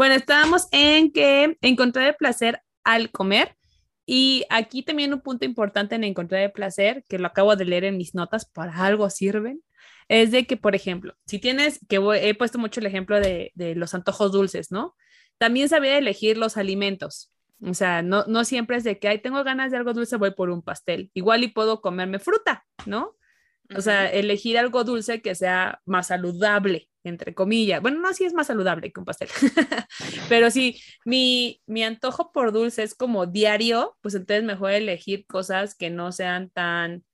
Bueno, 0.00 0.14
estábamos 0.14 0.66
en 0.72 1.12
que 1.12 1.58
encontrar 1.60 2.06
el 2.06 2.14
placer 2.14 2.62
al 2.84 3.10
comer. 3.10 3.54
Y 4.06 4.46
aquí 4.48 4.82
también 4.82 5.12
un 5.12 5.20
punto 5.20 5.44
importante 5.44 5.94
en 5.94 6.04
encontrar 6.04 6.40
el 6.40 6.52
placer, 6.52 7.04
que 7.06 7.18
lo 7.18 7.26
acabo 7.26 7.54
de 7.54 7.66
leer 7.66 7.84
en 7.84 7.98
mis 7.98 8.14
notas, 8.14 8.46
para 8.46 8.74
algo 8.86 9.10
sirven, 9.10 9.62
es 10.08 10.30
de 10.30 10.46
que, 10.46 10.56
por 10.56 10.74
ejemplo, 10.74 11.16
si 11.26 11.38
tienes, 11.38 11.80
que 11.86 12.00
he 12.22 12.34
puesto 12.34 12.58
mucho 12.58 12.80
el 12.80 12.86
ejemplo 12.86 13.20
de, 13.20 13.52
de 13.54 13.74
los 13.74 13.92
antojos 13.92 14.32
dulces, 14.32 14.72
¿no? 14.72 14.96
También 15.36 15.68
sabía 15.68 15.98
elegir 15.98 16.38
los 16.38 16.56
alimentos. 16.56 17.30
O 17.62 17.74
sea, 17.74 18.00
no, 18.00 18.24
no 18.26 18.44
siempre 18.44 18.78
es 18.78 18.84
de 18.84 18.98
que, 18.98 19.08
ay, 19.08 19.18
tengo 19.18 19.44
ganas 19.44 19.70
de 19.70 19.76
algo 19.76 19.92
dulce, 19.92 20.16
voy 20.16 20.30
por 20.30 20.48
un 20.48 20.62
pastel. 20.62 21.10
Igual 21.12 21.44
y 21.44 21.48
puedo 21.48 21.82
comerme 21.82 22.20
fruta, 22.20 22.64
¿no? 22.86 23.18
O 23.76 23.82
sea, 23.82 24.10
elegir 24.10 24.56
algo 24.56 24.82
dulce 24.82 25.20
que 25.20 25.34
sea 25.34 25.82
más 25.84 26.06
saludable, 26.06 26.89
entre 27.04 27.34
comillas. 27.34 27.80
Bueno, 27.80 28.00
no, 28.00 28.12
sí 28.12 28.24
es 28.24 28.34
más 28.34 28.48
saludable 28.48 28.92
que 28.92 29.00
un 29.00 29.06
pastel. 29.06 29.28
Pero 30.28 30.50
si 30.50 30.80
mi, 31.04 31.60
mi 31.66 31.82
antojo 31.82 32.32
por 32.32 32.52
dulce 32.52 32.82
es 32.82 32.94
como 32.94 33.26
diario, 33.26 33.96
pues 34.00 34.14
entonces 34.14 34.44
mejor 34.44 34.72
elegir 34.72 35.26
cosas 35.26 35.74
que 35.74 35.90
no 35.90 36.12
sean 36.12 36.50
tan, 36.50 37.04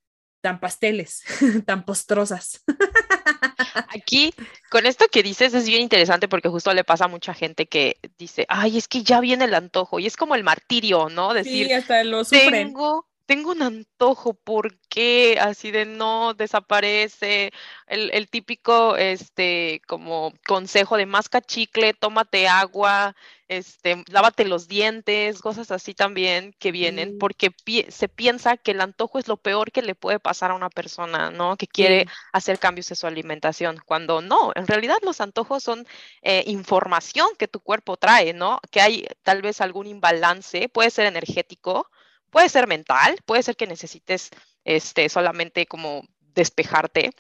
tan 0.40 0.60
pasteles, 0.60 1.22
tan 1.66 1.84
postrosas. 1.84 2.62
Aquí, 3.88 4.32
con 4.70 4.86
esto 4.86 5.06
que 5.10 5.22
dices, 5.22 5.54
es 5.54 5.66
bien 5.66 5.82
interesante 5.82 6.28
porque 6.28 6.48
justo 6.48 6.72
le 6.72 6.84
pasa 6.84 7.06
a 7.06 7.08
mucha 7.08 7.34
gente 7.34 7.66
que 7.66 7.96
dice, 8.18 8.46
ay, 8.48 8.78
es 8.78 8.88
que 8.88 9.02
ya 9.02 9.20
viene 9.20 9.44
el 9.44 9.54
antojo, 9.54 9.98
y 9.98 10.06
es 10.06 10.16
como 10.16 10.34
el 10.34 10.44
martirio, 10.44 11.08
¿no? 11.08 11.34
Decir, 11.34 11.66
sí, 11.66 11.72
hasta 11.72 12.04
lo 12.04 12.24
sufren. 12.24 12.68
Tengo, 12.68 13.08
tengo 13.26 13.50
un 13.50 13.62
antojo, 13.62 14.34
¿por 14.34 14.78
qué? 14.88 15.38
Así 15.40 15.70
de 15.72 15.84
no 15.84 16.34
desaparece. 16.34 17.52
El, 17.86 18.28
típico, 18.30 18.96
este, 18.96 19.82
como 19.86 20.32
consejo 20.46 20.96
de 20.96 21.06
masca 21.06 21.40
chicle, 21.40 21.92
tómate 21.94 22.48
agua, 22.48 23.14
este, 23.48 24.04
lávate 24.08 24.44
los 24.44 24.68
dientes, 24.68 25.40
cosas 25.40 25.70
así 25.70 25.94
también 25.94 26.54
que 26.58 26.72
vienen, 26.72 27.18
porque 27.18 27.52
se 27.88 28.08
piensa 28.08 28.56
que 28.56 28.72
el 28.72 28.80
antojo 28.80 29.18
es 29.18 29.28
lo 29.28 29.36
peor 29.36 29.72
que 29.72 29.82
le 29.82 29.94
puede 29.94 30.20
pasar 30.20 30.50
a 30.52 30.54
una 30.54 30.70
persona, 30.70 31.30
¿no? 31.30 31.56
Que 31.56 31.66
quiere 31.66 32.06
hacer 32.32 32.58
cambios 32.58 32.90
en 32.90 32.96
su 32.96 33.06
alimentación, 33.06 33.78
cuando 33.84 34.20
no, 34.22 34.52
en 34.54 34.66
realidad 34.66 34.98
los 35.02 35.20
antojos 35.20 35.62
son 35.62 35.86
eh, 36.22 36.44
información 36.46 37.28
que 37.38 37.48
tu 37.48 37.60
cuerpo 37.60 37.96
trae, 37.96 38.32
¿no? 38.32 38.60
Que 38.70 38.80
hay 38.80 39.06
tal 39.22 39.42
vez 39.42 39.60
algún 39.60 39.86
imbalance, 39.86 40.68
puede 40.68 40.90
ser 40.90 41.06
energético, 41.06 41.90
Puede 42.36 42.50
ser 42.50 42.66
mental, 42.66 43.18
puede 43.24 43.42
ser 43.42 43.56
que 43.56 43.66
necesites 43.66 44.28
este, 44.62 45.08
solamente 45.08 45.64
como 45.64 46.06
despejarte, 46.20 47.12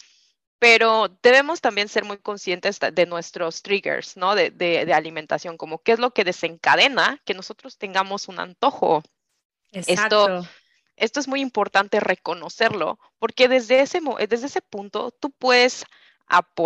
pero 0.58 1.08
debemos 1.22 1.62
también 1.62 1.88
ser 1.88 2.04
muy 2.04 2.18
conscientes 2.18 2.78
de 2.78 3.06
nuestros 3.06 3.62
triggers, 3.62 4.18
¿no? 4.18 4.34
De, 4.34 4.50
de, 4.50 4.92
alimentación, 4.92 5.56
como 5.56 5.78
qué 5.78 5.92
es 5.92 6.00
lo 6.00 6.10
que 6.10 6.22
desencadena 6.22 7.18
que 7.24 7.32
nosotros 7.32 7.78
tengamos 7.78 8.28
un 8.28 8.40
antojo. 8.40 9.02
Exacto. 9.72 10.40
Esto, 10.40 10.48
esto 10.96 11.20
es 11.20 11.28
muy 11.28 11.40
importante 11.40 11.98
reconocerlo, 11.98 12.98
porque 13.18 13.48
desde 13.48 13.80
ese, 13.80 14.02
desde 14.28 14.48
ese 14.48 14.60
punto 14.60 15.12
tú 15.12 15.30
puedes 15.30 15.86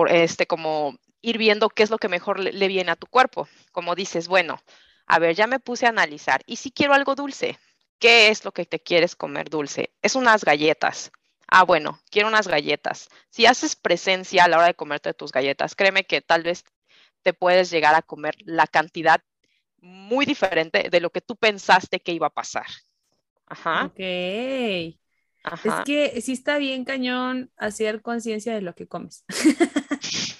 este, 0.08 0.48
como 0.48 0.96
ir 1.22 1.38
viendo 1.38 1.68
qué 1.68 1.84
es 1.84 1.90
lo 1.90 1.98
que 1.98 2.08
mejor 2.08 2.40
le, 2.40 2.52
le 2.52 2.66
viene 2.66 2.90
a 2.90 2.96
tu 2.96 3.06
cuerpo. 3.06 3.46
Como 3.70 3.94
dices, 3.94 4.26
bueno, 4.26 4.60
a 5.06 5.20
ver, 5.20 5.36
ya 5.36 5.46
me 5.46 5.60
puse 5.60 5.86
a 5.86 5.90
analizar, 5.90 6.42
¿y 6.46 6.56
si 6.56 6.72
quiero 6.72 6.94
algo 6.94 7.14
dulce? 7.14 7.56
¿Qué 8.00 8.28
es 8.28 8.44
lo 8.46 8.52
que 8.52 8.64
te 8.64 8.80
quieres 8.80 9.14
comer 9.14 9.50
dulce? 9.50 9.92
Es 10.00 10.16
unas 10.16 10.42
galletas. 10.42 11.12
Ah, 11.46 11.64
bueno, 11.64 12.00
quiero 12.10 12.28
unas 12.28 12.48
galletas. 12.48 13.10
Si 13.28 13.44
haces 13.44 13.76
presencia 13.76 14.44
a 14.44 14.48
la 14.48 14.56
hora 14.56 14.66
de 14.68 14.74
comerte 14.74 15.12
tus 15.12 15.32
galletas, 15.32 15.74
créeme 15.74 16.04
que 16.04 16.22
tal 16.22 16.42
vez 16.42 16.64
te 17.22 17.34
puedes 17.34 17.70
llegar 17.70 17.94
a 17.94 18.00
comer 18.00 18.36
la 18.44 18.66
cantidad 18.66 19.22
muy 19.76 20.24
diferente 20.24 20.88
de 20.90 21.00
lo 21.00 21.10
que 21.10 21.20
tú 21.20 21.36
pensaste 21.36 22.00
que 22.00 22.12
iba 22.12 22.28
a 22.28 22.34
pasar. 22.34 22.66
Ajá. 23.46 23.84
Ok. 23.84 24.00
Es 24.00 25.74
que 25.84 26.20
sí 26.22 26.32
está 26.32 26.56
bien 26.56 26.84
cañón 26.84 27.50
hacer 27.56 28.00
conciencia 28.00 28.54
de 28.54 28.62
lo 28.62 28.74
que 28.74 28.88
comes. 28.88 29.24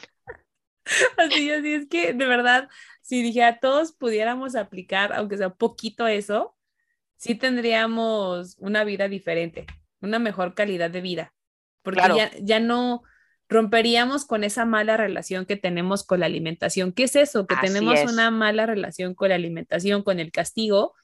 así, 1.19 1.51
así 1.51 1.75
es 1.75 1.87
que 1.89 2.15
de 2.15 2.27
verdad, 2.27 2.71
si 3.03 3.23
dije 3.23 3.43
a 3.45 3.61
todos 3.61 3.93
pudiéramos 3.93 4.55
aplicar, 4.57 5.13
aunque 5.13 5.37
sea 5.37 5.51
poquito 5.51 6.07
eso, 6.07 6.57
sí 7.21 7.35
tendríamos 7.35 8.57
una 8.59 8.83
vida 8.83 9.07
diferente, 9.07 9.67
una 10.01 10.19
mejor 10.19 10.55
calidad 10.55 10.91
de 10.91 11.03
vida, 11.03 11.35
porque 11.83 12.01
ya, 12.17 12.31
ya 12.41 12.61
no 12.61 13.03
romperíamos 13.47 14.25
con 14.25 14.43
esa 14.43 14.65
mala 14.65 14.97
relación 14.97 15.45
que 15.45 15.57
tenemos 15.57 16.03
con 16.03 16.21
la 16.21 16.27
alimentación. 16.27 16.93
¿Qué 16.93 17.03
es 17.05 17.17
eso? 17.17 17.47
Que 17.47 17.57
tenemos 17.61 18.01
una 18.11 18.31
mala 18.31 18.65
relación 18.65 19.15
con 19.15 19.29
la 19.29 19.35
alimentación, 19.35 20.03
con 20.03 20.19
el 20.19 20.33
castigo 20.33 20.95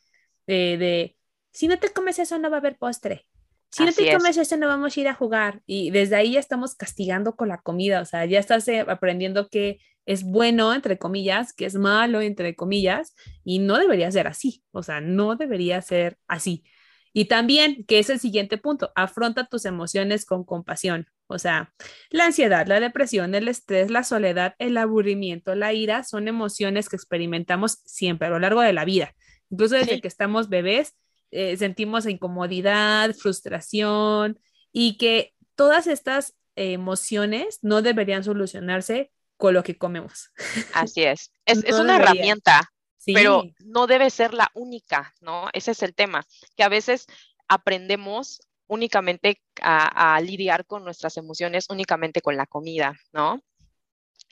de, 0.46 0.78
de, 0.78 1.16
si 1.52 1.68
no 1.68 1.78
te 1.78 1.90
comes 1.90 2.18
eso 2.18 2.38
no 2.38 2.48
va 2.48 2.56
a 2.56 2.60
haber 2.60 2.78
postre. 2.78 3.26
Si 3.68 3.84
no 3.84 3.92
te 3.92 4.10
comes 4.10 4.38
eso 4.38 4.56
no 4.56 4.68
vamos 4.68 4.96
a 4.96 5.00
ir 5.00 5.08
a 5.08 5.14
jugar. 5.14 5.60
Y 5.66 5.90
desde 5.90 6.16
ahí 6.16 6.32
ya 6.32 6.40
estamos 6.40 6.76
castigando 6.76 7.36
con 7.36 7.48
la 7.48 7.58
comida, 7.58 8.00
o 8.00 8.06
sea, 8.06 8.24
ya 8.24 8.38
estás 8.38 8.66
eh, 8.68 8.80
aprendiendo 8.88 9.48
que 9.50 9.80
es 10.06 10.22
bueno, 10.24 10.72
entre 10.72 10.98
comillas, 10.98 11.52
que 11.52 11.66
es 11.66 11.74
malo, 11.74 12.20
entre 12.20 12.54
comillas, 12.54 13.14
y 13.44 13.58
no 13.58 13.76
debería 13.78 14.10
ser 14.10 14.28
así, 14.28 14.62
o 14.70 14.82
sea, 14.82 15.00
no 15.00 15.36
debería 15.36 15.82
ser 15.82 16.18
así. 16.28 16.64
Y 17.12 17.26
también, 17.26 17.84
que 17.86 17.98
es 17.98 18.10
el 18.10 18.20
siguiente 18.20 18.58
punto, 18.58 18.92
afronta 18.94 19.46
tus 19.46 19.64
emociones 19.64 20.26
con 20.26 20.44
compasión. 20.44 21.06
O 21.28 21.38
sea, 21.38 21.72
la 22.10 22.26
ansiedad, 22.26 22.66
la 22.66 22.78
depresión, 22.78 23.34
el 23.34 23.48
estrés, 23.48 23.90
la 23.90 24.04
soledad, 24.04 24.54
el 24.58 24.76
aburrimiento, 24.76 25.54
la 25.54 25.72
ira 25.72 26.04
son 26.04 26.28
emociones 26.28 26.88
que 26.88 26.96
experimentamos 26.96 27.80
siempre 27.84 28.28
a 28.28 28.30
lo 28.30 28.38
largo 28.38 28.60
de 28.60 28.74
la 28.74 28.84
vida. 28.84 29.14
Incluso 29.50 29.76
desde 29.76 30.00
que 30.00 30.08
estamos 30.08 30.48
bebés, 30.48 30.94
eh, 31.30 31.56
sentimos 31.56 32.06
incomodidad, 32.06 33.14
frustración 33.14 34.38
y 34.70 34.98
que 34.98 35.32
todas 35.54 35.86
estas 35.86 36.36
emociones 36.54 37.60
no 37.62 37.82
deberían 37.82 38.24
solucionarse 38.24 39.10
con 39.36 39.54
lo 39.54 39.62
que 39.62 39.76
comemos. 39.76 40.30
Así 40.74 41.04
es. 41.04 41.32
Es, 41.46 41.62
una 41.78 41.96
herramienta, 41.96 42.72
pero 43.04 43.44
no 43.60 43.86
debe 43.86 44.10
ser 44.10 44.34
la 44.34 44.50
única, 44.54 45.14
¿no? 45.20 45.48
Ese 45.52 45.70
es 45.70 45.82
el 45.82 45.94
tema, 45.94 46.24
que 46.56 46.64
a 46.64 46.68
veces 46.68 47.06
aprendemos 47.46 48.40
únicamente 48.66 49.40
a, 49.62 50.20
lidiar 50.20 50.66
con 50.66 50.84
nuestras 50.84 51.16
emociones 51.16 51.66
únicamente 51.70 52.20
con 52.20 52.36
la 52.36 52.46
comida, 52.46 52.94
¿no? 53.12 53.40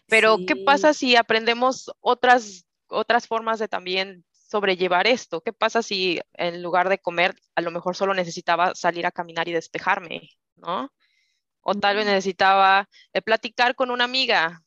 Pero, 0.07 0.39
¿qué 0.47 0.57
pasa 0.57 0.93
si 0.93 1.17
aprendemos 1.17 1.91
otras, 2.01 2.67
otras 2.89 3.27
formas 3.27 3.59
de 3.59 3.69
también 3.69 4.25
sobrellevar 4.33 5.07
esto? 5.07 5.41
¿Qué 5.41 5.53
pasa 5.53 5.83
si 5.83 6.21
en 6.35 6.63
lugar 6.63 6.89
de 6.89 6.99
comer, 6.99 7.37
a 7.55 7.61
lo 7.61 7.71
mejor 7.71 7.97
solo 7.97 8.13
necesitaba 8.13 8.75
salir 8.75 9.07
a 9.07 9.13
caminar 9.13 9.49
y 9.49 9.53
despejarme, 9.53 10.31
¿no? 10.57 10.93
O 11.61 11.75
tal 11.75 11.97
vez 11.97 12.07
necesitaba 12.07 12.89
eh, 13.13 13.23
platicar 13.23 13.75
con 13.75 13.91
una 13.91 14.05
amiga, 14.05 14.64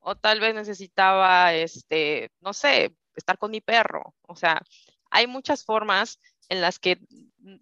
o 0.00 0.16
tal 0.16 0.40
vez 0.40 0.54
necesitaba, 0.54 1.54
este, 1.54 2.30
no 2.40 2.52
sé, 2.52 2.94
estar 3.14 3.38
con 3.38 3.50
mi 3.50 3.60
perro. 3.60 4.14
O 4.22 4.36
sea, 4.36 4.62
hay 5.10 5.26
muchas 5.26 5.64
formas 5.64 6.20
en 6.48 6.60
las 6.60 6.78
que 6.78 6.98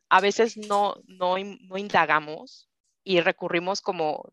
a 0.09 0.21
veces 0.21 0.57
no, 0.57 0.97
no, 1.07 1.39
indagamos 1.39 2.69
y 3.03 3.21
recurrimos 3.21 3.81
como, 3.81 4.33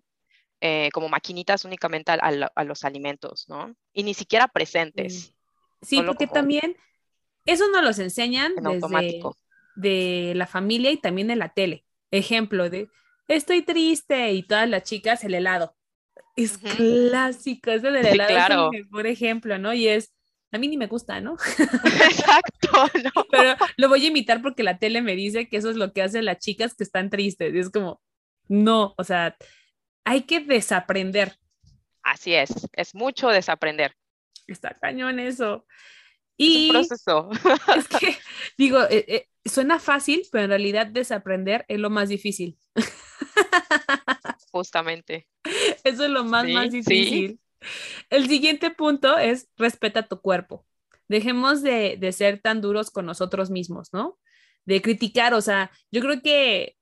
eh, 0.61 0.89
como 0.93 1.09
maquinitas 1.09 1.65
únicamente 1.65 2.11
a, 2.11 2.63
los 2.63 2.83
alimentos, 2.83 3.45
¿no? 3.47 3.75
Y 3.93 4.03
ni 4.03 4.13
siquiera 4.13 4.47
presentes. 4.47 5.33
Sí, 5.81 6.01
porque 6.01 6.27
también 6.27 6.77
eso 7.45 7.67
nos 7.69 7.83
los 7.83 7.99
enseñan 7.99 8.53
desde 8.55 9.21
de 9.75 10.33
la 10.35 10.47
familia 10.47 10.91
y 10.91 10.97
también 10.97 11.27
de 11.27 11.35
la 11.35 11.49
tele. 11.49 11.85
Ejemplo 12.11 12.69
de, 12.69 12.89
estoy 13.27 13.63
triste 13.63 14.31
y 14.33 14.43
todas 14.43 14.69
las 14.69 14.83
chicas 14.83 15.23
el 15.23 15.33
helado 15.33 15.75
es 16.35 16.57
clásico, 16.57 17.71
ese 17.71 17.91
del 17.91 18.05
helado 18.05 18.71
es 18.71 18.79
el 18.79 18.85
mejor 18.85 19.07
ejemplo, 19.07 19.57
¿no? 19.57 19.73
Y 19.73 19.87
es, 19.87 20.13
a 20.51 20.57
mí 20.57 20.67
ni 20.67 20.77
me 20.77 20.87
gusta, 20.87 21.21
¿no? 21.21 21.33
Exacto, 21.59 22.69
¿no? 23.03 23.25
Pero 23.31 23.55
lo 23.77 23.89
voy 23.89 24.05
a 24.05 24.07
imitar 24.07 24.41
porque 24.41 24.63
la 24.63 24.77
tele 24.77 25.01
me 25.01 25.15
dice 25.15 25.47
que 25.47 25.57
eso 25.57 25.69
es 25.69 25.75
lo 25.75 25.93
que 25.93 26.01
hacen 26.01 26.25
las 26.25 26.39
chicas 26.39 26.73
que 26.75 26.83
están 26.83 27.09
tristes. 27.09 27.53
Y 27.53 27.59
es 27.59 27.69
como, 27.69 28.01
no, 28.47 28.93
o 28.97 29.03
sea, 29.03 29.35
hay 30.03 30.23
que 30.23 30.39
desaprender. 30.39 31.37
Así 32.01 32.33
es, 32.33 32.51
es 32.73 32.95
mucho 32.95 33.29
desaprender. 33.29 33.95
Está 34.47 34.77
cañón 34.77 35.19
eso. 35.19 35.65
Y 36.35 36.69
es 36.69 36.75
un 36.75 36.87
proceso. 36.87 37.29
Es 37.77 37.87
que, 37.87 38.17
digo, 38.57 38.81
eh, 38.89 39.05
eh, 39.07 39.27
suena 39.45 39.79
fácil, 39.79 40.23
pero 40.31 40.45
en 40.45 40.49
realidad 40.49 40.87
desaprender 40.87 41.63
es 41.67 41.79
lo 41.79 41.89
más 41.89 42.09
difícil. 42.09 42.57
Justamente. 44.51 45.27
Eso 45.95 46.05
es 46.05 46.09
lo 46.09 46.23
más, 46.23 46.47
más 46.47 46.71
difícil. 46.71 47.39
El 48.09 48.27
siguiente 48.27 48.71
punto 48.71 49.17
es 49.17 49.49
respeta 49.57 50.07
tu 50.07 50.19
cuerpo. 50.19 50.65
Dejemos 51.07 51.61
de, 51.61 51.97
de, 51.99 52.11
ser 52.11 52.39
tan 52.41 52.61
duros 52.61 52.91
con 52.91 53.05
nosotros 53.05 53.49
mismos, 53.49 53.89
¿no? 53.93 54.17
De 54.65 54.81
criticar, 54.81 55.33
o 55.33 55.41
sea, 55.41 55.71
yo 55.91 56.01
creo 56.01 56.21
que, 56.21 56.75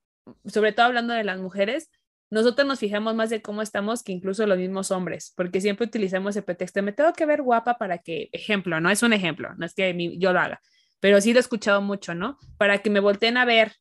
sobre 0.46 0.72
todo 0.72 0.86
hablando 0.88 1.14
de 1.14 1.24
las 1.24 1.40
mujeres, 1.40 1.90
nosotros 2.32 2.66
nos 2.66 2.80
fijamos 2.80 3.14
más 3.14 3.30
de 3.30 3.42
cómo 3.42 3.62
estamos 3.62 4.04
que 4.04 4.14
incluso 4.14 4.48
los 4.48 4.58
mismos 4.58 4.90
hombres, 4.90 5.34
porque 5.36 5.60
siempre 5.60 5.86
utilizamos 5.86 6.36
el 6.38 6.44
pretexto, 6.44 6.82
me 6.82 6.94
tengo 6.94 7.12
que 7.14 7.26
ver 7.26 7.42
guapa 7.42 7.78
para 7.78 7.98
que, 7.98 8.30
ejemplo, 8.32 8.80
no 8.80 8.90
es 8.90 9.04
un 9.04 9.12
ejemplo, 9.12 9.54
no 9.58 9.66
es 9.66 9.74
que 9.74 9.94
yo 10.18 10.32
lo 10.32 10.40
haga, 10.40 10.62
pero 11.02 11.20
sí 11.20 11.34
lo 11.34 11.40
he 11.40 11.42
escuchado 11.42 11.82
mucho, 11.82 12.16
¿no? 12.16 12.38
Para 12.58 12.78
que 12.78 12.90
me 12.90 13.02
volteen 13.02 13.36
a 13.36 13.44
ver 13.44 13.74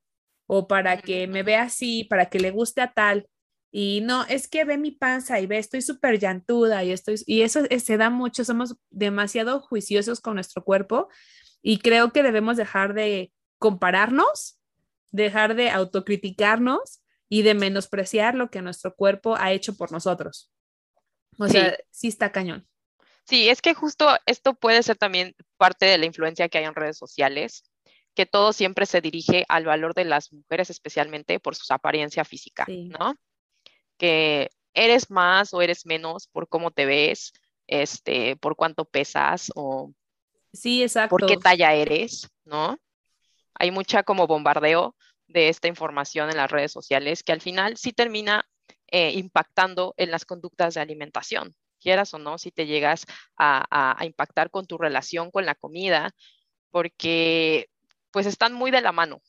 o 0.46 0.66
para 0.66 1.00
que 1.00 1.28
me 1.28 1.44
vea 1.44 1.62
así, 1.62 2.02
para 2.04 2.26
que 2.26 2.40
le 2.40 2.50
guste 2.50 2.80
a 2.80 2.92
tal. 2.92 3.28
Y 3.72 4.00
no, 4.00 4.24
es 4.24 4.48
que 4.48 4.64
ve 4.64 4.78
mi 4.78 4.90
panza 4.90 5.38
y 5.40 5.46
ve, 5.46 5.58
estoy 5.58 5.80
súper 5.82 6.18
llantuda 6.18 6.82
y 6.82 6.90
estoy, 6.90 7.22
y 7.26 7.42
eso 7.42 7.60
se 7.66 7.96
da 7.96 8.10
mucho, 8.10 8.44
somos 8.44 8.76
demasiado 8.90 9.60
juiciosos 9.60 10.20
con 10.20 10.34
nuestro 10.34 10.64
cuerpo 10.64 11.08
y 11.62 11.78
creo 11.78 12.12
que 12.12 12.22
debemos 12.22 12.56
dejar 12.56 12.94
de 12.94 13.32
compararnos, 13.58 14.58
dejar 15.12 15.54
de 15.54 15.70
autocriticarnos 15.70 17.00
y 17.28 17.42
de 17.42 17.54
menospreciar 17.54 18.34
lo 18.34 18.50
que 18.50 18.62
nuestro 18.62 18.94
cuerpo 18.94 19.36
ha 19.36 19.52
hecho 19.52 19.76
por 19.76 19.92
nosotros. 19.92 20.50
O 21.38 21.48
sea, 21.48 21.76
sí 21.90 22.08
está 22.08 22.32
cañón. 22.32 22.66
Sí, 23.24 23.48
es 23.48 23.62
que 23.62 23.74
justo 23.74 24.08
esto 24.26 24.54
puede 24.54 24.82
ser 24.82 24.96
también 24.96 25.36
parte 25.56 25.86
de 25.86 25.98
la 25.98 26.06
influencia 26.06 26.48
que 26.48 26.58
hay 26.58 26.64
en 26.64 26.74
redes 26.74 26.98
sociales, 26.98 27.70
que 28.14 28.26
todo 28.26 28.52
siempre 28.52 28.86
se 28.86 29.00
dirige 29.00 29.44
al 29.48 29.64
valor 29.64 29.94
de 29.94 30.04
las 30.04 30.32
mujeres, 30.32 30.70
especialmente 30.70 31.38
por 31.38 31.54
su 31.54 31.72
apariencia 31.72 32.24
física, 32.24 32.66
¿no? 32.68 33.14
Que 34.00 34.48
eres 34.72 35.10
más 35.10 35.52
o 35.52 35.60
eres 35.60 35.84
menos 35.84 36.26
por 36.28 36.48
cómo 36.48 36.70
te 36.70 36.86
ves, 36.86 37.32
este, 37.66 38.36
por 38.36 38.56
cuánto 38.56 38.86
pesas 38.86 39.52
o 39.54 39.92
sí, 40.52 40.82
exacto. 40.82 41.10
por 41.10 41.26
qué 41.26 41.36
talla 41.36 41.74
eres, 41.74 42.28
¿no? 42.44 42.78
Hay 43.54 43.70
mucha 43.70 44.02
como 44.02 44.26
bombardeo 44.26 44.96
de 45.28 45.48
esta 45.48 45.68
información 45.68 46.30
en 46.30 46.38
las 46.38 46.50
redes 46.50 46.72
sociales 46.72 47.22
que 47.22 47.32
al 47.32 47.42
final 47.42 47.76
sí 47.76 47.92
termina 47.92 48.48
eh, 48.88 49.12
impactando 49.12 49.94
en 49.96 50.10
las 50.10 50.24
conductas 50.24 50.74
de 50.74 50.80
alimentación, 50.80 51.54
quieras 51.80 52.14
o 52.14 52.18
no, 52.18 52.38
si 52.38 52.50
te 52.50 52.66
llegas 52.66 53.06
a, 53.36 53.96
impactar 54.02 54.50
con 54.50 54.66
tu 54.66 54.78
relación 54.78 55.30
con 55.30 55.46
la 55.46 55.54
comida, 55.54 56.10
porque 56.70 57.68
pues 58.10 58.26
están 58.26 58.52
muy 58.52 58.70
de 58.70 58.80
la 58.80 58.92
mano. 58.92 59.20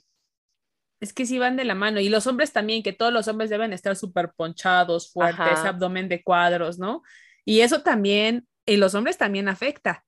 Es 1.01 1.13
que 1.13 1.25
sí 1.25 1.39
van 1.39 1.57
de 1.57 1.65
la 1.65 1.75
mano. 1.75 1.99
Y 1.99 2.09
los 2.09 2.27
hombres 2.27 2.53
también, 2.53 2.83
que 2.83 2.93
todos 2.93 3.11
los 3.11 3.27
hombres 3.27 3.49
deben 3.49 3.73
estar 3.73 3.95
súper 3.95 4.31
ponchados, 4.35 5.11
fuertes, 5.11 5.59
abdomen 5.59 6.07
de 6.07 6.23
cuadros, 6.23 6.79
¿no? 6.79 7.01
Y 7.43 7.61
eso 7.61 7.81
también, 7.81 8.47
y 8.65 8.77
los 8.77 8.95
hombres 8.95 9.17
también 9.17 9.49
afecta. 9.49 10.05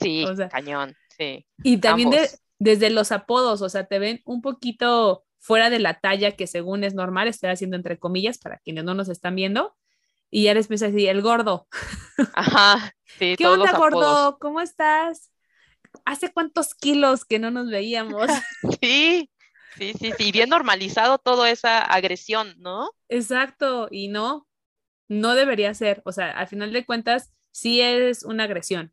Sí, 0.00 0.24
cañón, 0.50 0.94
sí. 1.16 1.46
Y 1.62 1.78
también 1.78 2.10
desde 2.58 2.90
los 2.90 3.12
apodos, 3.12 3.62
o 3.62 3.68
sea, 3.68 3.86
te 3.86 3.98
ven 3.98 4.20
un 4.24 4.42
poquito 4.42 5.24
fuera 5.38 5.70
de 5.70 5.78
la 5.78 5.94
talla 6.00 6.32
que 6.32 6.46
según 6.46 6.84
es 6.84 6.94
normal, 6.94 7.28
estoy 7.28 7.50
haciendo 7.50 7.76
entre 7.76 7.98
comillas 7.98 8.38
para 8.38 8.58
quienes 8.58 8.84
no 8.84 8.94
nos 8.94 9.08
están 9.08 9.34
viendo, 9.34 9.76
y 10.30 10.44
ya 10.44 10.54
les 10.54 10.66
empieza 10.66 10.86
a 10.86 10.90
decir, 10.90 11.08
el 11.08 11.22
gordo. 11.22 11.68
Ajá, 12.34 12.94
sí, 13.18 13.34
¿Qué 13.36 13.46
onda, 13.46 13.72
gordo? 13.76 14.38
¿Cómo 14.40 14.60
estás? 14.60 15.30
¿Hace 16.04 16.32
cuántos 16.32 16.74
kilos 16.74 17.24
que 17.24 17.38
no 17.38 17.50
nos 17.50 17.68
veíamos? 17.68 18.26
sí, 18.80 19.30
sí, 19.76 19.94
sí, 19.98 20.12
sí, 20.16 20.32
bien 20.32 20.48
normalizado 20.48 21.18
toda 21.18 21.50
esa 21.50 21.82
agresión, 21.82 22.54
¿no? 22.58 22.90
Exacto, 23.08 23.88
y 23.90 24.08
no, 24.08 24.48
no 25.08 25.34
debería 25.34 25.74
ser, 25.74 26.02
o 26.04 26.12
sea, 26.12 26.30
al 26.30 26.48
final 26.48 26.72
de 26.72 26.84
cuentas, 26.84 27.32
sí 27.50 27.80
es 27.80 28.24
una 28.24 28.44
agresión, 28.44 28.92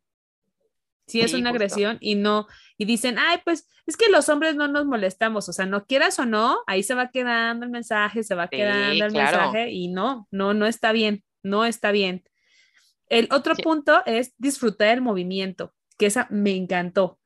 sí 1.06 1.20
es 1.20 1.34
una 1.34 1.50
agresión 1.50 1.98
y 2.00 2.14
no, 2.14 2.46
y 2.76 2.84
dicen, 2.84 3.18
ay, 3.18 3.38
pues 3.44 3.68
es 3.86 3.96
que 3.96 4.10
los 4.10 4.28
hombres 4.28 4.54
no 4.54 4.68
nos 4.68 4.86
molestamos, 4.86 5.48
o 5.48 5.52
sea, 5.52 5.66
no 5.66 5.84
quieras 5.86 6.18
o 6.18 6.26
no, 6.26 6.60
ahí 6.66 6.82
se 6.82 6.94
va 6.94 7.10
quedando 7.10 7.64
el 7.64 7.70
mensaje, 7.70 8.22
se 8.22 8.34
va 8.34 8.48
quedando 8.48 9.04
el 9.04 9.12
mensaje 9.12 9.70
y 9.70 9.88
no, 9.88 10.28
no, 10.30 10.54
no 10.54 10.66
está 10.66 10.92
bien, 10.92 11.24
no 11.42 11.64
está 11.64 11.90
bien. 11.90 12.24
El 13.08 13.28
otro 13.32 13.56
punto 13.56 14.02
es 14.06 14.34
disfrutar 14.38 14.88
el 14.88 15.00
movimiento, 15.00 15.74
que 15.98 16.06
esa 16.06 16.28
me 16.30 16.54
encantó. 16.54 17.18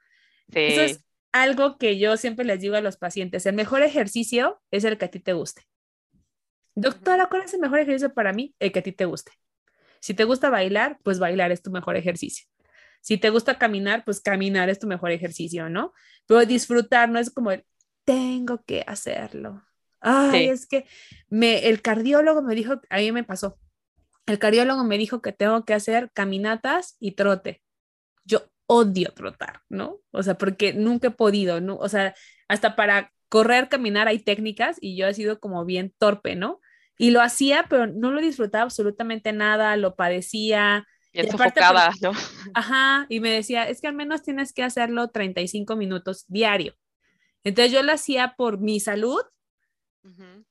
Eso 0.48 0.80
es 0.80 1.04
algo 1.34 1.78
que 1.78 1.98
yo 1.98 2.16
siempre 2.16 2.44
les 2.44 2.60
digo 2.60 2.76
a 2.76 2.80
los 2.80 2.96
pacientes, 2.96 3.44
el 3.44 3.56
mejor 3.56 3.82
ejercicio 3.82 4.62
es 4.70 4.84
el 4.84 4.96
que 4.96 5.06
a 5.06 5.10
ti 5.10 5.18
te 5.18 5.32
guste. 5.32 5.62
Doctora, 6.76 7.26
¿cuál 7.26 7.42
es 7.42 7.52
el 7.54 7.60
mejor 7.60 7.80
ejercicio 7.80 8.14
para 8.14 8.32
mí? 8.32 8.54
El 8.60 8.70
que 8.70 8.78
a 8.78 8.82
ti 8.82 8.92
te 8.92 9.04
guste. 9.04 9.32
Si 9.98 10.14
te 10.14 10.22
gusta 10.22 10.48
bailar, 10.48 11.00
pues 11.02 11.18
bailar 11.18 11.50
es 11.50 11.60
tu 11.60 11.72
mejor 11.72 11.96
ejercicio. 11.96 12.46
Si 13.00 13.18
te 13.18 13.30
gusta 13.30 13.58
caminar, 13.58 14.04
pues 14.04 14.20
caminar 14.20 14.70
es 14.70 14.78
tu 14.78 14.86
mejor 14.86 15.10
ejercicio, 15.10 15.68
¿no? 15.68 15.92
Pero 16.26 16.46
disfrutar 16.46 17.08
no 17.08 17.18
es 17.18 17.30
como 17.30 17.50
el, 17.50 17.66
tengo 18.04 18.62
que 18.64 18.84
hacerlo. 18.86 19.64
Ay, 20.00 20.48
es 20.50 20.66
que 20.66 20.86
me, 21.28 21.66
el 21.66 21.82
cardiólogo 21.82 22.42
me 22.42 22.54
dijo, 22.54 22.80
a 22.90 22.98
mí 22.98 23.10
me 23.10 23.24
pasó, 23.24 23.58
el 24.26 24.38
cardiólogo 24.38 24.84
me 24.84 24.98
dijo 24.98 25.20
que 25.20 25.32
tengo 25.32 25.64
que 25.64 25.74
hacer 25.74 26.12
caminatas 26.12 26.96
y 27.00 27.12
trote. 27.12 27.60
Yo 28.24 28.53
odio 28.66 29.12
trotar, 29.14 29.60
¿no? 29.68 30.00
O 30.10 30.22
sea, 30.22 30.36
porque 30.38 30.72
nunca 30.72 31.08
he 31.08 31.10
podido, 31.10 31.60
¿no? 31.60 31.76
O 31.76 31.88
sea, 31.88 32.14
hasta 32.48 32.76
para 32.76 33.12
correr, 33.28 33.68
caminar 33.68 34.08
hay 34.08 34.18
técnicas 34.18 34.78
y 34.80 34.96
yo 34.96 35.06
he 35.06 35.14
sido 35.14 35.40
como 35.40 35.64
bien 35.64 35.94
torpe, 35.98 36.36
¿no? 36.36 36.60
Y 36.96 37.10
lo 37.10 37.20
hacía, 37.20 37.66
pero 37.68 37.86
no 37.86 38.12
lo 38.12 38.20
disfrutaba 38.20 38.64
absolutamente 38.64 39.32
nada, 39.32 39.76
lo 39.76 39.96
padecía, 39.96 40.86
y, 41.12 41.20
y 41.20 41.30
sofocada, 41.30 41.90
¿no? 42.00 42.12
Ajá, 42.54 43.06
y 43.08 43.20
me 43.20 43.30
decía, 43.30 43.68
es 43.68 43.80
que 43.80 43.88
al 43.88 43.94
menos 43.94 44.22
tienes 44.22 44.52
que 44.52 44.62
hacerlo 44.62 45.08
35 45.08 45.76
minutos 45.76 46.24
diario. 46.28 46.74
Entonces 47.44 47.72
yo 47.72 47.82
lo 47.82 47.92
hacía 47.92 48.34
por 48.36 48.58
mi 48.58 48.80
salud, 48.80 49.20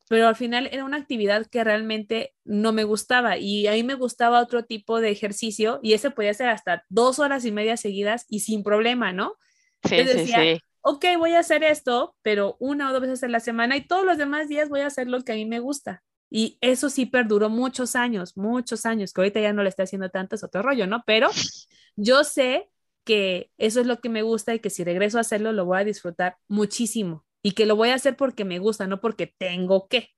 pero 0.10 0.28
al 0.28 0.36
final 0.36 0.68
era 0.72 0.84
una 0.84 0.98
actividad 0.98 1.46
que 1.48 1.64
realmente 1.64 2.34
no 2.44 2.74
me 2.74 2.84
gustaba 2.84 3.38
y 3.38 3.68
a 3.68 3.74
mí 3.74 3.84
me 3.84 3.96
gustaba 3.96 4.42
otro 4.42 4.66
tipo 4.66 5.00
de 5.00 5.12
ejercicio 5.12 5.80
y 5.84 5.94
ese 5.94 6.12
podía 6.12 6.34
ser 6.34 6.50
hasta 6.50 6.86
dos 6.90 7.20
horas 7.20 7.46
y 7.46 7.52
media 7.52 7.78
seguidas 7.78 8.26
y 8.30 8.40
sin 8.40 8.64
problema, 8.64 9.14
¿no? 9.14 9.36
Sí, 9.84 10.06
sí, 10.08 10.28
sí. 10.28 10.60
Ok, 10.82 11.06
voy 11.18 11.32
a 11.34 11.40
hacer 11.40 11.64
esto, 11.64 12.16
pero 12.22 12.58
una 12.60 12.90
o 12.90 12.94
dos 12.94 13.02
veces 13.02 13.24
a 13.24 13.28
la 13.28 13.40
semana 13.40 13.78
y 13.78 13.88
todos 13.88 14.06
los 14.06 14.18
demás 14.18 14.50
días 14.50 14.70
voy 14.70 14.82
a 14.82 14.88
hacer 14.88 15.08
lo 15.08 15.22
que 15.22 15.32
a 15.32 15.36
mí 15.36 15.46
me 15.46 15.60
gusta. 15.60 16.04
Y 16.30 16.58
eso 16.62 16.90
sí 16.90 17.06
perduró 17.06 17.50
muchos 17.50 17.96
años, 17.96 18.36
muchos 18.36 18.86
años, 18.86 19.14
que 19.14 19.22
ahorita 19.22 19.40
ya 19.40 19.54
no 19.54 19.64
le 19.64 19.70
está 19.70 19.84
haciendo 19.84 20.10
tanto, 20.10 20.36
es 20.36 20.44
otro 20.44 20.64
rollo, 20.64 20.88
¿no? 20.88 21.04
Pero 21.06 21.30
yo 21.96 22.24
sé 22.24 22.70
que 23.06 23.52
eso 23.58 23.80
es 23.82 23.88
lo 23.88 24.00
que 24.00 24.10
me 24.10 24.24
gusta 24.24 24.54
y 24.56 24.60
que 24.60 24.70
si 24.70 24.84
regreso 24.84 25.20
a 25.20 25.22
hacerlo 25.22 25.52
lo 25.52 25.66
voy 25.66 25.80
a 25.80 25.84
disfrutar 25.84 26.38
muchísimo 26.48 27.26
y 27.44 27.52
que 27.52 27.66
lo 27.66 27.76
voy 27.76 27.90
a 27.90 27.96
hacer 27.96 28.16
porque 28.16 28.46
me 28.46 28.58
gusta, 28.58 28.88
no 28.88 29.00
porque 29.00 29.28
tengo 29.28 29.88
que. 29.88 30.10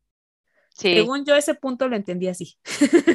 Sí. 0.70 0.94
Según 0.94 1.26
yo 1.26 1.36
ese 1.36 1.56
punto 1.56 1.90
lo 1.90 1.96
entendí 1.96 2.28
así. 2.28 2.58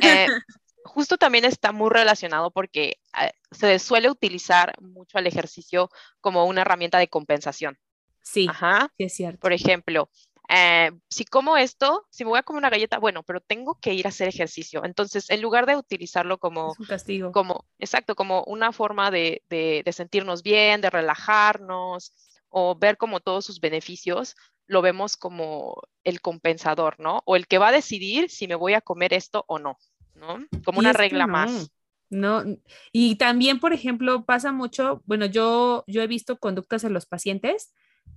Eh, 0.02 0.26
justo 0.84 1.16
también 1.16 1.44
está 1.44 1.72
muy 1.72 1.90
relacionado 1.90 2.50
porque 2.50 2.96
eh, 3.20 3.32
se 3.50 3.78
suele 3.78 4.10
utilizar 4.10 4.74
mucho 4.80 5.18
el 5.18 5.26
ejercicio 5.26 5.88
como 6.20 6.46
una 6.46 6.62
herramienta 6.62 6.98
de 6.98 7.08
compensación. 7.08 7.78
Sí, 8.22 8.46
Ajá. 8.50 8.92
es 8.98 9.14
cierto. 9.14 9.40
Por 9.40 9.52
ejemplo, 9.52 10.10
eh, 10.48 10.90
si 11.08 11.24
como 11.24 11.56
esto, 11.56 12.06
si 12.10 12.24
me 12.24 12.30
voy 12.30 12.40
a 12.40 12.42
comer 12.42 12.58
una 12.58 12.70
galleta, 12.70 12.98
bueno, 12.98 13.22
pero 13.22 13.40
tengo 13.40 13.78
que 13.80 13.94
ir 13.94 14.06
a 14.06 14.08
hacer 14.08 14.26
ejercicio. 14.26 14.84
Entonces, 14.84 15.30
en 15.30 15.40
lugar 15.40 15.66
de 15.66 15.76
utilizarlo 15.76 16.38
como 16.38 16.74
un 16.76 16.86
castigo, 16.86 17.30
como 17.30 17.66
exacto, 17.78 18.16
como 18.16 18.42
una 18.44 18.72
forma 18.72 19.12
de, 19.12 19.42
de, 19.48 19.92
sentirnos 19.92 20.42
bien, 20.42 20.80
de 20.80 20.90
relajarnos 20.90 22.12
o 22.50 22.76
ver 22.76 22.96
como 22.96 23.20
todos 23.20 23.44
sus 23.44 23.60
beneficios, 23.60 24.36
lo 24.66 24.82
vemos 24.82 25.16
como 25.16 25.82
el 26.04 26.20
compensador, 26.20 27.00
¿no? 27.00 27.22
O 27.24 27.36
el 27.36 27.46
que 27.46 27.58
va 27.58 27.68
a 27.68 27.72
decidir 27.72 28.30
si 28.30 28.46
me 28.46 28.54
voy 28.54 28.74
a 28.74 28.80
comer 28.80 29.14
esto 29.14 29.44
o 29.48 29.58
no, 29.58 29.78
¿no? 30.14 30.46
Como 30.64 30.78
una 30.78 30.92
regla 30.92 31.26
más. 31.26 31.70
No, 32.10 32.44
y 32.92 33.14
también, 33.16 33.60
por 33.60 33.72
ejemplo, 33.72 34.24
pasa 34.24 34.50
mucho, 34.50 35.00
bueno, 35.06 35.26
yo, 35.26 35.84
yo 35.86 36.02
he 36.02 36.08
visto 36.08 36.38
conductas 36.38 36.82
en 36.82 36.92
los 36.92 37.06
pacientes 37.06 37.72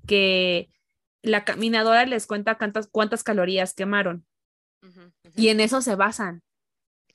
que 0.08 0.72
la 1.22 1.46
caminadora 1.46 2.06
les 2.06 2.26
cuenta 2.26 2.58
cuántas, 2.58 2.88
cuántas 2.88 3.24
calorías 3.24 3.74
quemaron. 3.74 4.26
Y 5.36 5.48
en 5.48 5.62
eso 5.62 5.82
se 5.82 5.96
basan. 5.96 6.44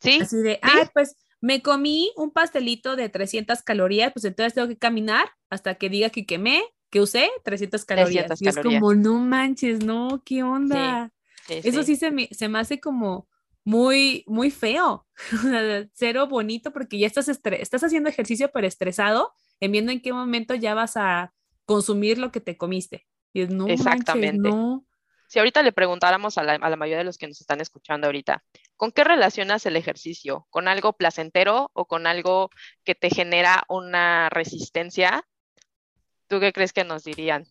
Sí. 0.00 0.20
Así 0.22 0.38
de, 0.38 0.58
ah, 0.62 0.88
pues 0.94 1.16
me 1.40 1.62
comí 1.62 2.12
un 2.16 2.30
pastelito 2.30 2.96
de 2.96 3.08
300 3.08 3.62
calorías, 3.62 4.12
pues 4.12 4.24
entonces 4.24 4.54
tengo 4.54 4.68
que 4.68 4.78
caminar 4.78 5.28
hasta 5.50 5.74
que 5.74 5.88
diga 5.88 6.10
que 6.10 6.26
quemé, 6.26 6.62
que 6.90 7.00
usé 7.00 7.30
300 7.44 7.84
calorías. 7.84 8.40
y 8.40 8.48
es 8.48 8.56
como, 8.56 8.94
no 8.94 9.18
manches, 9.18 9.84
no, 9.84 10.22
¿qué 10.24 10.42
onda? 10.42 11.12
eso 11.48 11.82
sí, 11.82 11.96
se, 11.96 12.10
me, 12.10 12.28
se 12.30 12.48
me 12.48 12.58
hace 12.58 12.78
como 12.80 13.28
muy, 13.64 14.24
muy 14.26 14.50
feo, 14.50 15.06
cero 15.94 16.26
bonito 16.26 16.72
porque 16.72 16.98
ya 16.98 17.06
estás, 17.06 17.28
estás 17.28 17.84
haciendo 17.84 18.08
ejercicio 18.08 18.50
pero 18.52 18.66
estresado 18.66 19.32
en 19.60 19.72
viendo 19.72 19.92
en 19.92 20.00
qué 20.00 20.12
momento 20.12 20.54
ya 20.54 20.74
vas 20.74 20.96
a 20.96 21.32
consumir 21.64 22.18
lo 22.18 22.32
que 22.32 22.40
te 22.40 22.56
comiste. 22.56 23.06
Exactamente. 23.34 24.50
Si 25.28 25.38
ahorita 25.38 25.62
le 25.62 25.72
preguntáramos 25.72 26.38
a 26.38 26.42
la, 26.42 26.58
mayoría 26.58 26.98
de 26.98 27.04
los 27.04 27.18
que 27.18 27.28
nos 27.28 27.40
están 27.40 27.60
escuchando 27.60 28.06
ahorita, 28.06 28.42
¿con 28.76 28.92
qué 28.92 29.04
relacionas 29.04 29.66
el 29.66 29.76
ejercicio? 29.76 30.46
¿Con 30.48 30.68
algo 30.68 30.94
placentero 30.94 31.70
o 31.74 31.84
con 31.84 32.06
algo 32.06 32.48
que 32.82 32.94
te 32.94 33.10
genera 33.10 33.64
una 33.68 34.30
resistencia? 34.30 35.28
¿Tú 36.28 36.40
qué 36.40 36.52
crees 36.52 36.72
que 36.72 36.84
nos 36.84 37.04
dirían? 37.04 37.46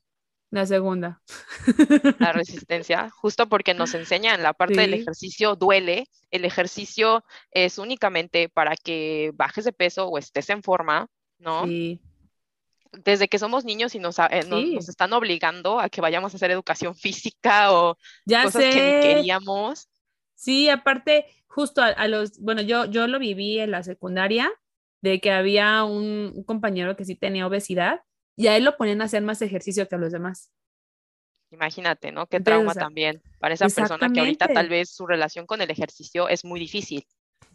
La 0.50 0.66
segunda. 0.66 1.22
La 2.20 2.32
resistencia, 2.32 3.10
justo 3.10 3.50
porque 3.50 3.74
nos 3.74 3.94
enseñan 3.96 4.42
la 4.44 4.54
parte 4.54 4.76
del 4.80 4.94
ejercicio 4.94 5.56
duele. 5.56 6.08
El 6.32 6.46
ejercicio 6.46 7.26
es 7.52 7.78
únicamente 7.78 8.48
para 8.48 8.76
que 8.78 9.32
bajes 9.36 9.66
de 9.66 9.74
peso 9.74 10.08
o 10.08 10.18
estés 10.18 10.50
en 10.50 10.64
forma, 10.64 11.08
¿no? 11.38 11.66
Sí, 11.66 12.00
Desde 13.04 13.28
que 13.28 13.40
somos 13.40 13.66
niños 13.66 13.94
y 13.96 14.00
nos, 14.00 14.18
eh, 14.20 14.44
nos, 14.48 14.62
Sí. 14.62 14.76
nos 14.76 14.88
están 14.90 15.12
obligando 15.12 15.80
a 15.82 15.90
que 15.90 16.00
vayamos 16.00 16.34
a 16.34 16.38
hacer 16.38 16.52
educación 16.52 16.96
física 16.96 17.74
o 17.74 17.98
ya 18.26 18.44
cosas 18.46 18.64
que 18.64 18.72
sé. 18.72 19.00
queríamos. 19.02 19.90
Sí, 20.34 20.70
aparte, 20.70 21.26
justo 21.48 21.82
a, 21.82 21.88
a 21.88 22.08
los, 22.08 22.40
bueno, 22.40 22.62
yo, 22.62 22.86
yo 22.86 23.08
lo 23.08 23.20
viví 23.20 23.60
en 23.60 23.72
la 23.72 23.84
secundaria, 23.84 24.50
de 25.02 25.20
que 25.20 25.32
había 25.32 25.84
un, 25.84 26.32
un 26.36 26.44
compañero 26.46 26.96
que 26.96 27.04
sí 27.06 27.16
tenía 27.16 27.46
obesidad 27.48 28.02
y 28.38 28.48
a 28.48 28.56
él 28.56 28.64
lo 28.64 28.78
ponían 28.78 29.02
a 29.02 29.06
hacer 29.06 29.24
más 29.24 29.42
ejercicio 29.42 29.88
que 29.90 29.96
a 29.96 29.98
los 29.98 30.14
demás. 30.14 30.52
Imagínate, 31.52 32.12
¿no? 32.12 32.28
Qué 32.28 32.38
Entonces, 32.38 32.60
trauma 32.60 32.72
o 32.72 32.74
sea, 32.74 32.84
también 32.84 33.22
para 33.40 33.56
esa 33.56 33.68
persona 33.68 34.10
que 34.14 34.20
ahorita 34.20 34.48
tal 34.48 34.70
vez 34.70 34.92
su 34.92 35.08
relación 35.08 35.46
con 35.46 35.62
el 35.62 35.72
ejercicio 35.72 36.30
es 36.30 36.46
muy 36.46 36.60
difícil. 36.60 37.06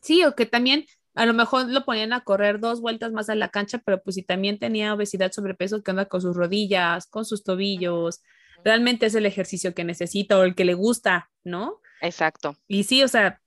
Sí, 0.01 0.25
o 0.25 0.35
que 0.35 0.47
también 0.47 0.87
a 1.15 1.27
lo 1.27 1.35
mejor 1.35 1.69
lo 1.69 1.85
ponían 1.85 2.13
a 2.13 2.25
correr 2.25 2.59
dos 2.59 2.81
vueltas 2.81 3.13
más 3.13 3.29
a 3.29 3.35
la 3.35 3.51
cancha, 3.51 3.79
pero 3.85 4.03
pues 4.03 4.17
si 4.17 4.23
también 4.23 4.59
tenía 4.59 4.95
obesidad, 4.95 5.31
sobrepeso, 5.31 5.83
¿qué 5.83 5.91
onda 5.91 6.07
con 6.07 6.23
sus 6.23 6.35
rodillas, 6.35 7.07
con 7.07 7.25
sus 7.25 7.45
tobillos? 7.45 8.23
Realmente 8.65 9.07
es 9.07 9.15
el 9.15 9.27
ejercicio 9.27 9.75
que 9.75 9.85
necesita 9.85 10.39
o 10.39 10.43
el 10.43 10.55
que 10.55 10.65
le 10.65 10.75
gusta, 10.75 11.31
¿no? 11.45 11.81
Exacto. 12.01 12.57
Y 12.67 12.85
sí, 12.85 13.03
o 13.03 13.09
sea, 13.09 13.42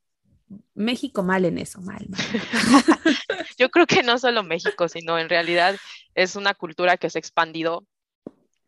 México 0.74 1.24
mal 1.24 1.46
en 1.46 1.58
eso, 1.58 1.82
mal, 1.82 2.06
mal. 2.10 2.22
Yo 3.58 3.70
creo 3.70 3.88
que 3.88 4.04
no 4.04 4.18
solo 4.18 4.44
México, 4.44 4.88
sino 4.88 5.18
en 5.18 5.30
realidad 5.30 5.76
es 6.14 6.36
una 6.36 6.54
cultura 6.54 6.98
que 6.98 7.10
se 7.10 7.18
ha 7.18 7.22
expandido 7.22 7.86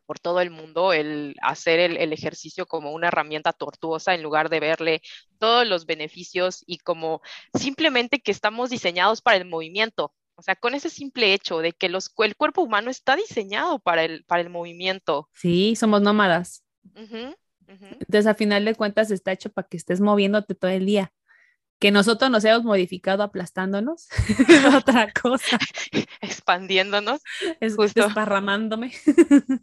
por 0.06 0.18
todo 0.18 0.40
el 0.40 0.50
mundo, 0.50 0.94
el 0.94 1.36
hacer 1.42 1.80
el, 1.80 1.98
el 1.98 2.14
ejercicio 2.14 2.64
como 2.64 2.92
una 2.92 3.08
herramienta 3.08 3.52
tortuosa 3.52 4.14
en 4.14 4.22
lugar 4.22 4.48
de 4.48 4.60
verle 4.60 5.02
todos 5.38 5.66
los 5.66 5.84
beneficios 5.84 6.64
y 6.66 6.78
como 6.78 7.20
simplemente 7.52 8.20
que 8.20 8.30
estamos 8.30 8.70
diseñados 8.70 9.20
para 9.20 9.36
el 9.36 9.44
movimiento. 9.44 10.14
O 10.34 10.42
sea, 10.42 10.56
con 10.56 10.74
ese 10.74 10.88
simple 10.88 11.34
hecho 11.34 11.58
de 11.58 11.72
que 11.72 11.88
los, 11.88 12.10
el 12.18 12.36
cuerpo 12.36 12.62
humano 12.62 12.90
está 12.90 13.16
diseñado 13.16 13.80
para 13.80 14.04
el, 14.04 14.24
para 14.24 14.40
el 14.40 14.50
movimiento. 14.50 15.28
Sí, 15.34 15.74
somos 15.74 16.00
nómadas. 16.00 16.62
Ujú. 16.94 17.34
Entonces, 17.66 18.26
a 18.26 18.34
final 18.34 18.64
de 18.64 18.74
cuentas, 18.74 19.10
está 19.10 19.32
hecho 19.32 19.50
para 19.50 19.68
que 19.68 19.76
estés 19.76 20.00
moviéndote 20.00 20.54
todo 20.54 20.70
el 20.70 20.86
día. 20.86 21.12
Que 21.78 21.90
nosotros 21.90 22.30
nos 22.30 22.44
hayamos 22.44 22.64
modificado 22.64 23.22
aplastándonos, 23.22 24.08
es 24.48 24.64
otra 24.84 25.12
cosa, 25.12 25.58
Expandiéndonos, 26.20 27.20
es 27.60 27.76
Justo. 27.76 28.04
desparramándome. 28.04 28.92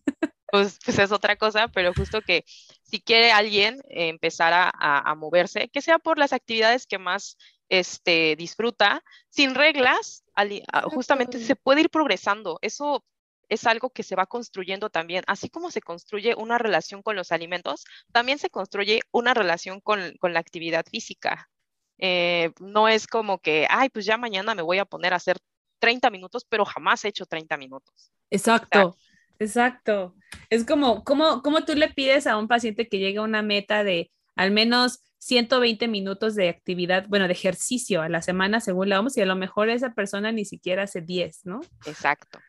pues, 0.52 0.80
pues 0.84 1.00
es 1.00 1.12
otra 1.12 1.36
cosa, 1.36 1.68
pero 1.68 1.94
justo 1.94 2.22
que 2.22 2.46
si 2.84 3.02
quiere 3.02 3.32
alguien 3.32 3.76
eh, 3.90 4.08
empezar 4.10 4.54
a, 4.54 4.70
a- 4.74 5.12
a 5.12 5.16
moverse, 5.16 5.70
que 5.70 5.82
sea 5.82 6.00
por 6.00 6.18
las 6.18 6.34
actividades 6.34 6.88
que 6.88 6.98
más 6.98 7.38
este, 7.70 8.36
disfruta, 8.38 9.04
sin 9.30 9.56
reglas, 9.56 10.24
ali- 10.36 10.64
a- 10.72 10.84
justamente 10.84 11.40
se 11.40 11.56
puede 11.56 11.82
ir 11.82 11.90
progresando. 11.90 12.60
Eso 12.62 13.04
es 13.50 13.66
algo 13.68 13.90
que 13.90 14.04
se 14.04 14.16
va 14.16 14.26
construyendo 14.26 14.90
también. 14.90 15.24
Así 15.28 15.50
como 15.50 15.70
se 15.72 15.82
construye 15.82 16.34
una 16.36 16.58
relación 16.58 17.02
con 17.04 17.16
los 17.16 17.32
alimentos, 17.32 17.84
también 18.12 18.40
se 18.40 18.50
construye 18.50 19.02
una 19.12 19.34
relación 19.34 19.82
con, 19.82 20.14
con 20.20 20.34
la 20.34 20.40
actividad 20.40 20.86
física. 20.90 21.50
Eh, 21.98 22.52
no 22.60 22.88
es 22.88 23.08
como 23.08 23.40
que, 23.40 23.68
ay, 23.70 23.90
pues 23.90 24.06
ya 24.06 24.18
mañana 24.18 24.56
me 24.56 24.62
voy 24.62 24.80
a 24.80 24.86
poner 24.86 25.14
a 25.14 25.18
hacer 25.18 25.38
30 25.80 26.10
minutos, 26.10 26.46
pero 26.48 26.66
jamás 26.66 27.04
he 27.06 27.10
hecho 27.10 27.26
30 27.26 27.58
minutos. 27.58 28.12
Exacto, 28.30 28.98
exacto. 29.40 30.16
Es 30.50 30.66
como, 30.66 31.04
como, 31.04 31.42
como 31.42 31.64
tú 31.64 31.76
le 31.76 31.90
pides 31.90 32.28
a 32.28 32.38
un 32.38 32.48
paciente 32.48 32.88
que 32.88 33.00
llegue 33.00 33.20
a 33.20 33.24
una 33.24 33.42
meta 33.42 33.84
de 33.84 34.12
al 34.36 34.52
menos 34.52 35.02
120 35.20 35.88
minutos 35.88 36.36
de 36.36 36.50
actividad, 36.50 37.08
bueno, 37.08 37.28
de 37.28 37.34
ejercicio 37.34 38.02
a 38.02 38.10
la 38.10 38.22
semana 38.22 38.60
según 38.60 38.90
la 38.90 39.00
OMS, 39.00 39.18
y 39.18 39.22
a 39.22 39.26
lo 39.26 39.36
mejor 39.36 39.70
esa 39.70 39.94
persona 39.94 40.32
ni 40.32 40.46
siquiera 40.46 40.84
hace 40.84 41.02
10, 41.02 41.46
¿no? 41.46 41.62
Exacto. 41.86 42.40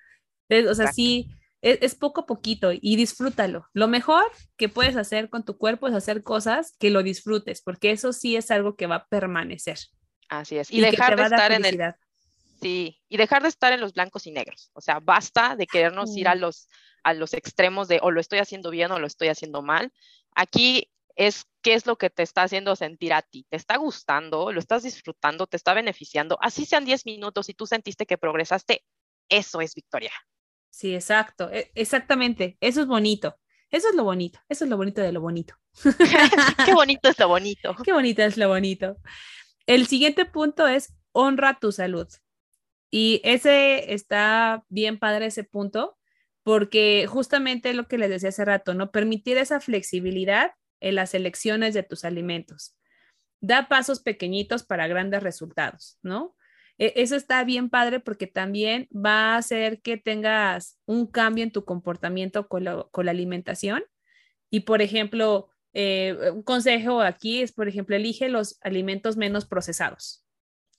Entonces, 0.49 0.71
o 0.71 0.75
sea, 0.75 0.85
Exacto. 0.85 0.95
sí, 0.95 1.31
es, 1.71 1.79
es 1.83 1.95
poco 1.95 2.23
a 2.23 2.27
poquito 2.27 2.71
y 2.73 2.97
disfrútalo. 2.97 3.67
Lo 3.73 3.89
mejor 3.89 4.25
que 4.57 4.69
puedes 4.69 4.97
hacer 4.97 5.31
con 5.31 5.45
tu 5.45 5.59
cuerpo 5.59 5.89
es 5.89 5.95
hacer 5.95 6.23
cosas 6.23 6.75
que 6.79 6.91
lo 6.91 7.03
disfrutes, 7.03 7.63
porque 7.63 7.91
eso 7.91 8.13
sí 8.13 8.37
es 8.37 8.51
algo 8.51 8.77
que 8.77 8.87
va 8.87 8.97
a 8.97 9.07
permanecer 9.07 9.79
Así 10.29 10.59
es. 10.59 10.71
Y, 10.71 10.81
dejar 10.81 11.17
de 11.17 11.23
estar 11.25 11.53
en 11.53 11.65
el. 11.65 11.95
Sí, 12.61 13.01
y 13.09 13.17
dejar 13.17 13.43
de 13.43 13.49
estar 13.49 13.73
en 13.73 13.81
los 13.81 13.93
blancos 13.93 14.27
y 14.27 14.33
negros. 14.33 14.71
O 14.73 14.81
sea, 14.81 14.99
basta 15.01 15.57
de 15.57 15.67
querernos 15.67 16.17
ir 16.17 16.27
a 16.27 16.35
los, 16.35 16.69
a 17.03 17.13
los 17.13 17.35
extremos 17.35 17.87
de 17.87 18.01
o 18.03 18.11
lo 18.11 18.21
estoy 18.21 18.39
haciendo 18.39 18.71
bien 18.71 18.91
o 18.93 18.99
lo 18.99 19.07
estoy 19.07 19.29
haciendo 19.29 19.63
mal. 19.63 19.93
Aquí 20.35 20.91
es 21.17 21.45
qué 21.63 21.75
es 21.75 21.87
lo 21.87 21.97
que 21.97 22.11
te 22.11 22.23
está 22.23 22.43
haciendo 22.43 22.75
sentir 22.75 23.13
a 23.13 23.23
ti. 23.23 23.47
¿Te 23.51 23.57
está 23.57 23.77
gustando? 23.77 24.53
¿Lo 24.53 24.59
estás 24.59 24.85
disfrutando? 24.85 25.47
¿Te 25.47 25.57
está 25.57 25.75
beneficiando? 25.75 26.39
Así 26.41 26.65
sean 26.65 26.85
10 26.85 27.05
minutos 27.07 27.49
y 27.49 27.55
tú 27.55 27.67
sentiste 27.67 28.07
que 28.07 28.19
progresaste, 28.19 28.85
eso 29.29 29.61
es 29.61 29.75
victoria. 29.75 30.13
Sí, 30.77 30.95
exacto, 30.95 31.51
e- 31.51 31.73
exactamente. 31.75 32.59
Eso 32.61 32.83
es 32.83 32.87
bonito. 32.87 33.39
Eso 33.71 33.89
es 33.89 33.95
lo 33.95 34.05
bonito. 34.05 34.41
Eso 34.47 34.65
es 34.65 34.71
lo 34.71 34.77
bonito 34.77 35.01
de 35.01 35.11
lo 35.11 35.23
bonito. 35.23 35.55
qué 36.67 36.75
bonito 36.75 37.09
es 37.09 37.19
lo 37.19 37.29
bonito. 37.29 37.75
Qué 37.83 37.95
bonito 37.95 38.21
es 38.21 38.37
lo 38.37 38.49
bonito. 38.49 38.99
El 39.67 39.87
siguiente 39.87 40.27
punto 40.27 40.67
es 40.67 40.95
honra 41.13 41.59
tu 41.59 41.73
salud. 41.73 42.07
Y 42.91 43.23
ese 43.25 43.95
está 43.95 44.65
bien 44.69 44.99
padre 44.99 45.25
ese 45.27 45.45
punto, 45.45 45.97
porque 46.43 47.07
justamente 47.09 47.73
lo 47.73 47.89
que 47.89 47.97
les 47.97 48.11
decía 48.11 48.29
hace 48.29 48.45
rato, 48.45 48.75
¿no? 48.75 48.91
Permitir 48.91 49.39
esa 49.39 49.61
flexibilidad 49.61 50.51
en 50.81 50.97
las 50.97 51.15
elecciones 51.15 51.73
de 51.73 51.85
tus 51.85 52.05
alimentos. 52.05 52.77
Da 53.41 53.67
pasos 53.69 54.01
pequeñitos 54.01 54.63
para 54.63 54.89
grandes 54.89 55.23
resultados, 55.23 55.99
¿no? 56.03 56.36
E- 56.79 56.93
Eso 56.97 57.17
está 57.17 57.45
bien 57.45 57.71
padre 57.71 58.01
porque 58.01 58.27
también 58.27 58.89
va 58.95 59.35
a 59.35 59.37
hacer 59.39 59.81
que 59.83 59.97
tengas 59.97 60.79
un 60.87 61.07
cambio 61.07 61.45
en 61.45 61.53
tu 61.53 61.65
comportamiento 61.65 62.49
con, 62.49 62.65
lo- 62.65 62.91
con 62.91 63.07
la 63.07 63.13
alimentación. 63.13 63.85
Y, 64.51 64.61
por 64.61 64.83
ejemplo, 64.83 65.49
eh, 65.75 66.17
un 66.33 66.43
consejo 66.43 67.01
aquí 67.03 67.43
es, 67.43 67.53
por 67.53 67.69
ejemplo, 67.69 67.97
elige 67.97 68.29
los 68.29 68.59
alimentos 68.63 69.17
menos 69.17 69.47
procesados. 69.47 70.25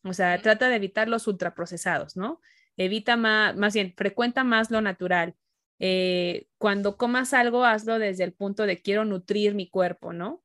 O 0.04 0.14
sea, 0.14 0.42
trata 0.42 0.70
de 0.70 0.76
evitar 0.76 1.08
los 1.10 1.28
ultraprocesados, 1.28 2.16
¿no? 2.16 2.42
Evita 2.78 3.18
más, 3.18 3.56
más 3.56 3.74
bien, 3.74 3.94
frecuenta 3.98 4.44
más 4.44 4.72
lo 4.72 4.82
natural. 4.82 5.36
Eh, 5.80 6.48
cuando 6.58 6.98
comas 6.98 7.34
algo, 7.34 7.66
hazlo 7.66 8.00
desde 8.00 8.24
el 8.24 8.34
punto 8.34 8.66
de 8.66 8.82
quiero 8.82 9.06
nutrir 9.06 9.56
mi 9.56 9.70
cuerpo, 9.70 10.14
¿no? 10.14 10.44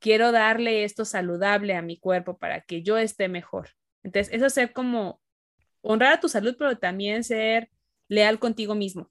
Quiero 0.00 0.32
darle 0.32 0.84
esto 0.84 1.04
saludable 1.04 1.74
a 1.76 1.82
mi 1.82 1.98
cuerpo 1.98 2.38
para 2.38 2.62
que 2.62 2.82
yo 2.82 2.98
esté 2.98 3.28
mejor. 3.28 3.70
Entonces, 4.04 4.32
eso 4.32 4.46
es 4.46 4.54
ser 4.54 4.72
como 4.72 5.20
honrar 5.82 6.14
a 6.14 6.20
tu 6.20 6.28
salud, 6.28 6.54
pero 6.58 6.78
también 6.78 7.24
ser 7.24 7.70
leal 8.08 8.38
contigo 8.38 8.74
mismo. 8.76 9.10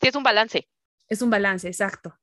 Sí, 0.00 0.08
es 0.08 0.14
un 0.14 0.22
balance. 0.22 0.68
Es 1.08 1.22
un 1.22 1.30
balance, 1.30 1.66
exacto. 1.68 2.16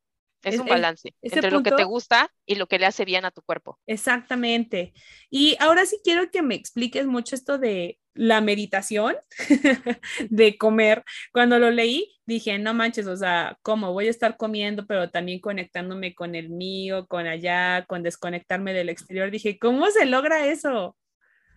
Es 0.44 0.56
Es- 0.56 0.60
un 0.60 0.68
balance 0.68 1.14
entre 1.22 1.52
lo 1.52 1.62
que 1.62 1.72
te 1.72 1.84
gusta 1.84 2.34
y 2.48 2.56
lo 2.56 2.68
que 2.68 2.80
le 2.80 2.88
hace 2.88 3.06
bien 3.06 3.26
a 3.26 3.32
tu 3.32 3.42
cuerpo. 3.44 3.80
Exactamente. 3.86 4.94
Y 5.30 5.56
ahora 5.60 5.86
sí 5.86 6.00
quiero 6.04 6.32
que 6.32 6.42
me 6.42 6.56
expliques 6.56 7.06
mucho 7.06 7.36
esto 7.36 7.58
de 7.60 8.00
la 8.14 8.42
meditación, 8.42 9.16
de 10.30 10.58
comer. 10.58 11.04
Cuando 11.32 11.60
lo 11.60 11.70
leí, 11.72 12.20
dije, 12.26 12.58
no 12.58 12.74
manches, 12.74 13.08
o 13.08 13.16
sea, 13.16 13.58
¿cómo 13.62 13.94
voy 13.94 14.08
a 14.08 14.10
estar 14.10 14.36
comiendo, 14.36 14.86
pero 14.88 15.10
también 15.12 15.40
conectándome 15.40 16.16
con 16.16 16.36
el 16.36 16.50
mío, 16.50 17.06
con 17.08 17.28
allá, 17.28 17.86
con 17.88 18.04
desconectarme 18.04 18.74
del 18.74 18.90
exterior? 18.90 19.32
Dije, 19.32 19.60
¿cómo 19.60 19.90
se 19.92 20.06
logra 20.08 20.48
eso? 20.48 20.98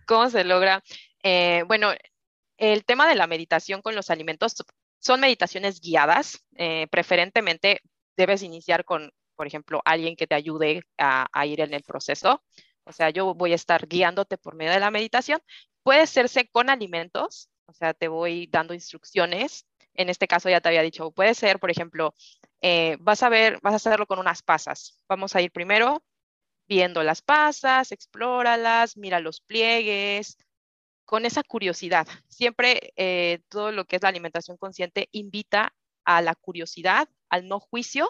¿Cómo 0.05 0.29
se 0.29 0.43
logra? 0.43 0.83
Eh, 1.23 1.63
bueno, 1.67 1.91
el 2.57 2.85
tema 2.85 3.07
de 3.07 3.15
la 3.15 3.27
meditación 3.27 3.81
con 3.81 3.95
los 3.95 4.09
alimentos 4.09 4.55
son 4.99 5.19
meditaciones 5.19 5.81
guiadas. 5.81 6.45
eh, 6.55 6.87
preferentemente 6.89 7.81
debes 8.17 8.43
iniciar 8.43 8.85
con, 8.85 9.11
por 9.35 9.47
ejemplo, 9.47 9.81
alguien 9.85 10.15
que 10.15 10.27
te 10.27 10.35
ayude 10.35 10.83
a, 10.97 11.45
ir 11.45 11.61
en 11.61 11.73
el 11.73 11.83
proceso. 11.83 12.43
O 12.85 12.91
sea, 12.91 13.09
yo 13.09 13.33
voy 13.33 13.51
a 13.51 13.55
estar 13.55 13.87
guiándote 13.87 14.37
por 14.37 14.55
medio 14.55 14.71
de 14.71 14.79
la 14.79 14.91
meditación. 14.91 15.41
Puede 15.83 16.01
hacerse 16.01 16.47
con 16.49 16.69
alimentos, 16.69 17.49
o 17.67 17.73
sea, 17.73 17.93
te 17.93 18.07
voy 18.07 18.47
dando 18.47 18.73
instrucciones. 18.73 19.65
En 19.93 20.09
este 20.09 20.27
caso 20.27 20.49
ya 20.49 20.61
te 20.61 20.69
había 20.69 20.81
dicho, 20.81 21.11
puede 21.11 21.33
ser, 21.33 21.59
por 21.59 21.71
ejemplo, 21.71 22.13
eh, 22.61 22.97
vas 22.99 23.23
a 23.23 23.29
ver, 23.29 23.59
vas 23.61 23.73
a 23.73 23.77
hacerlo 23.77 24.07
con 24.07 24.19
unas 24.19 24.41
pasas. 24.43 24.97
Vamos 25.07 25.35
a 25.35 25.41
ir 25.41 25.51
primero 25.51 26.03
viendo 26.67 27.03
las 27.03 27.21
pasas, 27.21 27.91
explóralas, 27.91 28.97
mira 28.97 29.19
los 29.19 29.41
pliegues, 29.41 30.37
con 31.05 31.25
esa 31.25 31.43
curiosidad. 31.43 32.07
Siempre 32.27 32.93
eh, 32.95 33.39
todo 33.49 33.71
lo 33.71 33.85
que 33.85 33.97
es 33.97 34.01
la 34.01 34.09
alimentación 34.09 34.57
consciente 34.57 35.07
invita 35.11 35.73
a 36.03 36.21
la 36.21 36.35
curiosidad, 36.35 37.07
al 37.29 37.47
no 37.47 37.59
juicio 37.59 38.09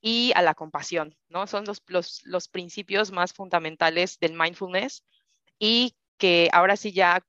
y 0.00 0.32
a 0.34 0.42
la 0.42 0.54
compasión, 0.54 1.16
¿no? 1.28 1.46
Son 1.46 1.64
los, 1.64 1.82
los, 1.86 2.22
los 2.24 2.48
principios 2.48 3.10
más 3.10 3.32
fundamentales 3.32 4.18
del 4.18 4.34
mindfulness 4.34 5.04
y 5.58 5.96
que 6.18 6.50
ahora 6.52 6.76
sí 6.76 6.92
ya 6.92 7.24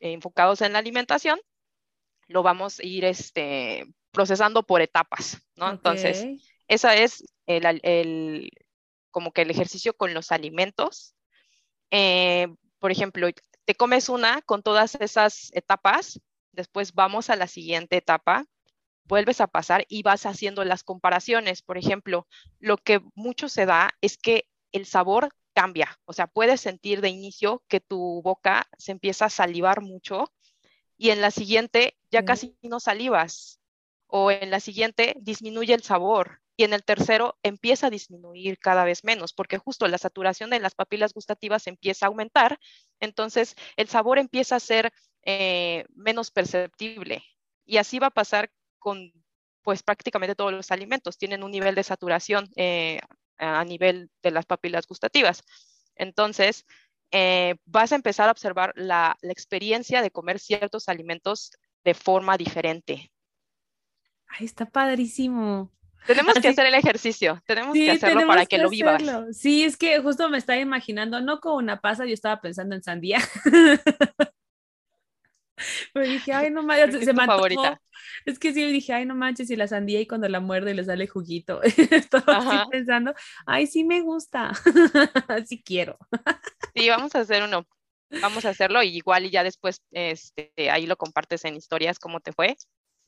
eh, 0.00 0.12
enfocados 0.12 0.60
en 0.60 0.72
la 0.72 0.80
alimentación, 0.80 1.40
lo 2.26 2.42
vamos 2.42 2.80
a 2.80 2.84
ir 2.84 3.04
este, 3.04 3.86
procesando 4.10 4.64
por 4.64 4.82
etapas, 4.82 5.40
¿no? 5.56 5.70
Entonces. 5.70 6.26
Esa 6.68 6.96
es 6.96 7.24
el, 7.46 8.50
como 9.16 9.32
que 9.32 9.40
el 9.40 9.50
ejercicio 9.50 9.96
con 9.96 10.12
los 10.12 10.30
alimentos. 10.30 11.14
Eh, 11.90 12.48
por 12.78 12.90
ejemplo, 12.90 13.26
te 13.64 13.74
comes 13.74 14.10
una 14.10 14.42
con 14.42 14.62
todas 14.62 14.94
esas 14.96 15.48
etapas, 15.54 16.20
después 16.52 16.92
vamos 16.92 17.30
a 17.30 17.36
la 17.36 17.46
siguiente 17.46 17.96
etapa, 17.96 18.44
vuelves 19.04 19.40
a 19.40 19.46
pasar 19.46 19.86
y 19.88 20.02
vas 20.02 20.26
haciendo 20.26 20.66
las 20.66 20.84
comparaciones. 20.84 21.62
Por 21.62 21.78
ejemplo, 21.78 22.28
lo 22.58 22.76
que 22.76 23.00
mucho 23.14 23.48
se 23.48 23.64
da 23.64 23.88
es 24.02 24.18
que 24.18 24.50
el 24.70 24.84
sabor 24.84 25.30
cambia, 25.54 25.98
o 26.04 26.12
sea, 26.12 26.26
puedes 26.26 26.60
sentir 26.60 27.00
de 27.00 27.08
inicio 27.08 27.64
que 27.68 27.80
tu 27.80 28.20
boca 28.20 28.68
se 28.76 28.92
empieza 28.92 29.24
a 29.24 29.30
salivar 29.30 29.80
mucho 29.80 30.30
y 30.98 31.08
en 31.08 31.22
la 31.22 31.30
siguiente 31.30 31.96
ya 32.10 32.22
casi 32.26 32.58
no 32.60 32.80
salivas 32.80 33.60
o 34.08 34.30
en 34.30 34.50
la 34.50 34.60
siguiente 34.60 35.16
disminuye 35.20 35.72
el 35.72 35.82
sabor 35.82 36.42
y 36.56 36.64
en 36.64 36.72
el 36.72 36.82
tercero 36.84 37.38
empieza 37.42 37.88
a 37.88 37.90
disminuir 37.90 38.58
cada 38.58 38.84
vez 38.84 39.04
menos, 39.04 39.32
porque 39.32 39.58
justo 39.58 39.86
la 39.88 39.98
saturación 39.98 40.50
de 40.50 40.60
las 40.60 40.74
papilas 40.74 41.12
gustativas 41.12 41.66
empieza 41.66 42.06
a 42.06 42.08
aumentar, 42.08 42.58
entonces 43.00 43.54
el 43.76 43.88
sabor 43.88 44.18
empieza 44.18 44.56
a 44.56 44.60
ser 44.60 44.92
eh, 45.22 45.84
menos 45.94 46.30
perceptible. 46.30 47.22
Y 47.64 47.76
así 47.76 47.98
va 47.98 48.08
a 48.08 48.10
pasar 48.10 48.50
con 48.78 49.12
pues 49.62 49.82
prácticamente 49.82 50.36
todos 50.36 50.52
los 50.52 50.70
alimentos, 50.70 51.18
tienen 51.18 51.42
un 51.42 51.50
nivel 51.50 51.74
de 51.74 51.82
saturación 51.82 52.48
eh, 52.54 53.00
a 53.36 53.64
nivel 53.64 54.10
de 54.22 54.30
las 54.30 54.46
papilas 54.46 54.86
gustativas. 54.86 55.42
Entonces, 55.96 56.64
eh, 57.10 57.56
vas 57.64 57.90
a 57.90 57.96
empezar 57.96 58.28
a 58.28 58.32
observar 58.32 58.72
la, 58.76 59.16
la 59.20 59.32
experiencia 59.32 60.02
de 60.02 60.12
comer 60.12 60.38
ciertos 60.38 60.88
alimentos 60.88 61.50
de 61.84 61.94
forma 61.94 62.36
diferente. 62.36 63.10
Ay, 64.28 64.46
está 64.46 64.66
padrísimo. 64.66 65.72
Tenemos 66.06 66.34
que 66.34 66.48
hacer 66.48 66.66
el 66.66 66.74
ejercicio, 66.74 67.42
tenemos 67.46 67.74
que 67.74 67.90
hacerlo 67.90 68.26
para 68.26 68.46
que, 68.46 68.58
lo 68.58 68.70
vivas. 68.70 69.02
Sí, 69.32 69.64
es 69.64 69.76
que 69.76 69.98
justo 70.00 70.28
me 70.28 70.38
estaba 70.38 70.58
imaginando, 70.58 71.20
no 71.20 71.40
con 71.40 71.54
una 71.54 71.80
pasa, 71.80 72.06
yo 72.06 72.14
estaba 72.14 72.40
pensando 72.40 72.74
en 72.76 72.82
sandía. 72.82 73.18
Pero 75.92 76.06
dije, 76.06 76.32
ay, 76.32 76.50
no 76.50 76.62
manches, 76.62 77.04
se 77.04 77.12
me 77.12 77.26
favorita. 77.26 77.80
Es 78.24 78.38
que 78.38 78.52
sí, 78.52 78.64
dije, 78.70 78.92
ay, 78.92 79.06
no 79.06 79.14
manches, 79.14 79.50
y 79.50 79.56
la 79.56 79.66
sandía 79.66 80.00
y 80.00 80.06
cuando 80.06 80.28
la 80.28 80.40
muerde 80.40 80.74
le 80.74 80.84
sale 80.84 81.06
juguito. 81.06 81.62
Estaba 81.62 82.68
pensando, 82.70 83.14
ay, 83.46 83.66
sí 83.66 83.84
me 83.84 84.00
gusta, 84.00 84.52
sí 85.46 85.62
quiero. 85.62 85.98
sí, 86.74 86.88
vamos 86.88 87.14
a 87.14 87.20
hacer 87.20 87.42
uno. 87.42 87.66
Vamos 88.22 88.44
a 88.44 88.50
hacerlo 88.50 88.84
y 88.84 88.96
igual 88.96 89.24
y 89.24 89.30
ya 89.30 89.42
después 89.42 89.82
este, 89.90 90.52
ahí 90.70 90.86
lo 90.86 90.96
compartes 90.96 91.44
en 91.44 91.56
historias 91.56 91.98
cómo 91.98 92.20
te 92.20 92.32
fue. 92.32 92.56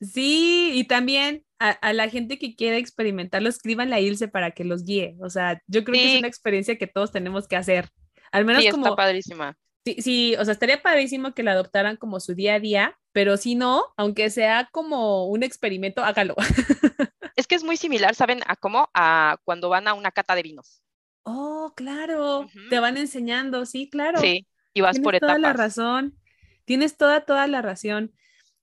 Sí, 0.01 0.71
y 0.73 0.85
también 0.85 1.43
a, 1.59 1.93
la 1.93 2.07
gente 2.09 2.39
que 2.39 2.55
quiera 2.55 2.77
experimentarlo, 2.77 3.49
escríbanle 3.49 3.95
a 3.95 3.99
Ilse 3.99 4.27
para 4.29 4.51
que 4.51 4.63
los 4.63 4.85
guíe. 4.85 5.17
O 5.19 5.29
sea, 5.29 5.61
yo 5.67 5.83
creo 5.83 5.95
que 5.95 6.13
es 6.13 6.19
una 6.19 6.27
experiencia 6.27 6.77
que 6.77 6.87
todos 6.87 7.11
tenemos 7.11 7.47
que 7.47 7.57
hacer. 7.57 7.89
Al 8.31 8.45
menos 8.45 8.63
sí, 8.63 8.69
como... 8.69 8.85
está 8.85 8.95
padrísima. 8.95 9.57
Sí, 9.85 9.97
sí, 10.01 10.35
o 10.37 10.45
sea, 10.45 10.53
estaría 10.53 10.81
padrísimo 10.81 11.33
que 11.33 11.43
la 11.43 11.51
adoptaran 11.51 11.97
como 11.97 12.19
su 12.19 12.35
día 12.35 12.55
a 12.55 12.59
día, 12.59 12.97
pero 13.11 13.37
si 13.37 13.55
no, 13.55 13.85
aunque 13.97 14.29
sea 14.29 14.69
como 14.71 15.25
un 15.25 15.43
experimento, 15.43 16.03
hágalo. 16.03 16.35
Es 17.35 17.47
que 17.47 17.55
es 17.55 17.63
muy 17.63 17.77
similar, 17.77 18.15
¿saben? 18.15 18.41
A 18.47 18.57
cómo 18.57 18.89
a 18.93 19.37
cuando 19.45 19.69
van 19.69 19.87
a 19.87 19.93
una 19.93 20.11
cata 20.11 20.35
de 20.35 20.43
vinos. 20.43 20.83
Oh, 21.23 21.71
claro, 21.73 22.47
te 22.69 22.79
van 22.79 22.97
enseñando, 22.97 23.65
sí, 23.65 23.89
claro. 23.89 24.19
Sí, 24.19 24.45
y 24.73 24.81
vas 24.81 24.99
por 24.99 25.15
etapas. 25.15 25.35
Tienes 25.35 25.41
toda 25.41 25.53
la 25.53 25.53
razón. 25.53 26.17
Tienes 26.65 26.97
toda, 26.97 27.21
toda 27.21 27.47
la 27.47 27.61
razón. 27.61 28.13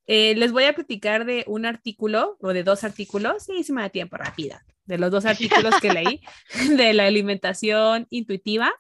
Eh, 0.06 0.34
les 0.36 0.52
voy 0.52 0.64
a 0.64 0.75
platicar 0.75 1.25
de 1.25 1.44
un 1.46 1.66
artículo 1.66 2.36
o 2.40 2.52
de 2.52 2.62
dos 2.62 2.84
artículos, 2.84 3.44
sí, 3.44 3.64
se 3.64 3.72
me 3.72 3.82
da 3.82 3.88
tiempo 3.88 4.16
rápida, 4.16 4.64
de 4.84 4.98
los 4.98 5.10
dos 5.10 5.26
artículos 5.26 5.75
que 5.80 5.92
leí 5.92 6.20
de 6.76 6.92
la 6.92 7.06
alimentación 7.06 8.06
intuitiva 8.10 8.72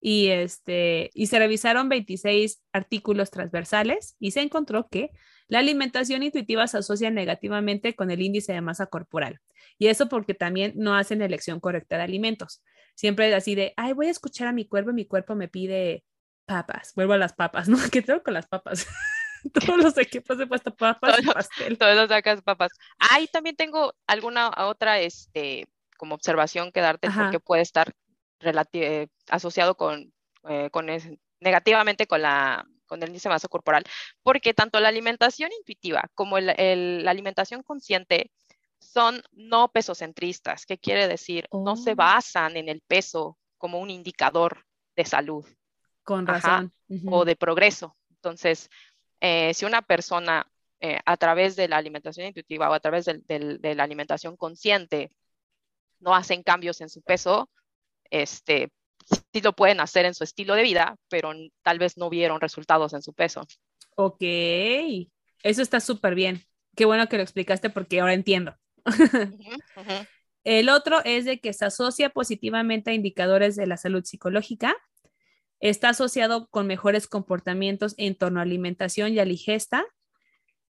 y, 0.00 0.28
este, 0.28 1.10
y 1.14 1.26
se 1.26 1.38
revisaron 1.38 1.88
26 1.88 2.62
artículos 2.72 3.30
transversales 3.30 4.16
y 4.18 4.32
se 4.32 4.40
encontró 4.40 4.88
que 4.88 5.10
la 5.46 5.58
alimentación 5.58 6.22
intuitiva 6.22 6.66
se 6.66 6.78
asocia 6.78 7.10
negativamente 7.10 7.94
con 7.94 8.10
el 8.10 8.22
índice 8.22 8.52
de 8.52 8.62
masa 8.62 8.86
corporal. 8.86 9.40
Y 9.78 9.88
eso 9.88 10.08
porque 10.08 10.34
también 10.34 10.72
no 10.76 10.96
hacen 10.96 11.22
elección 11.22 11.60
correcta 11.60 11.98
de 11.98 12.04
alimentos. 12.04 12.62
Siempre 12.94 13.28
es 13.28 13.34
así 13.34 13.54
de, 13.54 13.74
ay, 13.76 13.92
voy 13.92 14.06
a 14.06 14.10
escuchar 14.10 14.48
a 14.48 14.52
mi 14.52 14.66
cuerpo, 14.66 14.92
mi 14.92 15.04
cuerpo 15.04 15.34
me 15.34 15.48
pide 15.48 16.04
papas, 16.46 16.92
vuelvo 16.94 17.12
a 17.12 17.18
las 17.18 17.34
papas, 17.34 17.68
¿no? 17.68 17.78
¿Qué 17.90 18.02
tengo 18.02 18.22
con 18.22 18.34
las 18.34 18.46
papas? 18.46 18.86
todos 19.66 19.82
los 19.82 19.98
equipos 19.98 20.38
de 20.38 20.46
puesta 20.46 20.70
papas 20.70 21.16
todos, 21.16 21.34
pastel. 21.34 21.78
Todos 21.78 21.96
los 21.96 22.08
sacas 22.08 22.42
papas. 22.42 22.72
Ahí 22.98 23.26
también 23.26 23.56
tengo 23.56 23.94
alguna 24.06 24.50
otra 24.56 25.00
este, 25.00 25.66
como 25.96 26.14
observación 26.14 26.72
que 26.72 26.80
darte 26.80 27.10
porque 27.10 27.40
puede 27.40 27.62
estar 27.62 27.92
eh, 28.72 29.08
asociado 29.28 29.76
con, 29.76 30.12
eh, 30.48 30.70
con 30.70 30.86
negativamente 31.40 32.06
con 32.06 32.22
la 32.22 32.66
con 32.86 33.02
el 33.02 33.08
índice 33.08 33.30
de 33.30 33.34
masa 33.34 33.48
corporal, 33.48 33.84
porque 34.22 34.52
tanto 34.52 34.78
la 34.78 34.88
alimentación 34.88 35.50
intuitiva 35.58 36.10
como 36.14 36.36
el, 36.36 37.02
la 37.02 37.10
alimentación 37.10 37.62
consciente 37.62 38.30
son 38.80 39.22
no 39.32 39.72
pesocentristas. 39.72 40.66
¿Qué 40.66 40.76
quiere 40.76 41.08
decir? 41.08 41.48
No 41.52 41.76
se 41.76 41.92
oh. 41.92 41.96
basan 41.96 42.58
en 42.58 42.68
el 42.68 42.82
peso 42.82 43.38
como 43.56 43.80
un 43.80 43.88
indicador 43.88 44.66
de 44.94 45.06
salud. 45.06 45.46
Con 46.02 46.26
razón. 46.26 46.70
O 47.06 47.24
de 47.24 47.34
progreso. 47.34 47.96
Entonces, 48.10 48.68
eh, 49.24 49.54
si 49.54 49.64
una 49.64 49.82
persona 49.82 50.50
eh, 50.80 50.98
a 51.06 51.16
través 51.16 51.54
de 51.54 51.68
la 51.68 51.76
alimentación 51.76 52.26
intuitiva 52.26 52.68
o 52.68 52.74
a 52.74 52.80
través 52.80 53.04
de 53.04 53.74
la 53.76 53.84
alimentación 53.84 54.36
consciente 54.36 55.12
no 56.00 56.12
hacen 56.12 56.42
cambios 56.42 56.80
en 56.80 56.88
su 56.88 57.02
peso, 57.02 57.48
este, 58.10 58.72
sí 59.32 59.40
lo 59.40 59.52
pueden 59.52 59.78
hacer 59.78 60.06
en 60.06 60.14
su 60.14 60.24
estilo 60.24 60.56
de 60.56 60.64
vida, 60.64 60.96
pero 61.08 61.32
tal 61.62 61.78
vez 61.78 61.96
no 61.96 62.10
vieron 62.10 62.40
resultados 62.40 62.94
en 62.94 63.02
su 63.02 63.14
peso. 63.14 63.46
Ok, 63.94 64.22
eso 65.44 65.62
está 65.62 65.78
súper 65.78 66.16
bien. 66.16 66.42
Qué 66.74 66.84
bueno 66.84 67.08
que 67.08 67.16
lo 67.16 67.22
explicaste 67.22 67.70
porque 67.70 68.00
ahora 68.00 68.14
entiendo. 68.14 68.56
El 70.42 70.68
otro 70.68 71.00
es 71.04 71.26
de 71.26 71.38
que 71.38 71.52
se 71.52 71.64
asocia 71.64 72.10
positivamente 72.10 72.90
a 72.90 72.94
indicadores 72.94 73.54
de 73.54 73.68
la 73.68 73.76
salud 73.76 74.02
psicológica 74.02 74.74
Está 75.62 75.90
asociado 75.90 76.48
con 76.48 76.66
mejores 76.66 77.06
comportamientos 77.06 77.94
en 77.96 78.16
torno 78.16 78.40
a 78.40 78.42
alimentación 78.42 79.12
y 79.14 79.20
a 79.20 79.24
digesta. 79.24 79.86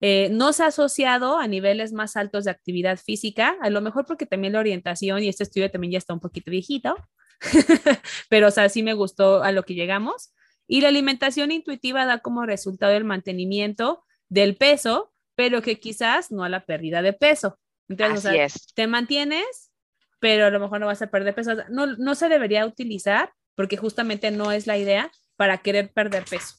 Eh, 0.01 0.27
no 0.31 0.51
se 0.51 0.63
ha 0.63 0.67
asociado 0.67 1.37
a 1.37 1.47
niveles 1.47 1.93
más 1.93 2.17
altos 2.17 2.43
de 2.43 2.51
actividad 2.51 2.97
física, 2.97 3.55
a 3.61 3.69
lo 3.69 3.79
mejor 3.79 4.05
porque 4.05 4.25
también 4.25 4.53
la 4.53 4.59
orientación 4.59 5.23
y 5.23 5.29
este 5.29 5.43
estudio 5.43 5.71
también 5.71 5.93
ya 5.93 5.97
está 5.97 6.13
un 6.13 6.19
poquito 6.19 6.51
viejito, 6.51 6.95
pero 8.29 8.49
o 8.49 8.51
sea, 8.51 8.67
sí 8.67 8.83
me 8.83 8.93
gustó 8.93 9.43
a 9.43 9.53
lo 9.53 9.63
que 9.63 9.75
llegamos. 9.75 10.33
Y 10.67 10.81
la 10.81 10.89
alimentación 10.89 11.51
intuitiva 11.51 12.05
da 12.05 12.19
como 12.19 12.45
resultado 12.45 12.91
el 12.91 13.05
mantenimiento 13.05 14.03
del 14.27 14.57
peso, 14.57 15.13
pero 15.35 15.61
que 15.61 15.79
quizás 15.79 16.31
no 16.31 16.43
a 16.43 16.49
la 16.49 16.65
pérdida 16.65 17.01
de 17.01 17.13
peso. 17.13 17.59
Entonces, 17.87 18.73
te 18.75 18.87
mantienes, 18.87 19.71
pero 20.19 20.47
a 20.47 20.49
lo 20.49 20.59
mejor 20.59 20.81
no 20.81 20.87
vas 20.87 21.01
a 21.01 21.07
perder 21.07 21.33
peso. 21.33 21.53
No, 21.69 21.87
no 21.87 22.15
se 22.15 22.27
debería 22.27 22.65
utilizar 22.65 23.31
porque 23.61 23.77
justamente 23.77 24.31
no 24.31 24.51
es 24.51 24.65
la 24.65 24.79
idea 24.79 25.11
para 25.35 25.59
querer 25.59 25.93
perder 25.93 26.25
peso. 26.27 26.55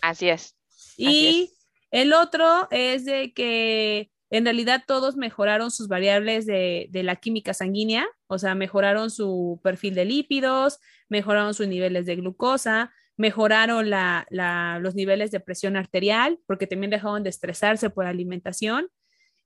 Así 0.00 0.28
es. 0.28 0.54
y 0.96 1.50
el 1.90 2.12
otro 2.12 2.68
es 2.70 3.04
de 3.04 3.32
que 3.32 4.12
en 4.30 4.44
realidad 4.44 4.84
todos 4.86 5.16
mejoraron 5.16 5.72
sus 5.72 5.88
variables 5.88 6.46
de, 6.46 6.88
la 6.92 7.16
química 7.16 7.54
sanguínea, 7.54 8.06
o 8.28 8.38
sea, 8.38 8.54
mejoraron 8.54 9.10
su 9.10 9.58
perfil 9.64 9.96
de 9.96 10.04
lípidos, 10.04 10.78
mejoraron 11.08 11.54
sus 11.54 11.66
niveles 11.66 12.06
de 12.06 12.14
glucosa, 12.14 12.92
mejoraron 13.16 13.90
los 13.90 14.94
niveles 14.94 15.32
de 15.32 15.40
presión 15.40 15.76
arterial, 15.76 16.38
porque 16.46 16.68
también 16.68 16.92
dejaron 16.92 17.24
de 17.24 17.30
estresarse 17.30 17.90
por 17.90 18.06
alimentación, 18.06 18.90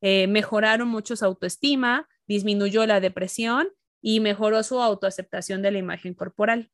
eh, 0.03 0.27
mejoraron 0.27 0.89
mucho 0.89 1.17
su 1.17 1.25
autoestima, 1.25 2.07
disminuyó 2.27 2.85
la 2.85 3.01
depresión 3.01 3.71
y 4.03 4.21
mejoró 4.21 4.63
su 4.63 4.83
autoaceptación 4.83 5.63
de 5.63 5.71
la 5.71 5.79
imagen 5.79 6.13
corporal. 6.13 6.71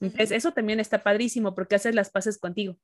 Entonces, 0.00 0.30
eso 0.30 0.52
también 0.52 0.80
está 0.80 1.02
padrísimo 1.02 1.54
porque 1.54 1.74
haces 1.74 1.94
las 1.94 2.10
paces 2.10 2.38
contigo. 2.38 2.76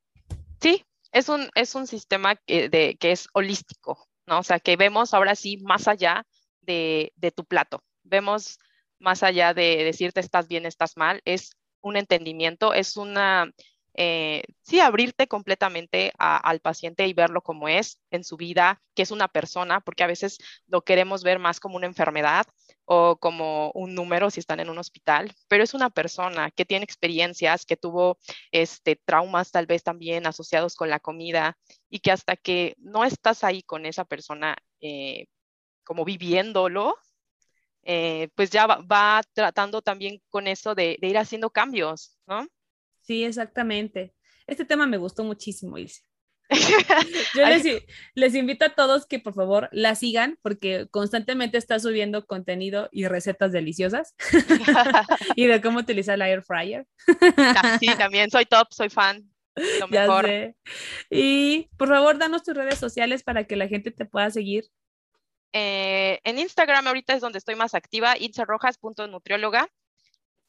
Sí, 0.60 0.84
es 1.12 1.28
un, 1.28 1.48
es 1.54 1.74
un 1.74 1.86
sistema 1.86 2.36
que, 2.36 2.68
de, 2.68 2.96
que 2.98 3.12
es 3.12 3.28
holístico, 3.32 4.06
¿no? 4.26 4.40
O 4.40 4.42
sea, 4.42 4.60
que 4.60 4.76
vemos 4.76 5.14
ahora 5.14 5.34
sí 5.34 5.58
más 5.58 5.88
allá 5.88 6.26
de, 6.60 7.12
de 7.16 7.30
tu 7.30 7.44
plato, 7.44 7.82
vemos 8.02 8.58
más 8.98 9.22
allá 9.22 9.54
de 9.54 9.84
decirte 9.84 10.20
estás 10.20 10.48
bien, 10.48 10.66
estás 10.66 10.96
mal, 10.96 11.20
es 11.24 11.50
un 11.80 11.96
entendimiento, 11.96 12.74
es 12.74 12.96
una, 12.96 13.50
eh, 13.94 14.42
sí, 14.62 14.80
abrirte 14.80 15.26
completamente 15.26 16.12
al 16.18 16.60
paciente 16.60 17.06
y 17.06 17.14
verlo 17.14 17.40
como 17.40 17.68
es 17.68 17.98
en 18.10 18.24
su 18.24 18.36
vida, 18.36 18.82
que 18.94 19.02
es 19.02 19.10
una 19.10 19.28
persona, 19.28 19.80
porque 19.80 20.04
a 20.04 20.06
veces 20.06 20.38
lo 20.66 20.82
queremos 20.82 21.22
ver 21.22 21.38
más 21.38 21.60
como 21.60 21.76
una 21.76 21.86
enfermedad 21.86 22.46
o 22.86 23.16
como 23.16 23.72
un 23.72 23.94
número 23.94 24.30
si 24.30 24.40
están 24.40 24.60
en 24.60 24.70
un 24.70 24.78
hospital, 24.78 25.32
pero 25.48 25.64
es 25.64 25.74
una 25.74 25.90
persona 25.90 26.50
que 26.52 26.64
tiene 26.64 26.84
experiencias, 26.84 27.66
que 27.66 27.76
tuvo 27.76 28.18
este, 28.52 28.96
traumas 29.04 29.50
tal 29.50 29.66
vez 29.66 29.82
también 29.82 30.26
asociados 30.26 30.76
con 30.76 30.88
la 30.88 31.00
comida 31.00 31.58
y 31.90 31.98
que 31.98 32.12
hasta 32.12 32.36
que 32.36 32.74
no 32.78 33.04
estás 33.04 33.44
ahí 33.44 33.62
con 33.62 33.86
esa 33.86 34.04
persona 34.04 34.56
eh, 34.80 35.26
como 35.84 36.04
viviéndolo, 36.04 36.96
eh, 37.82 38.28
pues 38.34 38.50
ya 38.50 38.66
va, 38.66 39.22
tratando 39.32 39.82
también 39.82 40.22
con 40.28 40.46
eso 40.46 40.74
de, 40.74 40.96
ir 41.00 41.18
haciendo 41.18 41.50
cambios, 41.50 42.16
¿no? 42.26 42.46
Sí, 43.02 43.24
exactamente. 43.24 44.14
Este 44.46 44.64
tema 44.64 44.86
me 44.86 44.96
gustó 44.96 45.24
muchísimo, 45.24 45.76
Ilse. 45.76 46.02
Yo 47.34 47.44
les, 48.14 48.34
invito 48.34 48.64
a 48.64 48.74
todos 48.74 49.06
que 49.06 49.18
por 49.18 49.34
favor 49.34 49.68
la 49.72 49.94
sigan 49.94 50.38
porque 50.42 50.86
constantemente 50.90 51.58
está 51.58 51.78
subiendo 51.78 52.26
contenido 52.26 52.88
y 52.92 53.06
recetas 53.06 53.52
deliciosas 53.52 54.14
y 55.36 55.46
de 55.46 55.60
cómo 55.60 55.80
utilizar 55.80 56.18
la 56.18 56.28
air 56.28 56.42
fryer. 56.42 56.86
Sí, 57.80 57.86
también 57.98 58.30
soy 58.30 58.46
top, 58.46 58.68
soy 58.72 58.90
fan. 58.90 59.28
Lo 59.80 59.88
mejor. 59.88 60.54
Y 61.10 61.68
por 61.76 61.88
favor, 61.88 62.18
danos 62.18 62.42
tus 62.42 62.54
redes 62.54 62.78
sociales 62.78 63.22
para 63.22 63.44
que 63.44 63.56
la 63.56 63.68
gente 63.68 63.90
te 63.90 64.04
pueda 64.04 64.30
seguir. 64.30 64.66
Eh, 65.52 66.20
en 66.24 66.38
Instagram 66.38 66.86
ahorita 66.86 67.14
es 67.14 67.22
donde 67.22 67.38
estoy 67.38 67.56
más 67.56 67.74
activa, 67.74 68.18
itzarojas.nutrióloga, 68.18 69.68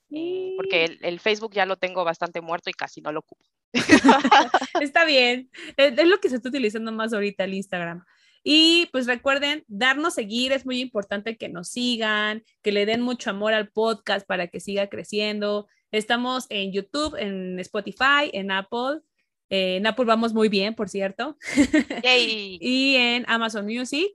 y... 0.10 0.54
porque 0.58 0.84
el, 0.84 1.00
el, 1.02 1.20
Facebook 1.22 1.54
ya 1.54 1.66
lo 1.66 1.78
tengo 1.78 2.04
bastante 2.04 2.42
muerto 2.42 2.70
y 2.70 2.74
casi 2.74 3.00
no 3.00 3.14
lo 3.14 3.20
ocupo. 3.20 3.46
está 4.82 5.06
bien, 5.06 5.50
es, 5.76 6.08
lo 6.08 6.20
que 6.20 6.30
se 6.30 6.38
está 6.38 6.50
utilizando 6.50 6.92
más 6.92 7.14
ahorita 7.14 7.44
el 7.44 7.54
Instagram. 7.54 8.04
Y 8.44 8.88
pues 8.92 9.08
recuerden, 9.08 9.66
darnos 9.68 10.14
seguir, 10.14 10.54
es 10.54 10.66
muy 10.66 10.80
importante 10.80 11.38
que 11.38 11.50
nos 11.50 11.70
sigan, 11.70 12.44
que 12.62 12.72
le 12.72 12.86
den 12.86 13.02
mucho 13.02 13.30
amor 13.30 13.54
al 13.54 13.70
podcast 13.70 14.26
para 14.26 14.48
que 14.48 14.62
siga 14.62 14.88
creciendo. 14.88 15.68
Estamos 15.92 16.46
en 16.50 16.72
YouTube, 16.72 17.16
en 17.18 17.60
Spotify, 17.60 18.30
en 18.32 18.52
Apple. 18.52 19.02
en 19.50 19.86
Apple 19.86 20.06
vamos 20.06 20.34
muy 20.34 20.48
bien, 20.48 20.76
por 20.76 20.88
cierto. 20.88 21.38
y 22.04 22.96
en 22.96 23.26
Amazon 23.28 23.66
Music. 23.66 24.12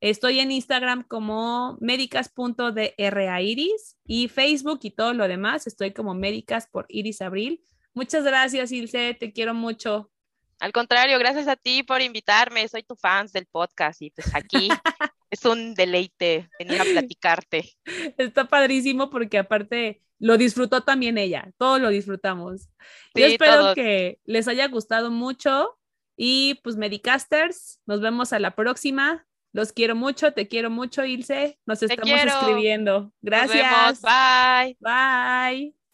Estoy 0.00 0.40
en 0.40 0.50
Instagram 0.50 1.04
como 1.04 1.78
médicas.drairis 1.80 3.96
y 4.04 4.28
Facebook 4.28 4.80
y 4.82 4.90
todo 4.90 5.14
lo 5.14 5.26
demás. 5.26 5.66
Estoy 5.66 5.92
como 5.92 6.12
médicas 6.14 6.66
por 6.66 6.84
Iris 6.88 7.22
Abril. 7.22 7.62
Muchas 7.96 8.24
gracias, 8.24 8.72
Ilse. 8.72 9.16
Te 9.18 9.32
quiero 9.32 9.54
mucho. 9.54 10.10
Al 10.60 10.70
contrario, 10.72 11.18
gracias 11.18 11.48
a 11.48 11.56
ti 11.56 11.82
por 11.82 12.02
invitarme. 12.02 12.68
Soy 12.68 12.82
tu 12.82 12.94
fan 12.94 13.26
del 13.32 13.46
podcast 13.46 14.02
y 14.02 14.10
pues 14.10 14.34
aquí 14.34 14.68
es 15.30 15.44
un 15.46 15.74
deleite 15.74 16.46
venir 16.58 16.78
a 16.78 16.84
platicarte. 16.84 17.72
Está 18.18 18.44
padrísimo 18.44 19.08
porque 19.08 19.38
aparte 19.38 20.02
lo 20.18 20.36
disfrutó 20.36 20.82
también 20.82 21.16
ella. 21.16 21.50
Todos 21.56 21.80
lo 21.80 21.88
disfrutamos. 21.88 22.68
Yo 23.14 23.24
espero 23.24 23.74
que 23.74 24.20
les 24.26 24.46
haya 24.46 24.68
gustado 24.68 25.10
mucho 25.10 25.78
y 26.18 26.60
pues 26.62 26.76
Medicasters, 26.76 27.80
nos 27.86 28.02
vemos 28.02 28.34
a 28.34 28.38
la 28.38 28.54
próxima. 28.54 29.26
Los 29.54 29.72
quiero 29.72 29.96
mucho, 29.96 30.34
te 30.34 30.48
quiero 30.48 30.68
mucho, 30.68 31.02
Ilse. 31.02 31.58
Nos 31.64 31.82
estamos 31.82 32.10
escribiendo. 32.10 33.10
Gracias. 33.22 34.02
Bye. 34.02 34.76
Bye. 34.80 35.85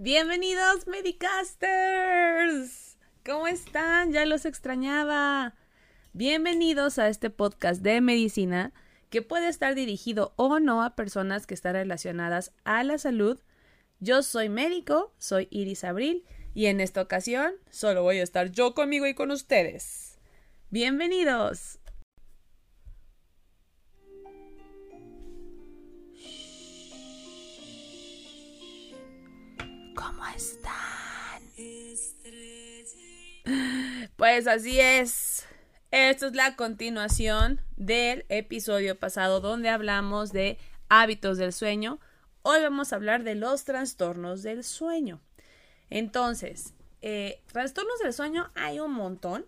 Bienvenidos, 0.00 0.86
Medicasters. 0.86 1.66
¿Cómo 3.26 3.48
están? 3.48 4.12
Ya 4.12 4.26
los 4.26 4.44
extrañaba. 4.44 5.56
Bienvenidos 6.12 7.00
a 7.00 7.08
este 7.08 7.30
podcast 7.30 7.82
de 7.82 8.00
medicina 8.00 8.72
que 9.10 9.22
puede 9.22 9.48
estar 9.48 9.74
dirigido 9.74 10.34
o 10.36 10.60
no 10.60 10.84
a 10.84 10.94
personas 10.94 11.48
que 11.48 11.54
están 11.54 11.72
relacionadas 11.72 12.52
a 12.62 12.84
la 12.84 12.98
salud. 12.98 13.40
Yo 13.98 14.22
soy 14.22 14.48
médico, 14.48 15.12
soy 15.18 15.48
Iris 15.50 15.82
Abril 15.82 16.24
y 16.54 16.66
en 16.66 16.78
esta 16.80 17.02
ocasión 17.02 17.54
solo 17.68 18.04
voy 18.04 18.18
a 18.18 18.22
estar 18.22 18.52
yo 18.52 18.74
conmigo 18.74 19.04
y 19.08 19.14
con 19.14 19.32
ustedes. 19.32 20.20
Bienvenidos. 20.70 21.77
¿Cómo 30.08 30.26
están? 30.34 31.42
Pues 34.16 34.46
así 34.46 34.80
es. 34.80 35.46
Esto 35.90 36.28
es 36.28 36.34
la 36.34 36.56
continuación 36.56 37.60
del 37.76 38.24
episodio 38.30 38.98
pasado 38.98 39.40
donde 39.40 39.68
hablamos 39.68 40.32
de 40.32 40.56
hábitos 40.88 41.36
del 41.36 41.52
sueño. 41.52 42.00
Hoy 42.40 42.62
vamos 42.62 42.92
a 42.92 42.96
hablar 42.96 43.22
de 43.22 43.34
los 43.34 43.64
trastornos 43.64 44.42
del 44.42 44.64
sueño. 44.64 45.20
Entonces, 45.90 46.72
eh, 47.02 47.42
trastornos 47.52 47.98
del 47.98 48.14
sueño 48.14 48.50
hay 48.54 48.80
un 48.80 48.92
montón. 48.92 49.44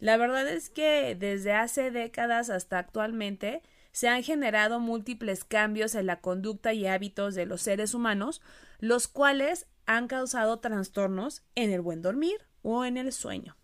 La 0.00 0.18
verdad 0.18 0.46
es 0.46 0.68
que 0.68 1.16
desde 1.18 1.54
hace 1.54 1.90
décadas 1.90 2.50
hasta 2.50 2.78
actualmente 2.78 3.62
se 3.94 4.08
han 4.08 4.24
generado 4.24 4.80
múltiples 4.80 5.44
cambios 5.44 5.94
en 5.94 6.06
la 6.06 6.20
conducta 6.20 6.72
y 6.72 6.88
hábitos 6.88 7.36
de 7.36 7.46
los 7.46 7.62
seres 7.62 7.94
humanos, 7.94 8.42
los 8.80 9.06
cuales 9.06 9.68
han 9.86 10.08
causado 10.08 10.58
trastornos 10.58 11.44
en 11.54 11.70
el 11.70 11.80
buen 11.80 12.02
dormir 12.02 12.40
o 12.62 12.84
en 12.84 12.96
el 12.96 13.12
sueño. 13.12 13.56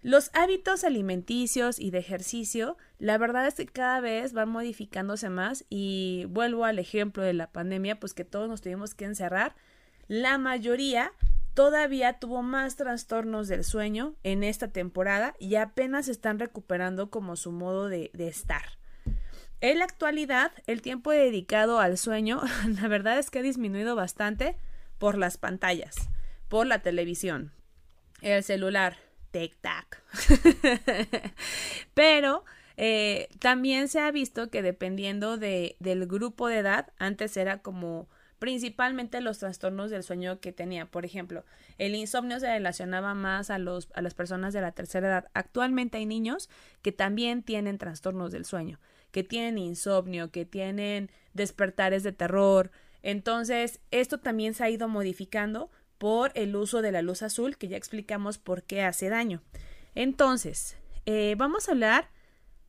Los 0.00 0.32
hábitos 0.34 0.82
alimenticios 0.82 1.78
y 1.78 1.92
de 1.92 1.98
ejercicio, 1.98 2.76
la 2.98 3.16
verdad 3.16 3.46
es 3.46 3.54
que 3.54 3.66
cada 3.66 4.00
vez 4.00 4.32
van 4.32 4.48
modificándose 4.48 5.30
más 5.30 5.64
y 5.70 6.24
vuelvo 6.30 6.64
al 6.64 6.80
ejemplo 6.80 7.22
de 7.22 7.32
la 7.32 7.52
pandemia, 7.52 8.00
pues 8.00 8.14
que 8.14 8.24
todos 8.24 8.48
nos 8.48 8.60
tuvimos 8.60 8.96
que 8.96 9.04
encerrar. 9.04 9.54
La 10.08 10.36
mayoría 10.36 11.12
todavía 11.54 12.18
tuvo 12.18 12.42
más 12.42 12.74
trastornos 12.74 13.46
del 13.46 13.62
sueño 13.62 14.16
en 14.24 14.42
esta 14.42 14.66
temporada 14.66 15.34
y 15.38 15.54
apenas 15.54 16.08
están 16.08 16.40
recuperando 16.40 17.10
como 17.10 17.36
su 17.36 17.52
modo 17.52 17.88
de, 17.88 18.10
estar. 18.16 18.77
En 19.60 19.80
la 19.80 19.84
actualidad, 19.84 20.52
el 20.66 20.82
tiempo 20.82 21.10
dedicado 21.10 21.80
al 21.80 21.98
sueño, 21.98 22.42
la 22.80 22.88
verdad 22.88 23.18
es 23.18 23.30
que 23.30 23.40
ha 23.40 23.42
disminuido 23.42 23.96
bastante 23.96 24.56
por 24.98 25.18
las 25.18 25.36
pantallas, 25.36 26.08
por 26.48 26.66
la 26.66 26.80
televisión, 26.80 27.52
el 28.22 28.42
celular, 28.44 28.96
tic-tac. 29.32 30.02
Pero 31.94 32.44
eh, 32.76 33.28
también 33.40 33.88
se 33.88 34.00
ha 34.00 34.10
visto 34.10 34.50
que 34.50 34.62
dependiendo 34.62 35.36
de, 35.36 35.76
del 35.80 36.06
grupo 36.06 36.48
de 36.48 36.58
edad, 36.58 36.92
antes 36.98 37.36
era 37.36 37.58
como 37.58 38.08
principalmente 38.38 39.20
los 39.20 39.38
trastornos 39.38 39.90
del 39.90 40.04
sueño 40.04 40.38
que 40.40 40.52
tenía. 40.52 40.86
Por 40.86 41.04
ejemplo, 41.04 41.44
el 41.78 41.96
insomnio 41.96 42.38
se 42.38 42.46
relacionaba 42.46 43.14
más 43.14 43.50
a, 43.50 43.58
los, 43.58 43.88
a 43.94 44.02
las 44.02 44.14
personas 44.14 44.52
de 44.52 44.60
la 44.60 44.70
tercera 44.72 45.08
edad. 45.08 45.28
Actualmente 45.34 45.98
hay 45.98 46.06
niños 46.06 46.48
que 46.82 46.92
también 46.92 47.42
tienen 47.42 47.78
trastornos 47.78 48.30
del 48.30 48.44
sueño, 48.44 48.78
que 49.18 49.24
tienen 49.24 49.58
insomnio, 49.58 50.30
que 50.30 50.44
tienen 50.44 51.10
despertares 51.34 52.04
de 52.04 52.12
terror. 52.12 52.70
Entonces, 53.02 53.80
esto 53.90 54.20
también 54.20 54.54
se 54.54 54.62
ha 54.62 54.70
ido 54.70 54.86
modificando 54.86 55.72
por 55.98 56.30
el 56.36 56.54
uso 56.54 56.82
de 56.82 56.92
la 56.92 57.02
luz 57.02 57.22
azul, 57.22 57.56
que 57.56 57.66
ya 57.66 57.76
explicamos 57.76 58.38
por 58.38 58.62
qué 58.62 58.82
hace 58.82 59.08
daño. 59.08 59.42
Entonces, 59.96 60.76
eh, 61.04 61.34
vamos 61.36 61.68
a 61.68 61.72
hablar 61.72 62.10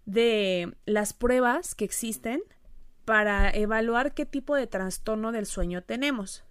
de 0.08 0.74
las 0.88 1.14
pruebas 1.14 1.76
que 1.76 1.86
existen 1.86 2.42
para 3.06 3.52
evaluar 3.52 4.16
qué 4.16 4.26
tipo 4.26 4.56
de 4.56 4.66
trastorno 4.66 5.32
del 5.32 5.46
sueño 5.46 5.84
tenemos. 5.84 6.44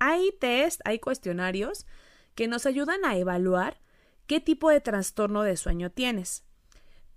Hay 0.00 0.32
test, 0.40 0.80
hay 0.84 0.98
cuestionarios 0.98 1.86
que 2.34 2.48
nos 2.48 2.66
ayudan 2.66 3.04
a 3.04 3.16
evaluar 3.16 3.78
qué 4.26 4.40
tipo 4.40 4.68
de 4.68 4.80
trastorno 4.80 5.44
de 5.44 5.56
sueño 5.56 5.92
tienes. 5.92 6.42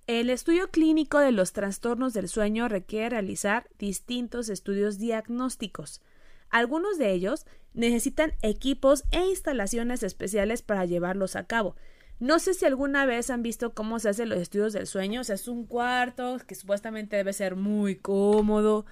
El 0.08 0.30
estudio 0.30 0.72
clínico 0.72 1.20
de 1.20 1.32
los 1.32 1.54
trastornos 1.54 2.13
del 2.13 2.30
sueño 2.30 2.67
requiere 2.67 3.10
realizar 3.10 3.70
distintos 3.78 4.50
estudios 4.50 4.98
diagnósticos. 4.98 6.02
Algunos 6.50 6.98
de 6.98 7.12
ellos 7.12 7.46
necesitan 7.74 8.34
equipos 8.41 9.04
e 9.12 9.20
instalaciones 9.26 10.04
especiales 10.04 10.62
para 10.62 10.86
llevarlos 10.86 11.36
a 11.36 11.46
cabo, 11.46 11.76
no 12.20 12.39
sé 12.39 12.54
si 12.56 12.65
alguna 12.65 13.06
vez 13.06 13.30
han 13.30 13.43
visto 13.43 13.74
cómo 13.74 14.00
se 14.00 14.10
hacen 14.10 14.30
los 14.30 14.39
estudios 14.39 14.74
del 14.74 14.88
sueño. 14.88 15.22
O 15.22 15.24
sea, 15.24 15.36
es 15.36 15.48
un 15.48 15.65
cuarto 15.65 16.39
que 16.48 16.56
supuestamente 16.56 17.15
debe 17.15 17.34
ser 17.34 17.56
muy 17.56 17.96
cómodo, 17.96 18.86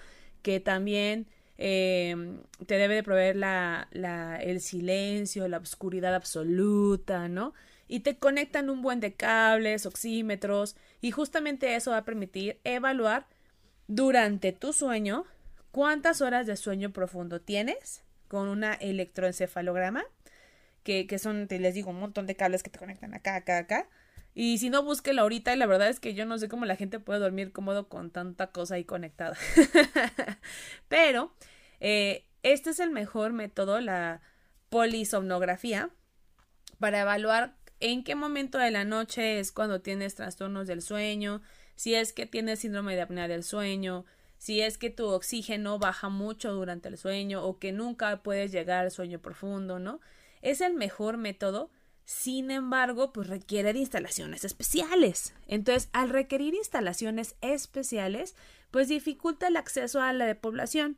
que 0.43 0.59
también 0.59 1.27
em, 1.57 2.41
te 2.67 2.75
debe 2.75 2.95
de 2.95 3.03
proveer 3.03 3.35
la, 3.35 3.87
la, 3.91 4.37
el 4.37 4.61
silencio, 4.61 5.47
la 5.47 5.57
oscuridad 5.57 6.13
absoluta, 6.13 7.27
¿no? 7.27 7.53
Y 7.87 7.99
te 8.01 8.17
conectan 8.17 8.69
un 8.69 8.81
buen 8.81 8.99
de 8.99 9.13
cables, 9.13 9.85
oxímetros, 9.85 10.75
y 11.01 11.11
justamente 11.11 11.75
eso 11.75 11.91
va 11.91 11.97
a 11.97 12.05
permitir 12.05 12.59
evaluar 12.63 13.27
durante 13.87 14.51
tu 14.51 14.73
sueño 14.73 15.25
cuántas 15.71 16.21
horas 16.21 16.47
de 16.47 16.55
sueño 16.55 16.91
profundo 16.91 17.41
tienes 17.41 18.03
con 18.27 18.47
una 18.47 18.73
electroencefalograma 18.73 20.03
que, 20.83 21.19
son, 21.19 21.47
te 21.47 21.59
les 21.59 21.73
digo, 21.73 21.89
un 21.89 21.99
montón 21.99 22.27
de 22.27 22.35
cables 22.35 22.61
que 22.61 22.69
te 22.69 22.77
conectan 22.77 23.13
acá, 23.15 23.35
acá, 23.35 23.57
acá. 23.57 23.89
Y 24.35 24.59
si 24.59 24.69
no, 24.69 24.83
búsquelo 24.83 25.23
ahorita 25.23 25.53
y 25.53 25.57
la 25.57 25.65
verdad 25.65 25.89
es 25.89 25.99
que 25.99 26.13
yo 26.13 26.25
no 26.25 26.37
sé 26.37 26.47
cómo 26.47 26.65
la 26.65 26.75
gente 26.75 26.99
puede 26.99 27.19
dormir 27.19 27.51
cómodo 27.51 27.89
con 27.89 28.11
tanta 28.11 28.47
cosa 28.47 28.75
ahí 28.75 28.83
conectada. 28.83 29.35
Pero 30.87 31.33
eh, 31.79 32.25
este 32.43 32.69
es 32.69 32.79
el 32.79 32.91
mejor 32.91 33.33
método, 33.33 33.81
la 33.81 34.21
polisomnografía, 34.69 35.89
para 36.79 37.01
evaluar 37.01 37.55
en 37.79 38.03
qué 38.03 38.15
momento 38.15 38.57
de 38.57 38.71
la 38.71 38.85
noche 38.85 39.39
es 39.39 39.51
cuando 39.51 39.81
tienes 39.81 40.15
trastornos 40.15 40.67
del 40.67 40.81
sueño, 40.81 41.41
si 41.75 41.95
es 41.95 42.13
que 42.13 42.25
tienes 42.25 42.59
síndrome 42.59 42.95
de 42.95 43.01
apnea 43.01 43.27
del 43.27 43.43
sueño, 43.43 44.05
si 44.37 44.61
es 44.61 44.77
que 44.77 44.89
tu 44.89 45.07
oxígeno 45.07 45.79
baja 45.79 46.09
mucho 46.09 46.53
durante 46.53 46.89
el 46.89 46.97
sueño 46.97 47.43
o 47.43 47.59
que 47.59 47.71
nunca 47.71 48.21
puedes 48.23 48.51
llegar 48.51 48.85
al 48.85 48.91
sueño 48.91 49.19
profundo, 49.19 49.79
¿no? 49.79 49.99
Es 50.41 50.61
el 50.61 50.75
mejor 50.75 51.17
método, 51.17 51.71
sin 52.05 52.51
embargo, 52.51 53.11
pues 53.11 53.27
requiere 53.27 53.73
de 53.73 53.79
instalaciones 53.79 54.45
especiales. 54.45 55.33
Entonces, 55.47 55.89
al 55.91 56.09
requerir 56.09 56.53
instalaciones 56.53 57.35
especiales, 57.41 58.35
pues 58.69 58.87
dificulta 58.87 59.47
el 59.47 59.57
acceso 59.57 60.01
a 60.01 60.13
la 60.13 60.25
de 60.25 60.35
población. 60.35 60.97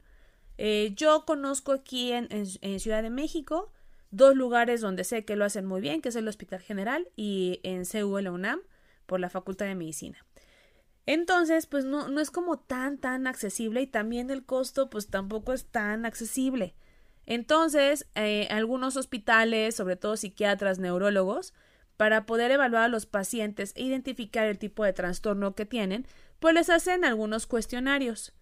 Eh, 0.57 0.93
yo 0.95 1.23
conozco 1.25 1.71
aquí 1.71 2.11
en, 2.11 2.27
en, 2.29 2.79
Ciudad 2.79 3.03
de 3.03 3.09
México 3.09 3.71
dos 4.11 4.35
lugares 4.35 4.81
donde 4.81 5.03
sé 5.03 5.25
que 5.25 5.35
lo 5.35 5.45
hacen 5.45 5.65
muy 5.65 5.81
bien, 5.81 6.01
que 6.01 6.09
es 6.09 6.15
el 6.15 6.27
Hospital 6.27 6.61
General 6.61 7.07
y 7.15 7.59
en 7.63 7.85
CU 7.85 8.17
UNAM 8.17 8.61
por 9.05 9.19
la 9.19 9.29
Facultad 9.29 9.65
de 9.65 9.75
Medicina. 9.75 10.17
Entonces, 11.05 11.67
pues 11.67 11.85
no, 11.85 12.09
no 12.09 12.19
es 12.19 12.31
como 12.31 12.59
tan, 12.59 12.97
tan 12.97 13.27
accesible 13.27 13.81
y 13.81 13.87
también 13.87 14.29
el 14.29 14.45
costo, 14.45 14.89
pues 14.89 15.07
tampoco 15.07 15.53
es 15.53 15.65
tan 15.65 16.05
accesible. 16.05 16.75
Entonces, 17.25 18.07
eh, 18.15 18.47
algunos 18.51 18.97
hospitales, 18.97 19.75
sobre 19.75 19.95
todo 19.95 20.17
psiquiatras, 20.17 20.79
neurólogos, 20.79 21.53
para 21.95 22.25
poder 22.25 22.51
evaluar 22.51 22.83
a 22.83 22.87
los 22.89 23.05
pacientes 23.05 23.73
e 23.75 23.83
identificar 23.83 24.47
el 24.47 24.57
tipo 24.57 24.83
de 24.83 24.93
trastorno 24.93 25.55
que 25.55 25.65
tienen, 25.65 26.05
pues 26.39 26.53
les 26.53 26.69
hacen 26.69 27.05
algunos 27.05 27.47
cuestionarios. 27.47 28.33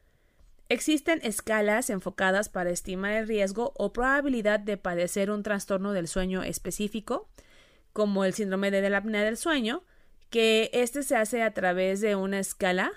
Existen 0.67 1.19
escalas 1.23 1.89
enfocadas 1.89 2.49
para 2.49 2.71
estimar 2.71 3.13
el 3.13 3.27
riesgo 3.27 3.73
o 3.75 3.93
probabilidad 3.93 4.59
de 4.59 4.77
padecer 4.77 5.29
un 5.29 5.43
trastorno 5.43 5.93
del 5.93 6.07
sueño 6.07 6.41
específico, 6.41 7.29
como 7.93 8.25
el 8.25 8.33
síndrome 8.33 8.71
de 8.71 8.89
la 8.89 8.97
apnea 8.97 9.23
del 9.23 9.37
sueño, 9.37 9.83
que 10.31 10.71
este 10.73 11.03
se 11.03 11.15
hace 11.15 11.43
a 11.43 11.53
través 11.53 12.01
de 12.01 12.15
una 12.15 12.39
escala 12.39 12.91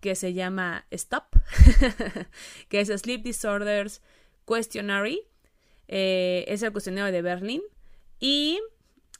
que 0.00 0.16
se 0.16 0.32
llama 0.34 0.84
STOP, 0.92 1.36
que 2.68 2.80
es 2.80 2.88
Sleep 2.88 3.22
Disorders 3.22 4.02
Questionary, 4.46 5.22
eh, 5.86 6.44
es 6.48 6.62
el 6.62 6.72
cuestionario 6.72 7.12
de 7.12 7.22
Berlín, 7.22 7.62
y 8.18 8.60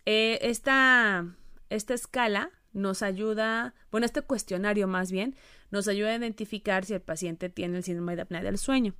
eh, 0.06 0.40
esta, 0.42 1.24
esta 1.70 1.94
escala 1.94 2.50
nos 2.72 3.02
ayuda, 3.02 3.74
bueno, 3.92 4.06
este 4.06 4.22
cuestionario 4.22 4.88
más 4.88 5.12
bien, 5.12 5.36
nos 5.72 5.88
ayuda 5.88 6.11
a 6.11 6.16
identificar 6.16 6.85
si 6.85 6.94
el 6.94 7.00
paciente 7.00 7.48
tiene 7.48 7.78
el 7.78 7.82
síndrome 7.82 8.14
de 8.14 8.22
apnea 8.22 8.42
del 8.42 8.58
sueño. 8.58 8.94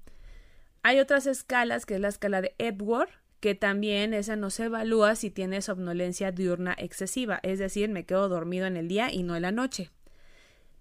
Hay 0.83 0.99
otras 0.99 1.27
escalas, 1.27 1.87
que 1.87 1.95
es 1.95 2.01
la 2.01 2.09
escala 2.09 2.41
de 2.41 2.57
Edward, 2.59 3.11
que 3.39 3.55
también 3.55 4.15
esa 4.15 4.35
no 4.35 4.51
se 4.51 4.65
evalúa 4.65 5.15
si 5.15 5.31
tiene 5.31 5.63
somnolencia 5.63 6.33
diurna 6.33 6.75
excesiva, 6.79 7.41
es 7.43 7.59
decir, 7.59 7.89
me 7.89 8.05
quedo 8.05 8.29
dormido 8.29 8.67
en 8.67 8.77
el 8.77 8.89
día 8.89 9.13
y 9.13 9.23
no 9.23 9.37
en 9.37 9.43
la 9.43 9.53
noche. 9.53 9.91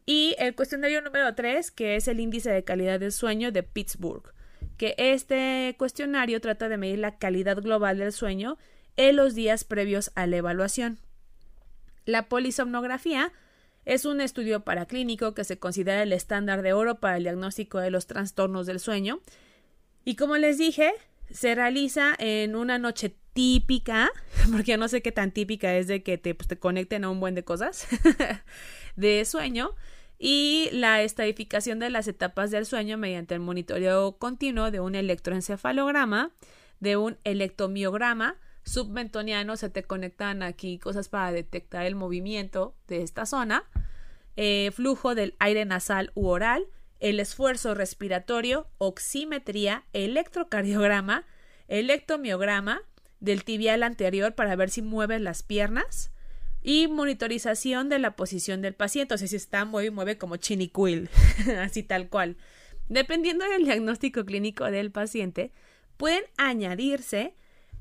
Y 0.05 0.35
el 0.39 0.55
cuestionario 0.55 1.01
número 1.01 1.35
3, 1.35 1.71
que 1.71 1.95
es 1.95 2.07
el 2.07 2.19
índice 2.19 2.49
de 2.49 2.63
calidad 2.63 2.99
del 2.99 3.11
sueño 3.11 3.51
de 3.51 3.63
Pittsburgh, 3.63 4.33
que 4.77 4.95
este 4.97 5.75
cuestionario 5.77 6.41
trata 6.41 6.69
de 6.69 6.77
medir 6.77 6.99
la 6.99 7.17
calidad 7.17 7.61
global 7.61 7.97
del 7.97 8.11
sueño 8.11 8.57
en 8.95 9.15
los 9.15 9.35
días 9.35 9.63
previos 9.63 10.11
a 10.15 10.25
la 10.25 10.37
evaluación. 10.37 10.99
La 12.05 12.29
polisomnografía 12.29 13.31
es 13.85 14.05
un 14.05 14.21
estudio 14.21 14.63
paraclínico 14.63 15.33
que 15.33 15.43
se 15.43 15.57
considera 15.57 16.03
el 16.03 16.13
estándar 16.13 16.61
de 16.61 16.73
oro 16.73 16.99
para 16.99 17.17
el 17.17 17.23
diagnóstico 17.23 17.79
de 17.79 17.91
los 17.91 18.07
trastornos 18.07 18.67
del 18.67 18.79
sueño. 18.79 19.21
Y 20.05 20.15
como 20.15 20.37
les 20.37 20.57
dije, 20.57 20.91
se 21.31 21.55
realiza 21.55 22.15
en 22.17 22.55
una 22.55 22.77
noche 22.77 23.15
típica, 23.33 24.11
porque 24.51 24.77
no 24.77 24.87
sé 24.87 25.01
qué 25.01 25.11
tan 25.11 25.31
típica 25.31 25.75
es 25.75 25.87
de 25.87 26.03
que 26.03 26.17
te, 26.17 26.35
pues, 26.35 26.47
te 26.47 26.57
conecten 26.57 27.03
a 27.03 27.09
un 27.09 27.19
buen 27.19 27.35
de 27.35 27.43
cosas 27.43 27.87
de 28.95 29.25
sueño, 29.25 29.71
y 30.23 30.69
la 30.71 31.01
estadificación 31.01 31.79
de 31.79 31.89
las 31.89 32.07
etapas 32.07 32.51
del 32.51 32.67
sueño 32.67 32.95
mediante 32.99 33.33
el 33.33 33.39
monitoreo 33.39 34.17
continuo 34.17 34.69
de 34.69 34.79
un 34.79 34.93
electroencefalograma, 34.93 36.31
de 36.79 36.95
un 36.95 37.17
electromiograma 37.23 38.37
submentoniano, 38.63 39.57
se 39.57 39.69
te 39.69 39.83
conectan 39.83 40.43
aquí 40.43 40.77
cosas 40.79 41.09
para 41.09 41.31
detectar 41.31 41.85
el 41.85 41.95
movimiento 41.95 42.75
de 42.87 43.01
esta 43.01 43.25
zona, 43.25 43.63
eh, 44.35 44.71
flujo 44.73 45.15
del 45.15 45.35
aire 45.39 45.65
nasal 45.65 46.11
u 46.15 46.27
oral, 46.27 46.67
el 46.99 47.19
esfuerzo 47.19 47.73
respiratorio, 47.73 48.67
oximetría, 48.77 49.85
electrocardiograma, 49.93 51.25
electromiograma 51.67 52.81
del 53.19 53.43
tibial 53.43 53.83
anterior 53.83 54.35
para 54.35 54.55
ver 54.55 54.69
si 54.69 54.81
mueve 54.81 55.19
las 55.19 55.43
piernas 55.43 56.11
y 56.61 56.87
monitorización 56.87 57.89
de 57.89 57.99
la 57.99 58.15
posición 58.15 58.61
del 58.61 58.75
paciente, 58.75 59.15
o 59.15 59.17
sea, 59.17 59.27
si 59.27 59.35
está 59.35 59.65
mueve 59.65 59.89
mueve 59.89 60.17
como 60.17 60.37
chinicuil, 60.37 61.09
así 61.59 61.81
tal 61.81 62.09
cual. 62.09 62.37
Dependiendo 62.87 63.45
del 63.49 63.63
diagnóstico 63.63 64.25
clínico 64.25 64.65
del 64.65 64.91
paciente, 64.91 65.51
pueden 65.97 66.23
añadirse 66.37 67.35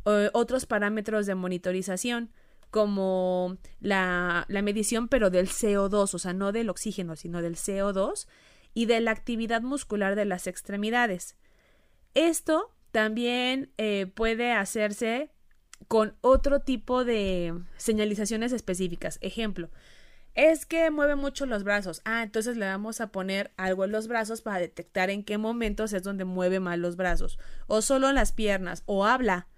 eh, 0.07 0.31
otros 0.33 0.67
parámetros 0.67 1.27
de 1.27 1.35
monitorización 1.35 2.31
como 2.71 3.59
la, 3.81 4.45
la 4.49 4.63
medición 4.63 5.09
pero 5.09 5.31
del 5.31 5.49
CO2, 5.49 6.15
o 6.15 6.19
sea, 6.19 6.33
no 6.33 6.53
del 6.53 6.71
oxígeno, 6.71 7.17
sino 7.17 7.43
del 7.43 7.57
CO2 7.57 8.27
y 8.75 8.87
de 8.87 9.01
la 9.01 9.11
actividad 9.11 9.63
muscular 9.63 10.15
de 10.15 10.25
las 10.25 10.47
extremidades. 10.47 11.37
Esto 12.15 12.73
también 12.91 13.73
eh, 13.79 14.07
puede 14.15 14.53
hacerse 14.53 15.31
con 15.89 16.17
otro 16.21 16.61
tipo 16.61 17.05
de 17.05 17.55
señalizaciones 17.77 18.53
específicas. 18.53 19.19
Ejemplo, 19.23 19.71
es 20.35 20.67
que 20.67 20.91
mueve 20.91 21.17
mucho 21.17 21.47
los 21.47 21.65
brazos. 21.65 22.03
Ah, 22.05 22.23
entonces 22.23 22.57
le 22.57 22.67
vamos 22.67 23.01
a 23.01 23.11
poner 23.11 23.53
algo 23.57 23.85
en 23.85 23.93
los 23.93 24.07
brazos 24.07 24.43
para 24.43 24.61
detectar 24.61 25.11
en 25.11 25.25
qué 25.25 25.39
momentos 25.39 25.93
es 25.93 26.03
donde 26.03 26.25
mueve 26.25 26.61
mal 26.61 26.81
los 26.81 26.97
brazos. 26.97 27.39
O 27.67 27.83
solo 27.83 28.13
las 28.13 28.33
piernas. 28.33 28.83
O 28.87 29.05
habla. 29.05 29.49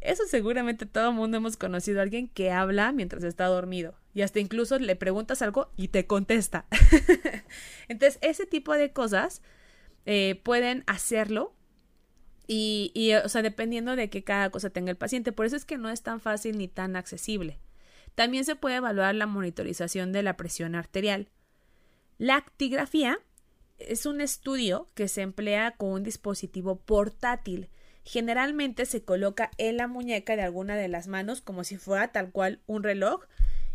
Eso 0.00 0.24
seguramente 0.26 0.86
todo 0.86 1.10
el 1.10 1.14
mundo 1.14 1.38
hemos 1.38 1.56
conocido 1.56 1.98
a 1.98 2.02
alguien 2.02 2.28
que 2.28 2.52
habla 2.52 2.92
mientras 2.92 3.24
está 3.24 3.46
dormido 3.46 3.96
y 4.14 4.22
hasta 4.22 4.40
incluso 4.40 4.78
le 4.78 4.96
preguntas 4.96 5.42
algo 5.42 5.70
y 5.76 5.88
te 5.88 6.06
contesta. 6.06 6.66
Entonces, 7.88 8.18
ese 8.20 8.46
tipo 8.46 8.74
de 8.74 8.92
cosas 8.92 9.42
eh, 10.06 10.40
pueden 10.42 10.84
hacerlo 10.86 11.54
y, 12.50 13.12
o 13.24 13.28
sea, 13.28 13.42
dependiendo 13.42 13.94
de 13.94 14.08
qué 14.08 14.24
cada 14.24 14.50
cosa 14.50 14.70
tenga 14.70 14.90
el 14.90 14.96
paciente. 14.96 15.32
Por 15.32 15.46
eso 15.46 15.54
es 15.54 15.64
que 15.64 15.78
no 15.78 15.90
es 15.90 16.02
tan 16.02 16.18
fácil 16.18 16.56
ni 16.56 16.66
tan 16.66 16.96
accesible. 16.96 17.60
También 18.14 18.44
se 18.44 18.56
puede 18.56 18.76
evaluar 18.76 19.14
la 19.14 19.26
monitorización 19.26 20.12
de 20.12 20.22
la 20.22 20.36
presión 20.36 20.74
arterial. 20.74 21.28
La 22.16 22.36
actigrafía 22.36 23.20
es 23.78 24.06
un 24.06 24.20
estudio 24.20 24.88
que 24.94 25.08
se 25.08 25.22
emplea 25.22 25.76
con 25.76 25.90
un 25.90 26.02
dispositivo 26.02 26.80
portátil 26.80 27.68
generalmente 28.08 28.86
se 28.86 29.02
coloca 29.02 29.50
en 29.58 29.76
la 29.76 29.86
muñeca 29.86 30.34
de 30.34 30.40
alguna 30.40 30.76
de 30.76 30.88
las 30.88 31.08
manos 31.08 31.42
como 31.42 31.62
si 31.62 31.76
fuera 31.76 32.08
tal 32.08 32.30
cual 32.30 32.62
un 32.66 32.82
reloj 32.82 33.24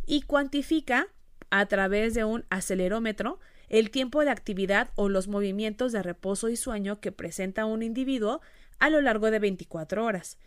y 0.07 0.23
cuantifica 0.23 1.07
a 1.51 1.67
través 1.67 2.15
de 2.15 2.23
un 2.23 2.43
acelerómetro 2.49 3.39
el 3.69 3.91
tiempo 3.91 4.25
de 4.25 4.31
actividad 4.31 4.89
o 4.95 5.07
los 5.07 5.27
movimientos 5.27 5.91
de 5.91 6.01
reposo 6.01 6.49
y 6.49 6.55
sueño 6.55 6.99
que 6.99 7.11
presenta 7.11 7.65
un 7.65 7.83
individuo 7.83 8.41
a 8.79 8.89
lo 8.89 9.01
largo 9.01 9.29
de 9.29 9.37
24 9.37 10.03
horas. 10.03 10.39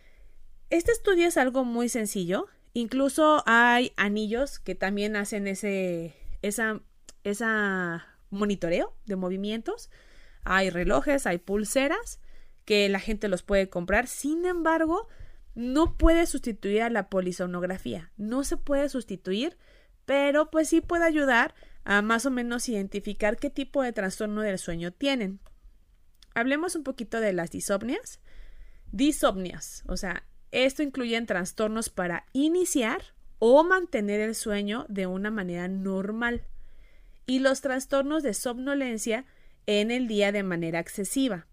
Este 0.68 0.90
estudio 0.90 1.28
es 1.28 1.36
algo 1.36 1.64
muy 1.64 1.88
sencillo, 1.88 2.48
incluso 2.72 3.44
hay 3.46 3.92
anillos 3.96 4.58
que 4.58 4.74
también 4.74 5.14
hacen 5.14 5.46
ese 5.46 6.16
esa, 6.42 6.80
esa 7.22 8.04
monitoreo 8.30 8.96
de 9.04 9.14
movimientos, 9.14 9.90
hay 10.42 10.70
relojes, 10.70 11.24
hay 11.28 11.38
pulseras 11.38 12.18
que 12.66 12.88
la 12.90 13.00
gente 13.00 13.28
los 13.28 13.42
puede 13.42 13.70
comprar. 13.70 14.08
Sin 14.08 14.44
embargo, 14.44 15.08
no 15.54 15.96
puede 15.96 16.26
sustituir 16.26 16.82
a 16.82 16.90
la 16.90 17.08
polisomnografía. 17.08 18.12
No 18.18 18.44
se 18.44 18.58
puede 18.58 18.90
sustituir, 18.90 19.56
pero 20.04 20.50
pues 20.50 20.68
sí 20.68 20.82
puede 20.82 21.04
ayudar 21.04 21.54
a 21.84 22.02
más 22.02 22.26
o 22.26 22.30
menos 22.30 22.68
identificar 22.68 23.38
qué 23.38 23.48
tipo 23.48 23.82
de 23.82 23.94
trastorno 23.94 24.42
del 24.42 24.58
sueño 24.58 24.92
tienen. 24.92 25.40
Hablemos 26.34 26.76
un 26.76 26.82
poquito 26.82 27.20
de 27.20 27.32
las 27.32 27.50
disopnias. 27.50 28.20
Disopnias, 28.92 29.82
o 29.86 29.96
sea, 29.96 30.26
esto 30.50 30.82
incluye 30.82 31.20
trastornos 31.22 31.88
para 31.88 32.26
iniciar 32.32 33.02
o 33.38 33.64
mantener 33.64 34.20
el 34.20 34.34
sueño 34.34 34.86
de 34.88 35.06
una 35.06 35.30
manera 35.30 35.68
normal 35.68 36.42
y 37.26 37.38
los 37.38 37.60
trastornos 37.60 38.22
de 38.22 38.34
somnolencia 38.34 39.24
en 39.66 39.90
el 39.90 40.08
día 40.08 40.32
de 40.32 40.42
manera 40.42 40.78
excesiva. 40.78 41.46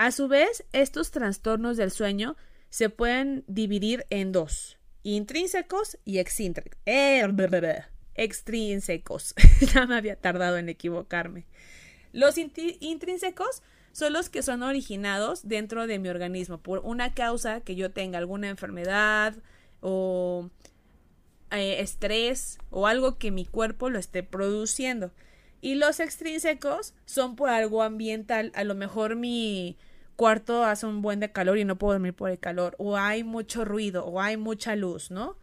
A 0.00 0.12
su 0.12 0.28
vez, 0.28 0.64
estos 0.72 1.10
trastornos 1.10 1.76
del 1.76 1.90
sueño 1.90 2.34
se 2.70 2.88
pueden 2.88 3.44
dividir 3.48 4.06
en 4.08 4.32
dos, 4.32 4.78
intrínsecos 5.02 5.98
y 6.06 6.20
extrínsecos. 6.20 6.78
Eh, 6.86 7.22
extrínsecos. 8.14 9.34
ya 9.74 9.84
me 9.84 9.96
había 9.96 10.16
tardado 10.16 10.56
en 10.56 10.70
equivocarme. 10.70 11.44
Los 12.14 12.38
intrínsecos 12.38 13.62
son 13.92 14.14
los 14.14 14.30
que 14.30 14.42
son 14.42 14.62
originados 14.62 15.46
dentro 15.46 15.86
de 15.86 15.98
mi 15.98 16.08
organismo 16.08 16.56
por 16.62 16.78
una 16.78 17.12
causa 17.12 17.60
que 17.60 17.76
yo 17.76 17.90
tenga 17.90 18.16
alguna 18.16 18.48
enfermedad 18.48 19.34
o 19.82 20.48
eh, 21.50 21.82
estrés 21.82 22.56
o 22.70 22.86
algo 22.86 23.18
que 23.18 23.30
mi 23.30 23.44
cuerpo 23.44 23.90
lo 23.90 23.98
esté 23.98 24.22
produciendo. 24.22 25.12
Y 25.60 25.74
los 25.74 26.00
extrínsecos 26.00 26.94
son 27.04 27.36
por 27.36 27.50
algo 27.50 27.82
ambiental. 27.82 28.50
A 28.54 28.64
lo 28.64 28.74
mejor 28.74 29.14
mi 29.14 29.76
cuarto 30.20 30.64
hace 30.66 30.84
un 30.84 31.00
buen 31.00 31.18
de 31.18 31.32
calor 31.32 31.56
y 31.56 31.64
no 31.64 31.78
puedo 31.78 31.94
dormir 31.94 32.12
por 32.12 32.28
el 32.28 32.38
calor. 32.38 32.76
O 32.76 32.98
hay 32.98 33.24
mucho 33.24 33.64
ruido 33.64 34.04
o 34.04 34.20
hay 34.20 34.36
mucha 34.36 34.76
luz, 34.76 35.10
¿no? 35.10 35.38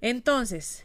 Entonces, 0.00 0.84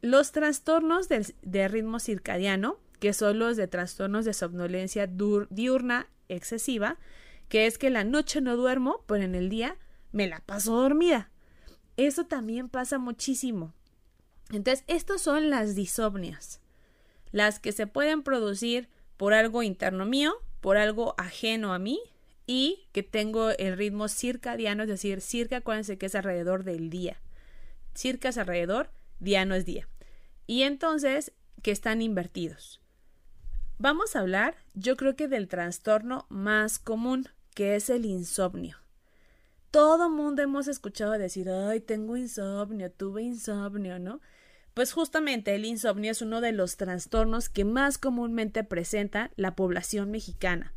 los 0.00 0.32
trastornos 0.32 1.10
de, 1.10 1.68
ritmo 1.68 2.00
circadiano, 2.00 2.78
que 3.00 3.12
son 3.12 3.38
los 3.38 3.58
de 3.58 3.68
trastornos 3.68 4.24
de 4.24 4.32
somnolencia 4.32 5.06
diurna 5.06 6.08
excesiva, 6.30 6.96
que 7.50 7.66
es 7.66 7.76
que 7.76 7.90
la 7.90 8.02
noche 8.02 8.40
no 8.40 8.56
duermo, 8.56 9.04
pero 9.06 9.22
en 9.22 9.34
el 9.34 9.50
día 9.50 9.76
me 10.12 10.26
la 10.26 10.40
paso 10.40 10.74
dormida. 10.74 11.28
Eso 11.98 12.24
también 12.24 12.70
pasa 12.70 12.96
muchísimo. 12.96 13.74
Entonces, 14.50 14.84
estos 14.86 15.20
son 15.20 15.50
las 15.50 15.74
disomnias 15.74 16.62
las 17.32 17.58
que 17.58 17.72
se 17.72 17.86
pueden 17.86 18.22
producir 18.22 18.88
por 19.18 19.34
algo 19.34 19.62
interno 19.62 20.06
mío, 20.06 20.34
por 20.66 20.78
algo 20.78 21.14
ajeno 21.16 21.72
a 21.72 21.78
mí 21.78 22.00
y 22.44 22.88
que 22.90 23.04
tengo 23.04 23.50
el 23.50 23.76
ritmo 23.76 24.08
circadiano, 24.08 24.82
es 24.82 24.88
decir, 24.88 25.20
circa, 25.20 25.58
acuérdense 25.58 25.96
que 25.96 26.06
es 26.06 26.16
alrededor 26.16 26.64
del 26.64 26.90
día. 26.90 27.22
Circa 27.94 28.30
es 28.30 28.36
alrededor, 28.36 28.90
día 29.20 29.44
no 29.44 29.54
es 29.54 29.64
día. 29.64 29.88
Y 30.48 30.62
entonces, 30.62 31.30
que 31.62 31.70
están 31.70 32.02
invertidos. 32.02 32.80
Vamos 33.78 34.16
a 34.16 34.18
hablar, 34.18 34.56
yo 34.74 34.96
creo 34.96 35.14
que 35.14 35.28
del 35.28 35.46
trastorno 35.46 36.26
más 36.30 36.80
común, 36.80 37.28
que 37.54 37.76
es 37.76 37.88
el 37.88 38.04
insomnio. 38.04 38.76
Todo 39.70 40.10
mundo 40.10 40.42
hemos 40.42 40.66
escuchado 40.66 41.12
decir, 41.12 41.48
ay, 41.48 41.78
tengo 41.78 42.16
insomnio, 42.16 42.90
tuve 42.90 43.22
insomnio, 43.22 44.00
¿no? 44.00 44.20
Pues 44.76 44.92
justamente 44.92 45.54
el 45.54 45.64
insomnio 45.64 46.10
es 46.10 46.20
uno 46.20 46.42
de 46.42 46.52
los 46.52 46.76
trastornos 46.76 47.48
que 47.48 47.64
más 47.64 47.96
comúnmente 47.96 48.62
presenta 48.62 49.30
la 49.34 49.56
población 49.56 50.10
mexicana. 50.10 50.74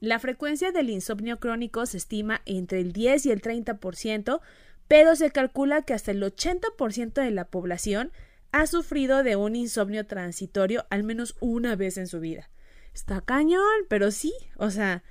La 0.00 0.18
frecuencia 0.18 0.72
del 0.72 0.88
insomnio 0.88 1.38
crónico 1.38 1.84
se 1.84 1.98
estima 1.98 2.40
entre 2.46 2.80
el 2.80 2.94
10 2.94 3.26
y 3.26 3.32
el 3.32 3.42
30%, 3.42 4.40
pero 4.88 5.16
se 5.16 5.32
calcula 5.32 5.82
que 5.82 5.92
hasta 5.92 6.12
el 6.12 6.22
80% 6.22 7.12
de 7.12 7.30
la 7.30 7.44
población 7.44 8.10
ha 8.52 8.66
sufrido 8.66 9.22
de 9.22 9.36
un 9.36 9.54
insomnio 9.54 10.06
transitorio 10.06 10.86
al 10.88 11.02
menos 11.02 11.36
una 11.38 11.76
vez 11.76 11.98
en 11.98 12.06
su 12.06 12.20
vida. 12.20 12.48
Está 12.94 13.20
cañón, 13.20 13.84
pero 13.90 14.12
sí, 14.12 14.32
o 14.56 14.70
sea, 14.70 15.04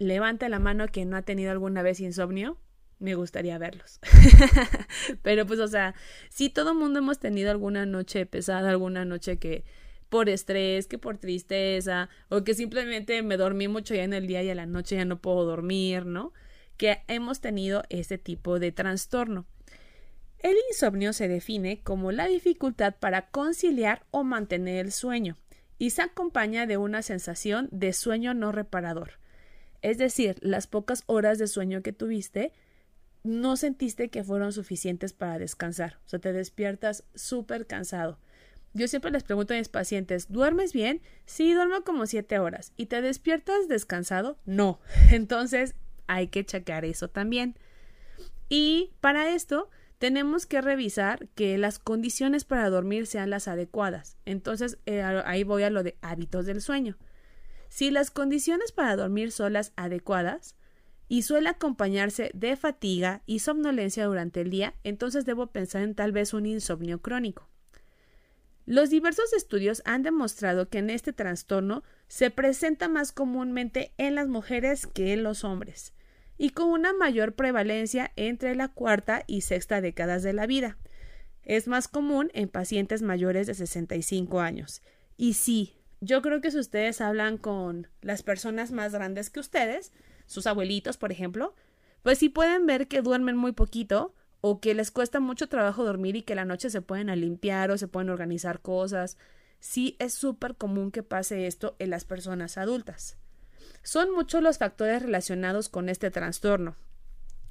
levanta 0.00 0.48
la 0.48 0.58
mano 0.58 0.88
que 0.88 1.04
no 1.04 1.16
ha 1.16 1.22
tenido 1.22 1.52
alguna 1.52 1.82
vez 1.82 2.00
insomnio 2.00 2.58
me 2.98 3.14
gustaría 3.14 3.58
verlos. 3.58 4.00
Pero 5.22 5.46
pues, 5.46 5.60
o 5.60 5.68
sea, 5.68 5.94
si 6.30 6.48
todo 6.48 6.74
mundo 6.74 6.98
hemos 6.98 7.18
tenido 7.18 7.50
alguna 7.50 7.86
noche 7.86 8.26
pesada, 8.26 8.70
alguna 8.70 9.04
noche 9.04 9.38
que 9.38 9.64
por 10.08 10.28
estrés, 10.28 10.86
que 10.86 10.98
por 10.98 11.18
tristeza, 11.18 12.08
o 12.28 12.44
que 12.44 12.54
simplemente 12.54 13.22
me 13.22 13.36
dormí 13.36 13.68
mucho 13.68 13.94
ya 13.94 14.04
en 14.04 14.12
el 14.12 14.26
día 14.26 14.42
y 14.42 14.50
a 14.50 14.54
la 14.54 14.66
noche 14.66 14.96
ya 14.96 15.04
no 15.04 15.20
puedo 15.20 15.44
dormir, 15.44 16.06
¿no? 16.06 16.32
Que 16.76 17.02
hemos 17.08 17.40
tenido 17.40 17.82
este 17.88 18.18
tipo 18.18 18.58
de 18.58 18.72
trastorno. 18.72 19.46
El 20.38 20.56
insomnio 20.70 21.12
se 21.12 21.28
define 21.28 21.80
como 21.82 22.12
la 22.12 22.26
dificultad 22.28 22.94
para 23.00 23.30
conciliar 23.30 24.04
o 24.10 24.22
mantener 24.22 24.84
el 24.84 24.92
sueño 24.92 25.36
y 25.78 25.90
se 25.90 26.02
acompaña 26.02 26.66
de 26.66 26.76
una 26.76 27.02
sensación 27.02 27.68
de 27.72 27.92
sueño 27.92 28.34
no 28.34 28.52
reparador. 28.52 29.18
Es 29.82 29.98
decir, 29.98 30.36
las 30.40 30.66
pocas 30.66 31.02
horas 31.06 31.38
de 31.38 31.46
sueño 31.46 31.82
que 31.82 31.92
tuviste 31.92 32.52
no 33.26 33.56
sentiste 33.56 34.08
que 34.08 34.24
fueron 34.24 34.52
suficientes 34.52 35.12
para 35.12 35.38
descansar. 35.38 35.98
O 36.06 36.08
sea, 36.08 36.18
te 36.18 36.32
despiertas 36.32 37.04
súper 37.14 37.66
cansado. 37.66 38.18
Yo 38.72 38.88
siempre 38.88 39.10
les 39.10 39.22
pregunto 39.22 39.54
a 39.54 39.56
mis 39.56 39.68
pacientes, 39.68 40.30
¿duermes 40.30 40.72
bien? 40.72 41.00
Sí, 41.24 41.52
duermo 41.54 41.82
como 41.82 42.06
siete 42.06 42.38
horas. 42.38 42.72
¿Y 42.76 42.86
te 42.86 43.00
despiertas 43.00 43.68
descansado? 43.68 44.38
No. 44.44 44.80
Entonces, 45.10 45.74
hay 46.06 46.28
que 46.28 46.44
checar 46.44 46.84
eso 46.84 47.08
también. 47.08 47.56
Y 48.48 48.92
para 49.00 49.34
esto, 49.34 49.70
tenemos 49.98 50.46
que 50.46 50.60
revisar 50.60 51.28
que 51.34 51.56
las 51.58 51.78
condiciones 51.78 52.44
para 52.44 52.68
dormir 52.68 53.06
sean 53.06 53.30
las 53.30 53.48
adecuadas. 53.48 54.18
Entonces, 54.24 54.78
eh, 54.86 55.02
ahí 55.02 55.42
voy 55.42 55.62
a 55.62 55.70
lo 55.70 55.82
de 55.82 55.96
hábitos 56.02 56.46
del 56.46 56.60
sueño. 56.60 56.96
Si 57.68 57.90
las 57.90 58.10
condiciones 58.10 58.72
para 58.72 58.94
dormir 58.96 59.32
son 59.32 59.54
las 59.54 59.72
adecuadas, 59.76 60.54
y 61.08 61.22
suele 61.22 61.48
acompañarse 61.48 62.30
de 62.34 62.56
fatiga 62.56 63.22
y 63.26 63.38
somnolencia 63.38 64.06
durante 64.06 64.40
el 64.40 64.50
día, 64.50 64.74
entonces 64.84 65.24
debo 65.24 65.48
pensar 65.48 65.82
en 65.82 65.94
tal 65.94 66.12
vez 66.12 66.34
un 66.34 66.46
insomnio 66.46 67.00
crónico. 67.00 67.48
Los 68.66 68.90
diversos 68.90 69.32
estudios 69.32 69.80
han 69.84 70.02
demostrado 70.02 70.68
que 70.68 70.78
en 70.78 70.90
este 70.90 71.12
trastorno 71.12 71.84
se 72.08 72.30
presenta 72.30 72.88
más 72.88 73.12
comúnmente 73.12 73.92
en 73.96 74.16
las 74.16 74.26
mujeres 74.26 74.88
que 74.88 75.12
en 75.12 75.22
los 75.22 75.44
hombres, 75.44 75.94
y 76.36 76.50
con 76.50 76.70
una 76.70 76.92
mayor 76.92 77.34
prevalencia 77.34 78.10
entre 78.16 78.56
la 78.56 78.68
cuarta 78.68 79.22
y 79.28 79.42
sexta 79.42 79.80
décadas 79.80 80.24
de 80.24 80.32
la 80.32 80.46
vida. 80.46 80.78
Es 81.44 81.68
más 81.68 81.86
común 81.86 82.30
en 82.34 82.48
pacientes 82.48 83.02
mayores 83.02 83.46
de 83.46 83.54
65 83.54 84.40
años. 84.40 84.82
Y 85.16 85.34
sí, 85.34 85.76
yo 86.00 86.20
creo 86.20 86.40
que 86.40 86.50
si 86.50 86.58
ustedes 86.58 87.00
hablan 87.00 87.38
con 87.38 87.86
las 88.02 88.24
personas 88.24 88.72
más 88.72 88.92
grandes 88.92 89.30
que 89.30 89.38
ustedes, 89.38 89.92
sus 90.26 90.46
abuelitos, 90.46 90.96
por 90.96 91.12
ejemplo, 91.12 91.54
pues 92.02 92.18
sí 92.18 92.28
pueden 92.28 92.66
ver 92.66 92.88
que 92.88 93.02
duermen 93.02 93.36
muy 93.36 93.52
poquito 93.52 94.14
o 94.40 94.60
que 94.60 94.74
les 94.74 94.90
cuesta 94.90 95.20
mucho 95.20 95.48
trabajo 95.48 95.84
dormir 95.84 96.16
y 96.16 96.22
que 96.22 96.34
la 96.34 96.44
noche 96.44 96.70
se 96.70 96.82
pueden 96.82 97.08
limpiar 97.20 97.70
o 97.70 97.78
se 97.78 97.88
pueden 97.88 98.10
organizar 98.10 98.60
cosas. 98.60 99.16
Sí 99.58 99.96
es 99.98 100.14
súper 100.14 100.54
común 100.54 100.90
que 100.90 101.02
pase 101.02 101.46
esto 101.46 101.74
en 101.78 101.90
las 101.90 102.04
personas 102.04 102.58
adultas. 102.58 103.16
Son 103.82 104.12
muchos 104.12 104.42
los 104.42 104.58
factores 104.58 105.02
relacionados 105.02 105.68
con 105.68 105.88
este 105.88 106.10
trastorno. 106.10 106.76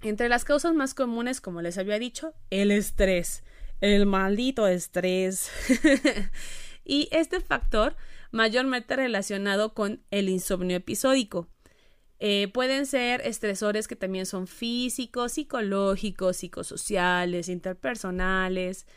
Entre 0.02 0.30
las 0.30 0.46
causas 0.46 0.74
más 0.74 0.94
comunes, 0.94 1.42
como 1.42 1.62
les 1.62 1.78
había 1.78 1.98
dicho, 1.98 2.34
el 2.50 2.72
estrés, 2.72 3.44
el 3.82 4.06
maldito 4.06 4.68
estrés. 4.68 5.50
y 6.86 7.10
este 7.12 7.40
factor 7.40 7.96
mayormente 8.32 8.96
relacionado 8.96 9.74
con 9.74 10.04
el 10.12 10.30
insomnio 10.30 10.78
episódico. 10.78 11.48
Eh, 12.20 12.50
pueden 12.54 12.86
ser 12.86 13.22
estresores 13.22 13.88
que 13.88 13.96
también 13.96 14.26
son 14.26 14.48
físicos, 14.48 15.34
psicológicos, 15.34 16.38
psicosociales, 16.38 17.50
interpersonales. 17.50 18.88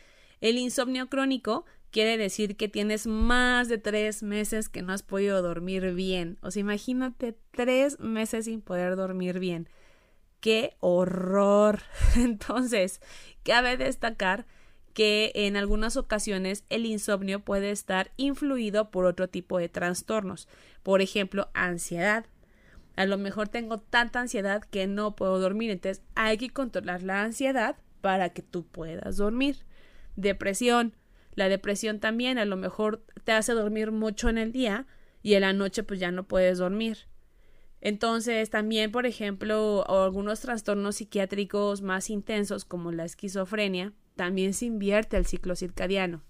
El 0.41 0.57
insomnio 0.57 1.09
crónico 1.09 1.65
quiere 1.91 2.17
decir 2.17 2.55
que 2.55 2.69
tienes 2.69 3.07
más 3.07 3.67
de 3.67 3.77
tres 3.77 4.23
meses 4.23 4.69
que 4.69 4.81
no 4.81 4.93
has 4.93 5.03
podido 5.03 5.41
dormir 5.41 5.93
bien. 5.93 6.37
O 6.41 6.51
sea, 6.51 6.61
imagínate 6.61 7.35
tres 7.51 7.99
meses 7.99 8.45
sin 8.45 8.61
poder 8.61 8.95
dormir 8.95 9.39
bien. 9.39 9.69
¡Qué 10.39 10.77
horror! 10.79 11.81
Entonces, 12.15 13.01
cabe 13.43 13.75
destacar 13.75 14.45
que 14.93 15.31
en 15.35 15.57
algunas 15.57 15.97
ocasiones 15.97 16.63
el 16.69 16.85
insomnio 16.85 17.41
puede 17.41 17.71
estar 17.71 18.11
influido 18.17 18.91
por 18.91 19.05
otro 19.05 19.27
tipo 19.27 19.57
de 19.57 19.69
trastornos, 19.69 20.47
por 20.83 21.01
ejemplo, 21.01 21.49
ansiedad, 21.53 22.25
a 22.99 23.05
lo 23.05 23.17
mejor 23.17 23.47
tengo 23.47 23.77
tanta 23.77 24.19
ansiedad 24.19 24.61
que 24.61 24.85
no 24.85 25.15
puedo 25.15 25.39
dormir. 25.39 25.71
Entonces 25.71 26.03
hay 26.15 26.35
que 26.35 26.49
controlar 26.49 27.01
la 27.01 27.23
ansiedad 27.23 27.77
para 28.01 28.33
que 28.33 28.41
tú 28.41 28.67
puedas 28.67 29.15
dormir. 29.15 29.65
Depresión. 30.17 30.97
La 31.33 31.47
depresión 31.47 32.01
también 32.01 32.37
a 32.37 32.43
lo 32.43 32.57
mejor 32.57 33.05
te 33.23 33.31
hace 33.31 33.53
dormir 33.53 33.93
mucho 33.93 34.27
en 34.27 34.37
el 34.37 34.51
día 34.51 34.85
y 35.23 35.35
en 35.35 35.41
la 35.41 35.53
noche 35.53 35.83
pues 35.83 36.01
ya 36.01 36.11
no 36.11 36.27
puedes 36.27 36.57
dormir. 36.57 37.07
Entonces 37.79 38.49
también, 38.49 38.91
por 38.91 39.05
ejemplo, 39.05 39.89
algunos 39.89 40.41
trastornos 40.41 40.97
psiquiátricos 40.97 41.81
más 41.81 42.09
intensos 42.09 42.65
como 42.65 42.91
la 42.91 43.05
esquizofrenia, 43.05 43.93
también 44.17 44.53
se 44.53 44.65
invierte 44.65 45.15
el 45.15 45.25
ciclo 45.25 45.55
circadiano. 45.55 46.21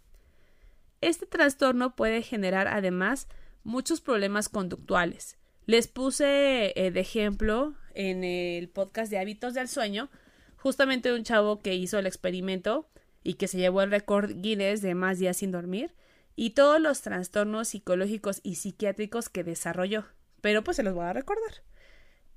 Este 1.02 1.26
trastorno 1.26 1.96
puede 1.96 2.22
generar 2.22 2.68
además 2.68 3.28
muchos 3.64 4.02
problemas 4.02 4.50
conductuales, 4.50 5.39
les 5.70 5.88
puse 5.88 6.74
eh, 6.76 6.90
de 6.90 7.00
ejemplo 7.00 7.76
en 7.94 8.24
el 8.24 8.70
podcast 8.70 9.12
de 9.12 9.20
hábitos 9.20 9.54
del 9.54 9.68
sueño 9.68 10.10
justamente 10.58 11.14
un 11.14 11.22
chavo 11.22 11.60
que 11.60 11.76
hizo 11.76 12.00
el 12.00 12.08
experimento 12.08 12.90
y 13.24 13.36
que 13.36 13.48
se 13.48 13.60
llevó 13.60 13.84
el 13.84 13.92
récord 13.92 14.32
Guinness 14.34 14.82
de 14.82 14.96
más 14.96 15.20
días 15.20 15.38
sin 15.38 15.52
dormir 15.52 15.94
y 16.36 16.52
todos 16.56 16.82
los 16.82 17.04
trastornos 17.04 17.68
psicológicos 17.68 18.40
y 18.42 18.56
psiquiátricos 18.56 19.30
que 19.30 19.44
desarrolló. 19.44 20.06
Pero 20.42 20.64
pues 20.64 20.76
se 20.76 20.82
los 20.82 20.96
voy 20.96 21.06
a 21.06 21.14
recordar. 21.14 21.62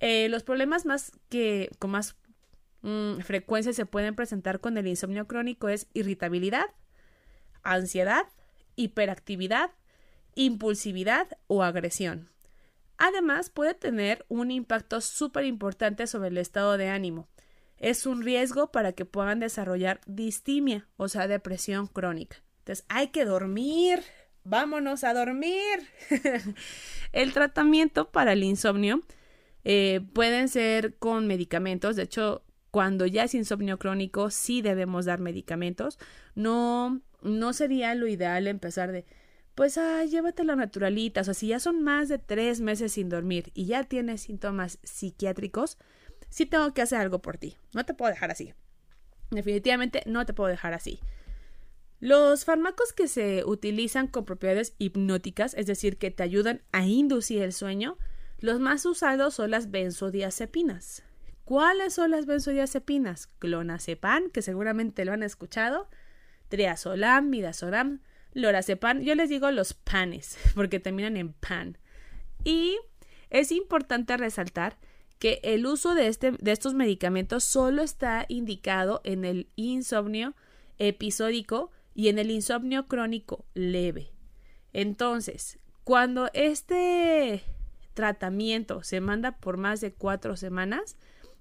Eh, 0.01 0.29
los 0.29 0.43
problemas 0.43 0.85
más 0.85 1.13
que 1.31 1.71
con 1.79 1.93
más 1.93 2.17
mm, 2.83 3.21
frecuencia 3.21 3.73
se 3.73 3.87
pueden 3.87 4.15
presentar 4.15 4.61
con 4.61 4.77
el 4.77 4.87
insomnio 4.87 5.27
crónico 5.27 5.71
es 5.71 5.87
irritabilidad, 5.95 6.67
ansiedad, 7.63 8.27
hiperactividad, 8.77 9.71
impulsividad 10.35 11.29
o 11.47 11.63
agresión. 11.63 12.32
Además, 12.99 13.51
puede 13.51 13.75
tener 13.75 14.25
un 14.29 14.51
impacto 14.51 15.01
súper 15.01 15.45
importante 15.45 16.07
sobre 16.07 16.29
el 16.29 16.39
estado 16.39 16.77
de 16.77 16.89
ánimo. 16.89 17.29
es 17.79 18.07
un 18.07 18.23
riesgo 18.23 18.71
para 18.71 18.93
que 18.93 19.05
puedan 19.05 19.41
desarrollar 19.41 20.01
distimia, 20.07 20.87
o 20.97 21.09
sea, 21.09 21.27
depresión 21.27 21.89
crónica. 21.89 22.37
Entonces, 22.61 22.85
hay 22.89 23.09
que 23.09 23.25
dormir. 23.25 24.03
Vámonos 24.45 25.03
a 25.03 25.15
dormir. 25.15 25.89
el 27.13 27.33
tratamiento 27.33 28.11
para 28.11 28.33
el 28.35 28.45
insomnio 28.45 29.03
eh, 29.65 30.01
pueden 30.13 30.49
ser 30.49 30.97
con 30.99 31.27
medicamentos. 31.27 31.97
De 31.97 32.05
hecho, 32.05 32.45
cuando 32.71 33.07
ya 33.07 33.25
es 33.25 33.35
insomnio 33.35 33.79
crónico, 33.79 34.31
sí 34.31 34.63
debemos 34.63 35.05
dar 35.05 35.21
medicamentos. 35.21 35.99
No, 36.35 37.01
no 37.23 37.53
sería 37.53 37.95
lo 37.95 38.07
ideal 38.07 38.47
empezar 38.47 38.93
de, 38.93 39.05
pues, 39.55 39.79
ah, 39.79 40.05
llévatelo 40.05 40.57
naturalita. 40.57 41.21
O 41.21 41.25
sea, 41.25 41.35
si 41.35 41.49
ya 41.49 41.61
son 41.61 41.83
más 41.83 42.09
de 42.09 42.19
tres 42.19 42.61
meses 42.61 42.93
sin 42.93 43.09
dormir 43.09 43.51
y 43.55 43.67
ya 43.67 43.85
tienes 43.85 44.23
síntomas 44.23 44.79
psiquiátricos, 44.83 45.79
sí 46.29 46.47
tengo 46.47 46.73
que 46.75 46.83
hacer 46.83 47.01
algo 47.01 47.21
por 47.21 47.39
ti. 47.39 47.57
No 47.75 47.85
te 47.85 47.95
puedo 47.95 48.11
dejar 48.11 48.31
así. 48.31 48.55
Definitivamente 49.31 50.03
no 50.07 50.27
te 50.27 50.35
puedo 50.35 50.49
dejar 50.51 50.75
así. 50.75 51.01
Los 52.01 52.45
fármacos 52.45 52.93
que 52.93 53.07
se 53.07 53.45
utilizan 53.45 54.09
con 54.09 54.25
propiedades 54.25 54.75
hipnóticas, 54.79 55.55
es 55.55 55.67
decir, 55.67 55.99
que 55.99 56.11
te 56.11 56.25
ayudan 56.25 56.63
a 56.73 56.85
inducir 56.85 57.43
el 57.43 57.53
sueño, 57.53 57.97
los 58.41 58.59
más 58.59 58.85
usados 58.87 59.35
son 59.35 59.53
las 59.53 59.71
benzodiazepinas. 59.71 61.05
¿Cuáles 61.45 61.95
son 61.95 62.11
las 62.11 62.27
benzodiazepinas? 62.27 63.29
Clonazepam, 63.39 64.31
que 64.31 64.43
seguramente 64.43 65.05
lo 65.05 65.13
han 65.13 65.23
escuchado, 65.23 65.89
triazolam, 66.49 67.31
midazolam, 67.31 68.01
lorazepam. 68.33 69.01
Yo 69.01 69.15
les 69.15 69.29
digo 69.29 69.51
los 69.51 69.75
panes, 69.75 70.39
porque 70.55 70.81
terminan 70.81 71.17
en 71.17 71.33
pan. 71.33 71.79
Y 72.45 72.79
es 73.31 73.53
importante 73.53 74.17
resaltar 74.17 74.79
que 75.19 75.41
el 75.45 75.67
uso 75.67 75.95
de, 75.95 76.09
este, 76.09 76.33
de 76.33 76.53
estos 76.53 76.75
medicamentos 76.75 77.45
solo 77.45 77.83
está 77.83 78.27
indicado 78.29 79.01
en 79.05 79.25
el 79.25 79.49
insomnio 79.55 80.35
episódico 80.79 81.71
y 81.95 82.09
en 82.09 82.19
el 82.19 82.31
insomnio 82.31 82.89
crónico 82.89 83.45
leve. 83.55 84.11
Entonces, 84.73 85.59
cuando 85.85 86.29
este 86.33 87.43
tratamiento 87.95 88.83
se 88.83 89.01
manda 89.01 89.33
por 89.33 89.59
más 89.59 89.81
de 89.81 89.93
cuatro 89.93 90.37
semanas, 90.37 90.97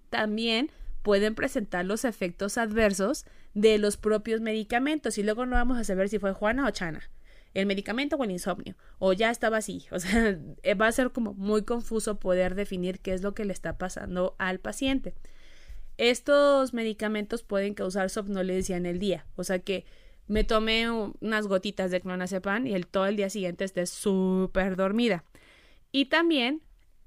también 0.10 0.70
pueden 1.02 1.36
presentar 1.36 1.86
los 1.86 2.06
efectos 2.06 2.58
adversos 2.58 3.26
de 3.54 3.78
los 3.78 3.98
propios 3.98 4.42
medicamentos 4.42 5.18
y 5.18 5.24
luego 5.24 5.46
no 5.46 5.56
vamos 5.56 5.78
a 5.78 5.84
saber 5.84 6.10
si 6.10 6.20
fue 6.20 6.34
Juana 6.34 6.68
o 6.68 6.72
Chana 6.72 7.10
el 7.54 7.66
medicamento 7.66 8.16
o 8.16 8.24
el 8.24 8.32
insomnio, 8.32 8.76
o 9.00 9.14
ya 9.14 9.30
estaba 9.30 9.58
así, 9.58 9.86
o 9.92 10.00
sea, 10.00 10.38
eh, 10.64 10.74
va 10.74 10.88
a 10.88 10.92
ser 10.92 11.12
como 11.12 11.34
muy 11.34 11.64
confuso 11.64 12.20
poder 12.20 12.56
definir 12.56 13.00
qué 13.00 13.14
es 13.14 13.22
lo 13.22 13.34
que 13.34 13.46
le 13.46 13.54
está 13.54 13.78
pasando 13.78 14.36
al 14.40 14.60
paciente. 14.60 15.14
Estos 15.98 16.74
medicamentos 16.74 17.44
pueden 17.44 17.74
causar 17.74 18.10
somnolencia 18.10 18.78
en 18.78 18.86
el 18.86 19.00
día, 19.00 19.26
o 19.36 19.44
sea 19.44 19.60
que 19.60 19.86
me 20.28 20.44
tomé 20.44 20.90
unas 20.90 21.48
gotitas 21.48 21.92
de 21.92 22.00
clonazepam 22.00 22.66
y 22.66 22.74
el 22.74 22.88
todo 22.88 23.06
el 23.06 23.18
día 23.18 23.30
siguiente 23.30 23.66
esté 23.66 23.86
súper 23.86 24.78
dormida. 24.78 25.26
Y 25.92 26.06
también, 26.06 26.62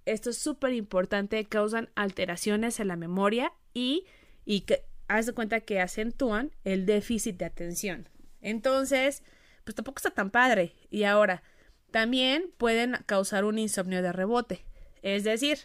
esto 0.05 0.29
es 0.29 0.37
súper 0.37 0.75
importante, 0.75 1.43
causan 1.47 1.89
alteraciones 1.95 2.81
en 2.81 2.89
la 2.89 2.97
memoria 2.97 3.53
y, 3.73 4.05
y 4.45 4.67
haz 5.09 5.27
de 5.27 5.33
cuenta 5.33 5.61
que 5.61 5.81
acentúan 5.81 6.53
el 6.65 6.87
déficit 6.87 7.37
de 7.37 7.45
atención. 7.45 8.09
Entonces, 8.41 9.23
pues 9.65 9.75
tampoco 9.75 9.99
está 9.99 10.11
tan 10.11 10.31
padre. 10.31 10.75
Y 10.91 11.05
ahora, 11.05 11.43
también 11.91 12.51
pueden 12.59 12.97
causar 13.07 13.45
un 13.45 13.59
insomnio 13.59 14.03
de 14.03 14.13
rebote. 14.13 14.65
Es 15.03 15.25
decir, 15.25 15.59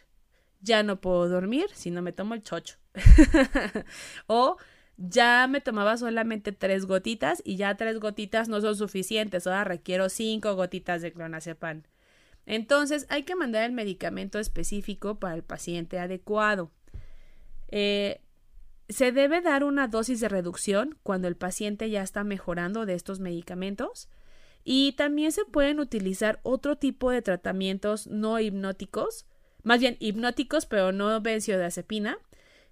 ya 0.62 0.84
no 0.84 1.02
puedo 1.02 1.28
dormir 1.28 1.68
si 1.74 1.92
no 1.92 2.02
me 2.02 2.12
tomo 2.12 2.34
el 2.34 2.44
chocho. 2.44 2.78
o 4.28 4.58
ya 4.98 5.48
me 5.48 5.62
tomaba 5.62 5.96
solamente 5.98 6.52
tres 6.52 6.86
gotitas 6.86 7.42
y 7.46 7.56
ya 7.56 7.76
tres 7.78 8.00
gotitas 8.00 8.50
no 8.50 8.60
son 8.62 8.76
suficientes. 8.76 9.48
Ahora 9.48 9.64
requiero 9.64 10.10
cinco 10.10 10.56
gotitas 10.56 11.02
de 11.02 11.14
clonazepam. 11.14 11.84
Entonces 12.46 13.06
hay 13.10 13.24
que 13.24 13.36
mandar 13.36 13.64
el 13.64 13.72
medicamento 13.72 14.40
específico 14.40 15.20
para 15.20 15.36
el 15.36 15.44
paciente 15.44 16.00
adecuado. 16.00 16.72
Eh, 17.70 18.22
se 18.90 19.12
debe 19.12 19.42
dar 19.42 19.64
una 19.64 19.88
dosis 19.88 20.20
de 20.20 20.30
reducción 20.30 20.98
cuando 21.04 21.28
el 21.28 21.38
paciente 21.38 21.90
ya 21.90 22.02
está 22.02 22.24
mejorando 22.24 22.86
de 22.86 22.96
estos 22.96 23.20
medicamentos 23.20 24.10
y 24.64 24.94
también 24.94 25.32
se 25.32 25.46
pueden 25.46 25.80
utilizar 25.80 26.40
otro 26.44 26.76
tipo 26.76 27.12
de 27.12 27.22
tratamientos 27.22 28.08
no 28.08 28.40
hipnóticos, 28.40 29.26
más 29.64 29.80
bien 29.80 29.96
hipnóticos 30.00 30.66
pero 30.66 30.92
no 30.92 31.22
benzodiazepina, 31.22 32.18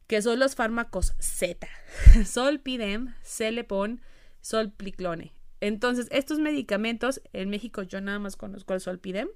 que 0.07 0.22
son 0.22 0.39
los 0.39 0.55
fármacos 0.55 1.13
Z, 1.20 1.68
Solpidem, 2.26 3.13
Celepon, 3.24 4.01
Solpliclone. 4.41 5.34
Entonces, 5.59 6.07
estos 6.11 6.39
medicamentos, 6.39 7.22
en 7.34 7.49
México 7.49 7.84
yo 7.84 7.99
nada 8.01 8.20
más 8.20 8.36
conozco 8.36 8.74
el 8.74 8.82
Solpidem, 8.82 9.28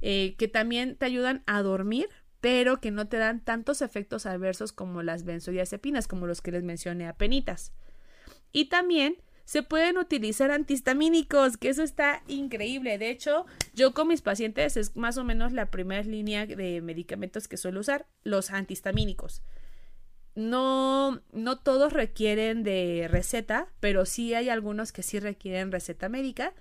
eh, 0.00 0.34
que 0.36 0.48
también 0.48 0.96
te 0.96 1.06
ayudan 1.06 1.42
a 1.46 1.62
dormir, 1.62 2.08
pero 2.44 2.78
que 2.78 2.90
no 2.90 3.08
te 3.08 3.16
dan 3.16 3.40
tantos 3.40 3.80
efectos 3.80 4.26
adversos 4.26 4.72
como 4.72 5.02
las 5.02 5.24
benzodiazepinas, 5.24 6.06
como 6.06 6.26
los 6.26 6.42
que 6.42 6.52
les 6.52 6.62
mencioné 6.62 7.08
a 7.08 7.16
penitas. 7.16 7.72
Y 8.52 8.66
también 8.66 9.16
se 9.46 9.62
pueden 9.62 9.96
utilizar 9.96 10.50
antihistamínicos, 10.50 11.56
que 11.56 11.70
eso 11.70 11.82
está 11.82 12.22
increíble. 12.28 12.98
De 12.98 13.08
hecho, 13.08 13.46
yo 13.72 13.94
con 13.94 14.08
mis 14.08 14.20
pacientes 14.20 14.76
es 14.76 14.94
más 14.94 15.16
o 15.16 15.24
menos 15.24 15.54
la 15.54 15.70
primera 15.70 16.02
línea 16.02 16.44
de 16.44 16.82
medicamentos 16.82 17.48
que 17.48 17.56
suelo 17.56 17.80
usar, 17.80 18.04
los 18.24 18.50
antihistamínicos. 18.50 19.40
No, 20.34 21.22
no 21.32 21.58
todos 21.60 21.94
requieren 21.94 22.62
de 22.62 23.08
receta, 23.10 23.68
pero 23.80 24.04
sí 24.04 24.34
hay 24.34 24.50
algunos 24.50 24.92
que 24.92 25.02
sí 25.02 25.18
requieren 25.18 25.72
receta 25.72 26.10
médica 26.10 26.52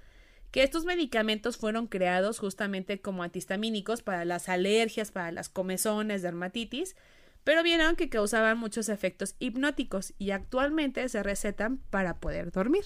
que 0.53 0.61
estos 0.61 0.85
medicamentos 0.85 1.57
fueron 1.57 1.87
creados 1.87 2.37
justamente 2.37 3.01
como 3.01 3.23
antihistamínicos 3.23 4.03
para 4.03 4.23
las 4.23 4.49
alergias, 4.49 5.09
para 5.09 5.31
las 5.31 5.49
comezones, 5.49 6.21
dermatitis, 6.21 6.95
pero 7.43 7.63
vieron 7.63 7.95
que 7.95 8.07
causaban 8.07 8.59
muchos 8.59 8.87
efectos 8.87 9.35
hipnóticos 9.39 10.13
y 10.19 10.29
actualmente 10.29 11.09
se 11.09 11.23
recetan 11.23 11.79
para 11.89 12.19
poder 12.19 12.51
dormir. 12.51 12.85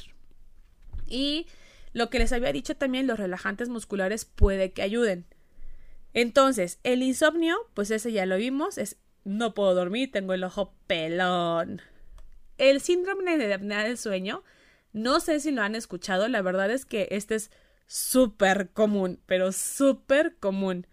Y 1.08 1.48
lo 1.92 2.10
que 2.10 2.20
les 2.20 2.32
había 2.32 2.54
dicho 2.54 2.78
también, 2.78 3.06
los 3.06 3.20
relajantes 3.20 3.68
musculares 3.68 4.24
puede 4.24 4.72
que 4.72 4.84
ayuden. 4.84 5.26
Entonces, 6.14 6.80
el 6.84 7.04
insomnio, 7.04 7.58
pues 7.74 7.92
ese 7.92 8.14
ya 8.14 8.26
lo 8.26 8.38
vimos, 8.38 8.78
es 8.78 8.96
no 9.26 9.54
puedo 9.54 9.76
dormir, 9.76 10.10
tengo 10.10 10.34
el 10.34 10.46
ojo 10.46 10.74
pelón. 10.88 11.82
El 12.58 12.80
síndrome 12.80 13.38
de 13.38 13.54
apnea 13.54 13.84
del 13.84 13.98
sueño 13.98 14.46
no 14.98 15.20
sé 15.20 15.40
si 15.40 15.52
lo 15.52 15.62
han 15.62 15.76
escuchado, 15.76 16.28
la 16.28 16.42
verdad 16.42 16.72
es 16.72 16.86
que 16.86 17.08
este 17.12 17.36
es 17.36 17.52
súper 17.88 18.70
común, 18.70 19.20
pero 19.26 19.52
súper 19.52 20.36
común. 20.38 20.88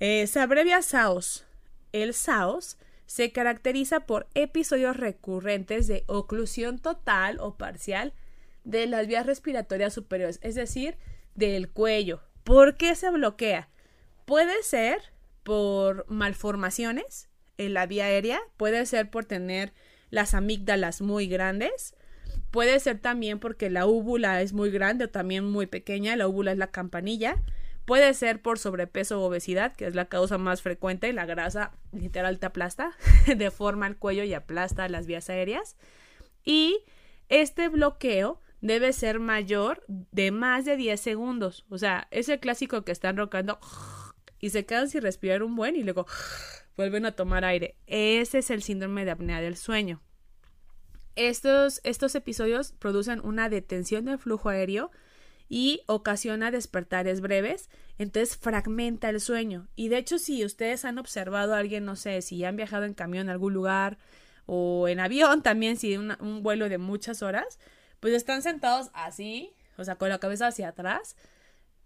Eh, 0.00 0.26
se 0.26 0.40
abrevia 0.40 0.82
SAOS. 0.82 1.46
El 1.92 2.12
SAOS 2.12 2.76
se 3.06 3.32
caracteriza 3.32 4.00
por 4.00 4.26
episodios 4.34 4.96
recurrentes 4.96 5.86
de 5.86 6.04
oclusión 6.06 6.78
total 6.78 7.38
o 7.40 7.56
parcial 7.56 8.12
de 8.64 8.86
las 8.86 9.06
vías 9.06 9.26
respiratorias 9.26 9.94
superiores, 9.94 10.40
es 10.42 10.56
decir, 10.56 10.98
del 11.34 11.70
cuello. 11.70 12.20
¿Por 12.42 12.76
qué 12.76 12.94
se 12.94 13.10
bloquea? 13.10 13.68
Puede 14.24 14.62
ser 14.62 15.00
por 15.44 16.04
malformaciones 16.08 17.28
en 17.58 17.74
la 17.74 17.86
vía 17.86 18.06
aérea, 18.06 18.40
puede 18.56 18.84
ser 18.86 19.08
por 19.08 19.24
tener 19.24 19.72
las 20.10 20.34
amígdalas 20.34 21.00
muy 21.00 21.28
grandes, 21.28 21.94
Puede 22.50 22.80
ser 22.80 22.98
también 22.98 23.38
porque 23.38 23.70
la 23.70 23.86
úvula 23.86 24.42
es 24.42 24.52
muy 24.52 24.70
grande 24.70 25.06
o 25.06 25.10
también 25.10 25.44
muy 25.44 25.66
pequeña, 25.66 26.16
la 26.16 26.28
úvula 26.28 26.52
es 26.52 26.58
la 26.58 26.70
campanilla. 26.70 27.36
Puede 27.84 28.14
ser 28.14 28.42
por 28.42 28.58
sobrepeso 28.58 29.20
o 29.20 29.26
obesidad, 29.26 29.74
que 29.74 29.86
es 29.86 29.94
la 29.94 30.06
causa 30.06 30.38
más 30.38 30.62
frecuente, 30.62 31.12
la 31.12 31.24
grasa 31.24 31.72
literal 31.92 32.38
te 32.38 32.46
aplasta, 32.46 32.96
deforma 33.36 33.86
el 33.86 33.96
cuello 33.96 34.24
y 34.24 34.34
aplasta 34.34 34.88
las 34.88 35.06
vías 35.06 35.30
aéreas. 35.30 35.76
Y 36.44 36.84
este 37.28 37.68
bloqueo 37.68 38.40
debe 38.60 38.92
ser 38.92 39.20
mayor 39.20 39.84
de 39.88 40.30
más 40.30 40.64
de 40.64 40.76
10 40.76 41.00
segundos. 41.00 41.64
O 41.68 41.78
sea, 41.78 42.08
es 42.10 42.28
el 42.28 42.40
clásico 42.40 42.82
que 42.82 42.92
están 42.92 43.16
rocando 43.16 43.58
y 44.40 44.50
se 44.50 44.66
quedan 44.66 44.88
sin 44.88 45.02
respirar 45.02 45.42
un 45.42 45.56
buen 45.56 45.76
y 45.76 45.82
luego 45.82 46.06
vuelven 46.76 47.06
a 47.06 47.12
tomar 47.12 47.44
aire. 47.44 47.76
Ese 47.86 48.38
es 48.38 48.50
el 48.50 48.62
síndrome 48.62 49.04
de 49.04 49.12
apnea 49.12 49.40
del 49.40 49.56
sueño. 49.56 50.02
Estos, 51.16 51.80
estos 51.82 52.14
episodios 52.14 52.72
producen 52.72 53.20
una 53.24 53.48
detención 53.48 54.04
del 54.04 54.18
flujo 54.18 54.50
aéreo 54.50 54.90
y 55.48 55.82
ocasiona 55.86 56.50
despertares 56.50 57.20
breves, 57.20 57.70
entonces 57.98 58.36
fragmenta 58.36 59.08
el 59.08 59.20
sueño. 59.20 59.68
Y 59.76 59.88
de 59.88 59.98
hecho, 59.98 60.18
si 60.18 60.44
ustedes 60.44 60.84
han 60.84 60.98
observado 60.98 61.54
a 61.54 61.58
alguien, 61.58 61.84
no 61.84 61.96
sé, 61.96 62.20
si 62.22 62.44
han 62.44 62.56
viajado 62.56 62.84
en 62.84 62.94
camión 62.94 63.28
a 63.28 63.32
algún 63.32 63.54
lugar 63.54 63.98
o 64.44 64.88
en 64.88 65.00
avión 65.00 65.42
también, 65.42 65.76
si 65.76 65.96
un, 65.96 66.16
un 66.20 66.42
vuelo 66.42 66.68
de 66.68 66.78
muchas 66.78 67.22
horas, 67.22 67.58
pues 68.00 68.12
están 68.14 68.42
sentados 68.42 68.90
así, 68.92 69.54
o 69.78 69.84
sea, 69.84 69.96
con 69.96 70.08
la 70.08 70.18
cabeza 70.18 70.48
hacia 70.48 70.68
atrás. 70.68 71.16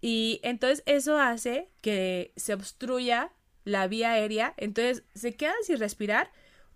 Y 0.01 0.39
entonces 0.43 0.83
eso 0.87 1.19
hace 1.19 1.69
que 1.81 2.33
se 2.35 2.53
obstruya 2.53 3.31
la 3.63 3.87
vía 3.87 4.11
aérea, 4.11 4.53
entonces 4.57 5.03
se 5.13 5.35
quedan 5.35 5.55
sin 5.63 5.77
respirar 5.77 6.31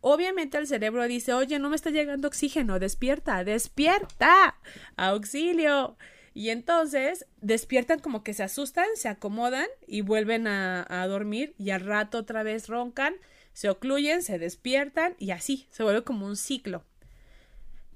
Obviamente 0.07 0.59
el 0.59 0.67
cerebro 0.67 1.07
dice, 1.07 1.33
oye, 1.33 1.57
no 1.57 1.71
me 1.71 1.75
está 1.75 1.89
llegando 1.89 2.27
oxígeno, 2.27 2.77
despierta, 2.77 3.43
despierta, 3.43 4.55
auxilio. 4.97 5.97
Y 6.35 6.49
entonces 6.49 7.25
despiertan 7.41 7.97
como 7.97 8.23
que 8.23 8.35
se 8.35 8.43
asustan, 8.43 8.85
se 8.93 9.09
acomodan 9.09 9.65
y 9.87 10.01
vuelven 10.01 10.45
a, 10.45 11.07
dormir 11.07 11.55
y 11.57 11.71
al 11.71 11.81
rato 11.81 12.19
otra 12.19 12.43
vez 12.43 12.67
roncan, 12.67 13.15
se 13.53 13.67
ocluyen, 13.67 14.21
se 14.21 14.37
despiertan 14.37 15.15
y 15.17 15.31
así, 15.31 15.65
se 15.71 15.81
vuelve 15.81 16.03
como 16.03 16.27
un 16.27 16.35
ciclo. 16.35 16.83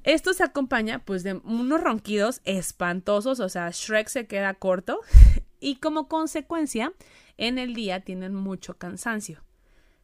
Esto 0.01 0.33
se 0.33 0.43
acompaña 0.43 1.05
pues 1.05 1.21
de 1.21 1.33
unos 1.33 1.79
ronquidos 1.79 2.41
espantosos, 2.43 3.39
o 3.39 3.49
sea, 3.49 3.69
Shrek 3.69 4.07
se 4.07 4.25
queda 4.25 4.55
corto 4.55 4.99
y 5.59 5.75
como 5.75 6.07
consecuencia 6.07 6.91
en 7.37 7.59
el 7.59 7.75
día 7.75 7.99
tienen 7.99 8.33
mucho 8.33 8.79
cansancio. 8.79 9.43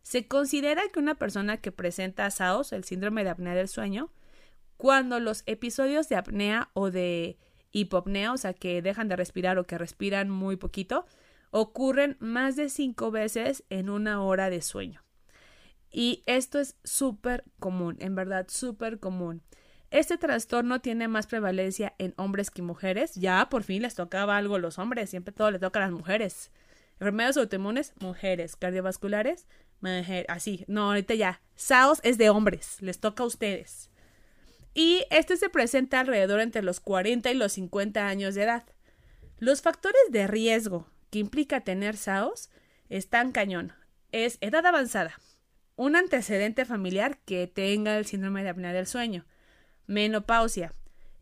Se 0.06 0.28
considera 0.28 0.84
que 0.94 1.00
una 1.00 1.16
persona 1.16 1.58
que 1.58 1.72
presenta 1.72 2.30
SAOS, 2.30 2.74
el 2.74 2.84
síndrome 2.84 3.24
de 3.24 3.32
apnea 3.32 3.56
del 3.56 3.68
sueño, 3.68 4.12
cuando 4.78 5.20
los 5.20 5.42
episodios 5.48 6.10
de 6.10 6.16
apnea 6.16 6.70
o 6.74 6.92
de 6.92 7.40
hipopnea, 7.72 8.32
o 8.32 8.38
sea, 8.38 8.54
que 8.54 8.84
dejan 8.84 9.08
de 9.08 9.16
respirar 9.16 9.58
o 9.58 9.66
que 9.66 9.80
respiran 9.80 10.30
muy 10.30 10.58
poquito, 10.58 11.08
ocurren 11.50 12.18
más 12.20 12.56
de 12.56 12.70
cinco 12.70 13.10
veces 13.10 13.64
en 13.72 13.90
una 13.90 14.22
hora 14.22 14.52
de 14.52 14.62
sueño. 14.62 15.04
Y 15.90 16.22
esto 16.28 16.60
es 16.60 16.78
súper 16.84 17.44
común, 17.60 17.98
en 18.00 18.14
verdad, 18.14 18.46
súper 18.48 19.00
común. 19.00 19.42
Este 19.90 20.20
trastorno 20.20 20.82
tiene 20.82 21.08
más 21.08 21.26
prevalencia 21.26 21.96
en 21.98 22.14
hombres 22.18 22.52
que 22.52 22.62
mujeres. 22.62 23.16
Ya 23.16 23.50
por 23.50 23.64
fin 23.64 23.82
les 23.82 23.96
tocaba 23.96 24.38
algo 24.38 24.54
a 24.54 24.60
los 24.60 24.78
hombres, 24.78 25.10
siempre 25.10 25.34
todo 25.34 25.50
le 25.50 25.58
toca 25.58 25.80
a 25.80 25.88
las 25.88 25.92
mujeres. 25.92 26.52
Enfermedades 27.00 27.38
autoinmunes, 27.38 27.94
mujeres. 28.00 28.56
Cardiovasculares, 28.56 29.48
mujeres. 29.86 30.26
Así, 30.30 30.66
no, 30.68 30.88
ahorita 30.88 31.14
ya. 31.16 31.42
SAOS 31.56 32.00
es 32.04 32.18
de 32.18 32.30
hombres, 32.30 32.82
les 32.82 33.00
toca 33.00 33.24
a 33.24 33.28
ustedes. 33.28 33.90
Y 34.74 35.06
este 35.10 35.38
se 35.38 35.50
presenta 35.50 36.02
alrededor 36.02 36.42
entre 36.42 36.62
los 36.62 36.80
40 36.82 37.32
y 37.32 37.36
los 37.36 37.54
50 37.54 38.08
años 38.08 38.36
de 38.36 38.44
edad. 38.44 38.64
Los 39.40 39.62
factores 39.62 40.02
de 40.10 40.28
riesgo 40.28 40.90
que 41.10 41.20
implica 41.20 41.62
tener 41.62 41.96
SAOS 41.96 42.50
están 42.90 43.32
cañón. 43.32 43.74
Es 44.12 44.38
edad 44.42 44.66
avanzada, 44.66 45.20
un 45.76 45.96
antecedente 45.96 46.66
familiar 46.66 47.20
que 47.26 47.48
tenga 47.48 47.98
el 47.98 48.06
síndrome 48.06 48.44
de 48.44 48.50
apnea 48.50 48.74
del 48.74 48.88
sueño, 48.88 49.26
menopausia, 49.88 50.74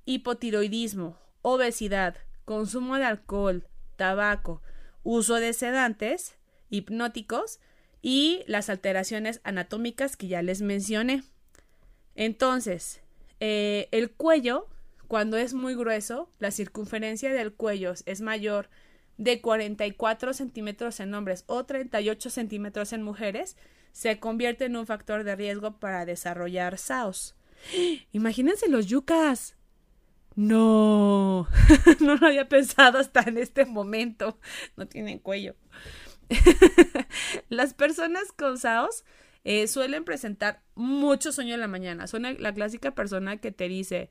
hipotiroidismo, 0.05 1.17
obesidad, 1.41 2.15
consumo 2.45 2.97
de 2.97 3.05
alcohol, 3.05 3.67
tabaco, 3.95 4.61
uso 5.03 5.35
de 5.35 5.53
sedantes, 5.53 6.37
hipnóticos 6.69 7.59
y 8.03 8.43
las 8.47 8.69
alteraciones 8.69 9.39
anatómicas 9.43 10.15
que 10.17 10.27
ya 10.27 10.43
les 10.43 10.61
mencioné. 10.61 11.23
Entonces, 12.13 13.01
eh, 13.39 13.87
el 13.91 14.11
cuello, 14.11 14.67
cuando 15.07 15.37
es 15.37 15.55
muy 15.55 15.73
grueso, 15.73 16.29
la 16.37 16.51
circunferencia 16.51 17.33
del 17.33 17.53
cuello 17.53 17.93
es 18.05 18.21
mayor 18.21 18.69
de 19.17 19.41
44 19.41 20.33
centímetros 20.33 20.99
en 20.99 21.13
hombres 21.13 21.45
o 21.47 21.65
38 21.65 22.29
centímetros 22.29 22.91
en 22.91 23.03
mujeres, 23.03 23.55
se 23.93 24.19
convierte 24.19 24.65
en 24.65 24.75
un 24.75 24.85
factor 24.85 25.23
de 25.23 25.35
riesgo 25.35 25.79
para 25.79 26.05
desarrollar 26.05 26.77
SAOS. 26.77 27.35
Imagínense 28.11 28.67
los 28.69 28.87
yucas. 28.87 29.55
No, 30.35 31.47
no 32.01 32.15
lo 32.15 32.27
había 32.27 32.49
pensado 32.49 32.97
hasta 32.97 33.21
en 33.21 33.37
este 33.37 33.65
momento. 33.65 34.39
No 34.75 34.87
tienen 34.87 35.19
cuello. 35.19 35.55
Las 37.49 37.73
personas 37.73 38.31
con 38.31 38.57
SAOS 38.57 39.03
eh, 39.43 39.67
suelen 39.67 40.05
presentar 40.05 40.61
mucho 40.75 41.31
sueño 41.31 41.53
en 41.53 41.59
la 41.59 41.67
mañana. 41.67 42.07
Son 42.07 42.23
la 42.23 42.53
clásica 42.53 42.91
persona 42.91 43.37
que 43.37 43.51
te 43.51 43.67
dice, 43.67 44.09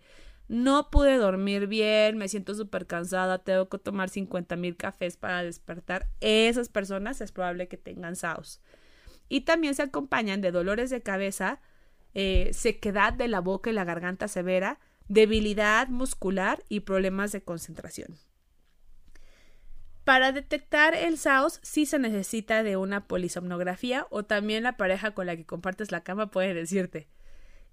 no 0.48 0.90
pude 0.90 1.16
dormir 1.16 1.66
bien, 1.66 2.18
me 2.18 2.28
siento 2.28 2.54
súper 2.54 2.86
cansada, 2.86 3.38
tengo 3.38 3.68
que 3.68 3.78
tomar 3.78 4.10
50 4.10 4.56
mil 4.56 4.76
cafés 4.76 5.16
para 5.16 5.42
despertar. 5.42 6.08
Esas 6.20 6.68
personas 6.68 7.20
es 7.20 7.32
probable 7.32 7.68
que 7.68 7.78
tengan 7.78 8.16
SAOS. 8.16 8.60
Y 9.28 9.42
también 9.42 9.74
se 9.74 9.82
acompañan 9.82 10.42
de 10.42 10.50
dolores 10.50 10.90
de 10.90 11.02
cabeza, 11.02 11.60
eh, 12.12 12.50
sequedad 12.52 13.14
de 13.14 13.28
la 13.28 13.40
boca 13.40 13.70
y 13.70 13.72
la 13.72 13.84
garganta 13.84 14.28
severa, 14.28 14.78
debilidad 15.08 15.88
muscular 15.88 16.62
y 16.68 16.80
problemas 16.80 17.32
de 17.32 17.42
concentración. 17.42 18.18
Para 20.04 20.32
detectar 20.32 20.94
el 20.94 21.16
SAOS 21.16 21.60
sí 21.62 21.86
se 21.86 21.98
necesita 21.98 22.64
de 22.64 22.76
una 22.76 23.06
polisomnografía 23.06 24.06
o 24.10 24.24
también 24.24 24.64
la 24.64 24.76
pareja 24.76 25.12
con 25.12 25.26
la 25.26 25.36
que 25.36 25.46
compartes 25.46 25.92
la 25.92 26.02
cama 26.02 26.30
puede 26.30 26.54
decirte. 26.54 27.08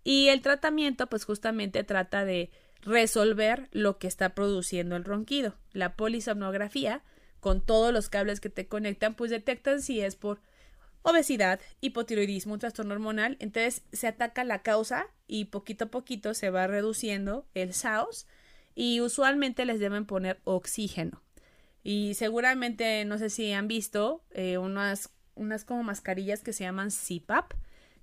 Y 0.04 0.28
el 0.28 0.42
tratamiento 0.42 1.08
pues 1.08 1.26
justamente 1.26 1.84
trata 1.84 2.26
de 2.26 2.52
resolver 2.82 3.68
lo 3.72 3.98
que 3.98 4.08
está 4.08 4.36
produciendo 4.36 4.96
el 4.96 5.06
ronquido. 5.06 5.56
La 5.74 5.96
polisomnografía 5.96 7.04
con 7.40 7.62
todos 7.66 7.92
los 7.92 8.10
cables 8.10 8.40
que 8.40 8.50
te 8.50 8.68
conectan 8.68 9.16
pues 9.16 9.32
detectan 9.32 9.82
si 9.82 10.02
es 10.02 10.16
por 10.16 10.40
obesidad, 11.02 11.60
hipotiroidismo, 11.82 12.54
un 12.54 12.60
trastorno 12.60 12.94
hormonal, 12.94 13.38
entonces 13.40 13.84
se 13.92 14.08
ataca 14.08 14.44
la 14.44 14.62
causa 14.62 15.08
y 15.28 15.46
poquito 15.46 15.86
a 15.86 15.92
poquito 15.92 16.34
se 16.34 16.50
va 16.50 16.68
reduciendo 16.68 17.48
el 17.54 17.74
SAOS 17.74 18.28
y 18.76 19.02
usualmente 19.02 19.66
les 19.66 19.80
deben 19.80 20.06
poner 20.06 20.40
oxígeno. 20.44 21.22
Y 21.84 22.14
seguramente, 22.16 23.06
no 23.06 23.18
sé 23.18 23.30
si 23.30 23.52
han 23.54 23.68
visto 23.68 24.24
eh, 24.32 24.58
unas, 24.58 25.12
unas 25.36 25.66
como 25.66 25.84
mascarillas 25.84 26.42
que 26.42 26.54
se 26.54 26.64
llaman 26.64 26.90
CPAP, 26.90 27.54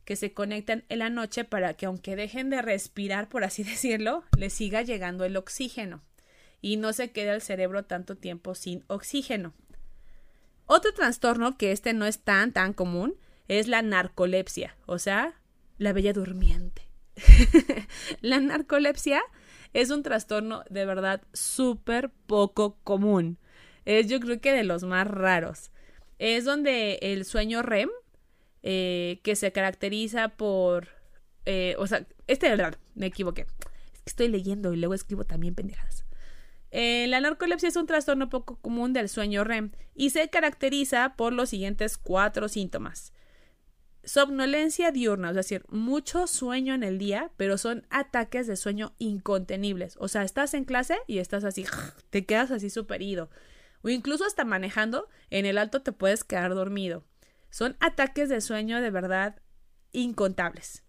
que 0.05 0.17
se 0.17 0.33
conectan 0.33 0.85
en 0.89 1.01
la 1.01 1.11
noche 1.11 1.45
para 1.45 1.75
que 1.75 1.87
aunque 1.87 2.17
dejen 2.17 2.49
de 2.49 2.63
respirar, 2.63 3.29
por 3.29 3.45
así 3.45 3.63
decirlo, 3.65 4.25
les 4.39 4.53
siga 4.53 4.83
llegando 4.83 5.25
el 5.25 5.37
oxígeno 5.37 6.03
y 6.61 6.77
no 6.77 6.93
se 6.93 7.11
quede 7.11 7.31
el 7.31 7.43
cerebro 7.43 7.85
tanto 7.85 8.17
tiempo 8.17 8.55
sin 8.55 8.85
oxígeno. 8.87 9.53
Otro 10.67 10.93
trastorno 10.93 11.57
que 11.57 11.73
este 11.73 11.93
no 11.93 12.07
es 12.07 12.21
tan 12.21 12.53
tan 12.53 12.73
común 12.73 13.15
es 13.47 13.69
la 13.69 13.83
narcolepsia, 13.83 14.77
o 14.87 14.99
sea, 14.99 15.41
la 15.79 15.93
bella 15.93 16.13
durmiente. 16.13 16.83
la 18.21 18.41
narcolepsia 18.41 19.23
es 19.73 19.91
un 19.91 20.03
trastorno 20.03 20.65
de 20.69 20.87
verdad 20.87 21.23
súper 21.33 22.11
poco 22.27 22.79
común. 22.83 23.39
Es 23.87 24.09
yo 24.09 24.21
creo 24.21 24.41
que 24.41 24.53
de 24.53 24.65
los 24.65 24.83
más 24.83 25.07
raros. 25.07 25.71
Es 26.19 26.45
donde 26.45 26.99
el 27.01 27.25
sueño 27.25 27.63
REM, 27.63 27.89
eh, 28.63 29.21
que 29.23 29.37
se 29.37 29.53
caracteriza 29.53 30.29
por... 30.31 30.89
Eh, 31.47 31.77
o 31.79 31.87
sea, 31.87 32.07
este 32.27 32.47
es 32.47 32.59
verdad, 32.59 32.79
me 32.95 33.07
equivoqué. 33.07 33.43
Es 33.95 34.03
que 34.03 34.11
estoy 34.11 34.29
leyendo 34.29 34.75
y 34.75 34.77
luego 34.77 34.93
escribo 34.93 35.25
también 35.25 35.55
pendejadas. 35.55 36.05
Eh, 36.73 37.07
la 37.09 37.21
narcolepsia 37.21 37.69
es 37.69 37.77
un 37.77 37.87
trastorno 37.87 38.29
poco 38.29 38.57
común 38.57 38.93
del 38.93 39.09
sueño 39.09 39.45
REM 39.45 39.71
y 39.95 40.11
se 40.11 40.29
caracteriza 40.29 41.15
por 41.17 41.33
los 41.33 41.49
siguientes 41.51 41.97
cuatro 41.97 42.49
síntomas. 42.49 43.13
Somnolencia 44.03 44.93
diurna, 44.93 45.31
es 45.31 45.37
decir, 45.37 45.65
mucho 45.69 46.27
sueño 46.27 46.75
en 46.75 46.83
el 46.83 46.99
día, 46.99 47.31
pero 47.37 47.59
son 47.59 47.87
ataques 47.91 48.47
de 48.47 48.57
sueño 48.57 48.95
incontenibles. 48.99 49.97
O 49.99 50.09
sea, 50.09 50.23
estás 50.23 50.55
en 50.55 50.65
clase 50.65 50.97
y 51.07 51.19
estás 51.19 51.45
así, 51.45 51.67
te 52.11 52.25
quedas 52.25 52.51
así 52.51 52.69
súper 52.69 53.03
ido. 53.03 53.31
O 53.87 53.89
incluso 53.89 54.25
hasta 54.25 54.45
manejando, 54.45 55.09
en 55.31 55.47
el 55.47 55.59
alto 55.59 55.81
te 55.81 55.93
puedes 55.93 56.25
quedar 56.25 56.57
dormido. 56.57 57.05
Son 57.51 57.77
ataques 57.79 58.29
de 58.29 58.41
sueño 58.41 58.81
de 58.81 58.91
verdad 58.91 59.41
incontables. 59.93 60.83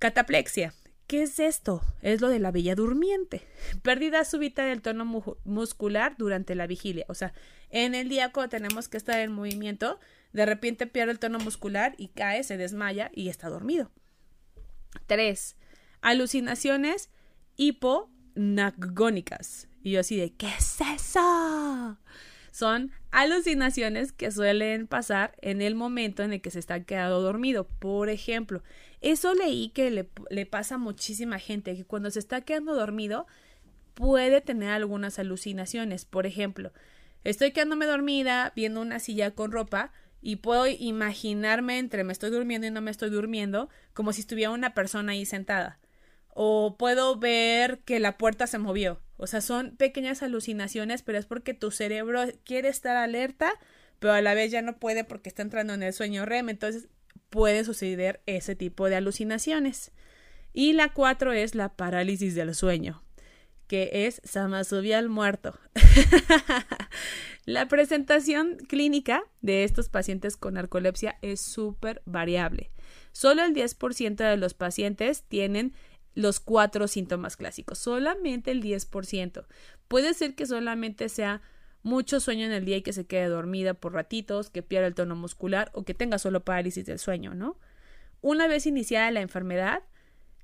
Cataplexia, 0.00 0.74
¿Qué 1.06 1.22
es 1.22 1.38
esto? 1.38 1.80
Es 2.00 2.20
lo 2.20 2.28
de 2.28 2.40
la 2.40 2.50
bella 2.50 2.74
durmiente. 2.74 3.42
Pérdida 3.82 4.24
súbita 4.24 4.64
del 4.64 4.82
tono 4.82 5.04
muscular 5.44 6.16
durante 6.18 6.56
la 6.56 6.66
vigilia. 6.66 7.04
O 7.06 7.14
sea, 7.14 7.34
en 7.70 7.94
el 7.94 8.08
día 8.08 8.32
cuando 8.32 8.50
tenemos 8.50 8.88
que 8.88 8.96
estar 8.96 9.20
en 9.20 9.30
movimiento, 9.30 10.00
de 10.32 10.44
repente 10.44 10.88
pierde 10.88 11.12
el 11.12 11.20
tono 11.20 11.38
muscular 11.38 11.94
y 11.98 12.08
cae, 12.08 12.42
se 12.42 12.56
desmaya 12.56 13.12
y 13.14 13.28
está 13.28 13.48
dormido. 13.48 13.92
3. 15.06 15.54
Alucinaciones 16.00 17.10
hiponagónicas. 17.56 19.68
Y 19.82 19.92
yo 19.92 20.00
así 20.00 20.16
de, 20.16 20.32
¿qué 20.32 20.48
es 20.48 20.78
eso? 20.80 21.98
Son 22.52 22.92
alucinaciones 23.10 24.12
que 24.12 24.30
suelen 24.30 24.86
pasar 24.86 25.34
en 25.40 25.62
el 25.62 25.74
momento 25.74 26.22
en 26.22 26.32
el 26.32 26.40
que 26.40 26.50
se 26.50 26.58
está 26.58 26.84
quedando 26.84 27.20
dormido. 27.20 27.66
Por 27.78 28.10
ejemplo, 28.10 28.62
eso 29.00 29.34
leí 29.34 29.70
que 29.70 29.90
le, 29.90 30.08
le 30.30 30.46
pasa 30.46 30.74
a 30.76 30.78
muchísima 30.78 31.38
gente, 31.38 31.74
que 31.74 31.84
cuando 31.84 32.10
se 32.10 32.18
está 32.18 32.42
quedando 32.42 32.74
dormido 32.74 33.26
puede 33.94 34.40
tener 34.40 34.68
algunas 34.68 35.18
alucinaciones. 35.18 36.04
Por 36.04 36.26
ejemplo, 36.26 36.72
estoy 37.24 37.52
quedándome 37.52 37.86
dormida 37.86 38.52
viendo 38.54 38.80
una 38.80 38.98
silla 39.00 39.32
con 39.32 39.50
ropa 39.50 39.92
y 40.20 40.36
puedo 40.36 40.66
imaginarme 40.66 41.78
entre 41.78 42.04
me 42.04 42.12
estoy 42.12 42.30
durmiendo 42.30 42.66
y 42.66 42.70
no 42.70 42.80
me 42.80 42.92
estoy 42.92 43.10
durmiendo 43.10 43.68
como 43.92 44.12
si 44.12 44.20
estuviera 44.20 44.50
una 44.50 44.72
persona 44.72 45.12
ahí 45.12 45.26
sentada. 45.26 45.78
O 46.34 46.76
puedo 46.78 47.18
ver 47.18 47.80
que 47.80 48.00
la 48.00 48.18
puerta 48.18 48.46
se 48.46 48.58
movió 48.58 49.00
o 49.22 49.28
sea, 49.28 49.40
son 49.40 49.76
pequeñas 49.76 50.20
alucinaciones, 50.24 51.02
pero 51.02 51.16
es 51.16 51.26
porque 51.26 51.54
tu 51.54 51.70
cerebro 51.70 52.24
quiere 52.44 52.68
estar 52.68 52.96
alerta, 52.96 53.52
pero 54.00 54.14
a 54.14 54.20
la 54.20 54.34
vez 54.34 54.50
ya 54.50 54.62
no 54.62 54.80
puede 54.80 55.04
porque 55.04 55.28
está 55.28 55.42
entrando 55.42 55.74
en 55.74 55.84
el 55.84 55.92
sueño 55.92 56.26
REM. 56.26 56.48
Entonces, 56.48 56.88
puede 57.30 57.62
suceder 57.62 58.20
ese 58.26 58.56
tipo 58.56 58.88
de 58.88 58.96
alucinaciones. 58.96 59.92
Y 60.52 60.72
la 60.72 60.92
cuatro 60.92 61.32
es 61.32 61.54
la 61.54 61.68
parálisis 61.76 62.34
del 62.34 62.52
sueño, 62.56 63.04
que 63.68 64.06
es 64.06 64.20
al 64.36 65.08
muerto. 65.08 65.56
la 67.44 67.68
presentación 67.68 68.56
clínica 68.56 69.22
de 69.40 69.62
estos 69.62 69.88
pacientes 69.88 70.36
con 70.36 70.54
narcolepsia 70.54 71.16
es 71.22 71.40
súper 71.40 72.02
variable. 72.06 72.72
Solo 73.12 73.44
el 73.44 73.54
10% 73.54 74.16
de 74.16 74.36
los 74.36 74.54
pacientes 74.54 75.22
tienen 75.22 75.74
los 76.14 76.40
cuatro 76.40 76.88
síntomas 76.88 77.36
clásicos, 77.36 77.78
solamente 77.78 78.50
el 78.50 78.62
10%. 78.62 79.46
Puede 79.88 80.14
ser 80.14 80.34
que 80.34 80.46
solamente 80.46 81.08
sea 81.08 81.42
mucho 81.82 82.20
sueño 82.20 82.46
en 82.46 82.52
el 82.52 82.64
día 82.64 82.76
y 82.76 82.82
que 82.82 82.92
se 82.92 83.06
quede 83.06 83.26
dormida 83.26 83.74
por 83.74 83.92
ratitos, 83.92 84.50
que 84.50 84.62
pierda 84.62 84.86
el 84.86 84.94
tono 84.94 85.16
muscular 85.16 85.70
o 85.74 85.84
que 85.84 85.94
tenga 85.94 86.18
solo 86.18 86.44
parálisis 86.44 86.86
del 86.86 86.98
sueño, 86.98 87.34
¿no? 87.34 87.58
Una 88.20 88.46
vez 88.46 88.66
iniciada 88.66 89.10
la 89.10 89.20
enfermedad, 89.20 89.82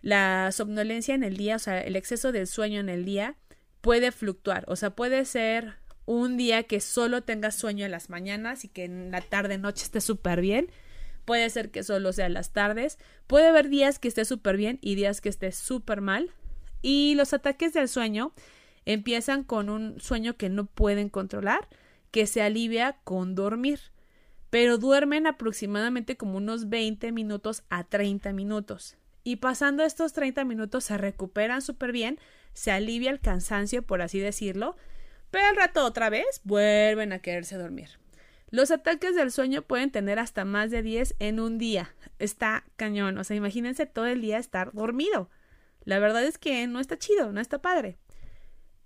la 0.03 0.51
somnolencia 0.53 1.15
en 1.15 1.23
el 1.23 1.37
día, 1.37 1.57
o 1.57 1.61
sea, 1.61 1.81
el 1.81 1.97
exceso 1.97 2.33
del 2.33 2.47
sueño 2.47 2.81
en 2.81 2.89
el 2.89 3.05
día, 3.05 3.37
puede 3.81 4.11
fluctuar, 4.11 4.65
o 4.67 4.75
sea, 4.75 4.91
puede 4.91 5.25
ser 5.25 5.75
un 6.05 6.37
día 6.37 6.65
que 6.65 6.81
solo 6.81 7.23
tengas 7.23 7.55
sueño 7.55 7.85
en 7.85 7.91
las 7.91 8.11
mañanas 8.11 8.65
y 8.65 8.69
que 8.69 8.85
en 8.85 9.11
la 9.11 9.21
tarde 9.21 9.59
noche 9.59 9.85
esté 9.85 10.01
súper 10.01 10.41
bien, 10.41 10.71
puede 11.29 11.51
ser 11.51 11.71
que 11.71 11.83
solo 11.83 12.15
sea 12.15 12.31
las 12.31 12.55
tardes, 12.55 12.99
puede 13.27 13.49
haber 13.49 13.69
días 13.69 13.99
que 13.99 14.09
esté 14.09 14.25
súper 14.25 14.57
bien 14.57 14.79
y 14.81 14.95
días 14.95 15.21
que 15.21 15.29
esté 15.29 15.53
súper 15.53 16.01
mal, 16.01 16.31
y 16.81 17.17
los 17.17 17.35
ataques 17.35 17.75
del 17.75 17.91
sueño 17.91 18.33
empiezan 18.87 19.45
con 19.45 19.69
un 19.69 20.01
sueño 20.01 20.39
que 20.39 20.49
no 20.49 20.65
pueden 20.65 21.11
controlar, 21.11 21.69
que 22.11 22.27
se 22.27 22.41
alivia 22.41 22.97
con 23.05 23.35
dormir, 23.35 23.79
pero 24.49 24.79
duermen 24.79 25.27
aproximadamente 25.27 26.17
como 26.17 26.39
unos 26.39 26.71
20 26.71 27.13
minutos 27.13 27.63
a 27.69 27.85
30 27.85 28.33
minutos. 28.33 28.97
Y 29.23 29.37
pasando 29.37 29.83
estos 29.83 30.15
30 30.15 30.47
minutos 30.47 30.85
se 30.85 30.97
recuperan 30.97 31.61
súper 31.61 31.93
bien, 31.93 32.19
se 32.55 32.71
alivia 32.71 33.11
el 33.11 33.21
cansancio, 33.21 33.83
por 33.83 34.01
así 34.01 34.19
decirlo, 34.19 34.77
pero 35.31 35.47
al 35.47 35.57
rato 35.57 35.85
otra 35.85 36.09
vez 36.09 36.41
vuelven 36.45 37.13
a 37.13 37.19
quererse 37.19 37.59
dormir. 37.59 37.99
Los 38.51 38.71
ataques 38.71 39.15
del 39.15 39.31
sueño 39.31 39.63
pueden 39.63 39.91
tener 39.91 40.19
hasta 40.19 40.45
más 40.45 40.71
de 40.71 40.83
10 40.83 41.17
en 41.19 41.41
un 41.41 41.59
día. 41.59 41.95
Está 42.19 42.65
cañón, 42.77 43.19
o 43.19 43.25
sea, 43.25 43.37
imagínense 43.37 43.87
todo 43.87 44.07
el 44.07 44.21
día 44.21 44.39
estar 44.39 44.73
dormido. 44.73 45.31
La 45.85 45.99
verdad 45.99 46.25
es 46.25 46.39
que 46.39 46.67
no 46.67 46.81
está 46.81 46.99
chido, 46.99 47.33
no 47.33 47.41
está 47.41 47.61
padre. 47.61 47.99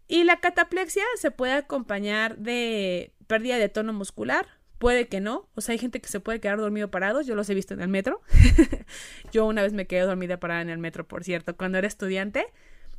Y 0.09 0.25
la 0.25 0.41
cataplexia 0.41 1.05
se 1.17 1.31
puede 1.31 1.53
acompañar 1.53 2.39
de 2.39 3.15
pérdida 3.27 3.57
de 3.57 3.69
tono 3.69 3.93
muscular, 3.93 4.47
Puede 4.83 5.07
que 5.07 5.21
no. 5.21 5.49
O 5.55 5.61
sea, 5.61 5.75
hay 5.75 5.79
gente 5.79 6.01
que 6.01 6.09
se 6.09 6.19
puede 6.19 6.41
quedar 6.41 6.59
dormido 6.59 6.91
parados. 6.91 7.25
Yo 7.25 7.37
los 7.37 7.49
he 7.49 7.55
visto 7.55 7.73
en 7.73 7.81
el 7.83 7.87
metro. 7.87 8.21
yo 9.33 9.47
una 9.47 9.63
vez 9.63 9.73
me 9.73 9.87
quedé 9.87 10.01
dormida 10.01 10.41
parada 10.41 10.61
en 10.61 10.71
el 10.71 10.79
metro, 10.79 11.07
por 11.07 11.23
cierto, 11.23 11.57
cuando 11.57 11.79
era 11.79 11.87
estudiante. 11.87 12.47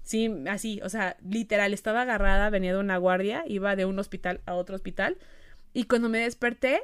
Sí, 0.01 0.33
así, 0.47 0.79
o 0.81 0.87
sea, 0.87 1.17
literal, 1.29 1.73
estaba 1.73 2.03
agarrada, 2.03 2.49
venía 2.49 2.71
de 2.71 2.79
una 2.79 2.95
guardia, 2.95 3.43
iba 3.47 3.75
de 3.75 3.83
un 3.83 3.99
hospital 3.99 4.39
a 4.45 4.53
otro 4.53 4.77
hospital. 4.77 5.17
Y 5.73 5.85
cuando 5.85 6.09
me 6.09 6.19
desperté, 6.19 6.81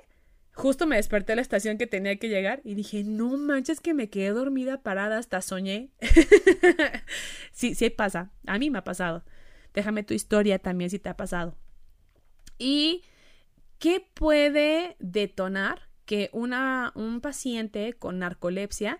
justo 0.53 0.87
me 0.87 0.95
desperté 0.95 1.33
a 1.33 1.35
la 1.35 1.41
estación 1.41 1.77
que 1.77 1.87
tenía 1.87 2.17
que 2.17 2.29
llegar 2.29 2.61
y 2.63 2.75
dije, 2.75 3.03
no 3.03 3.37
manches 3.37 3.79
que 3.79 3.93
me 3.93 4.09
quedé 4.09 4.29
dormida 4.29 4.81
parada, 4.81 5.17
hasta 5.17 5.41
soñé. 5.41 5.91
sí, 7.51 7.75
sí 7.75 7.89
pasa. 7.89 8.31
A 8.45 8.57
mí 8.57 8.69
me 8.69 8.79
ha 8.79 8.83
pasado. 8.83 9.23
Déjame 9.73 10.03
tu 10.03 10.13
historia 10.13 10.59
también 10.59 10.89
si 10.89 10.99
te 10.99 11.09
ha 11.09 11.15
pasado. 11.17 11.55
Y 12.57 13.03
¿Qué 13.79 14.05
puede 14.13 14.97
detonar 14.99 15.87
que 16.05 16.29
una, 16.33 16.91
un 16.95 17.21
paciente 17.21 17.93
con 17.93 18.19
narcolepsia 18.19 18.99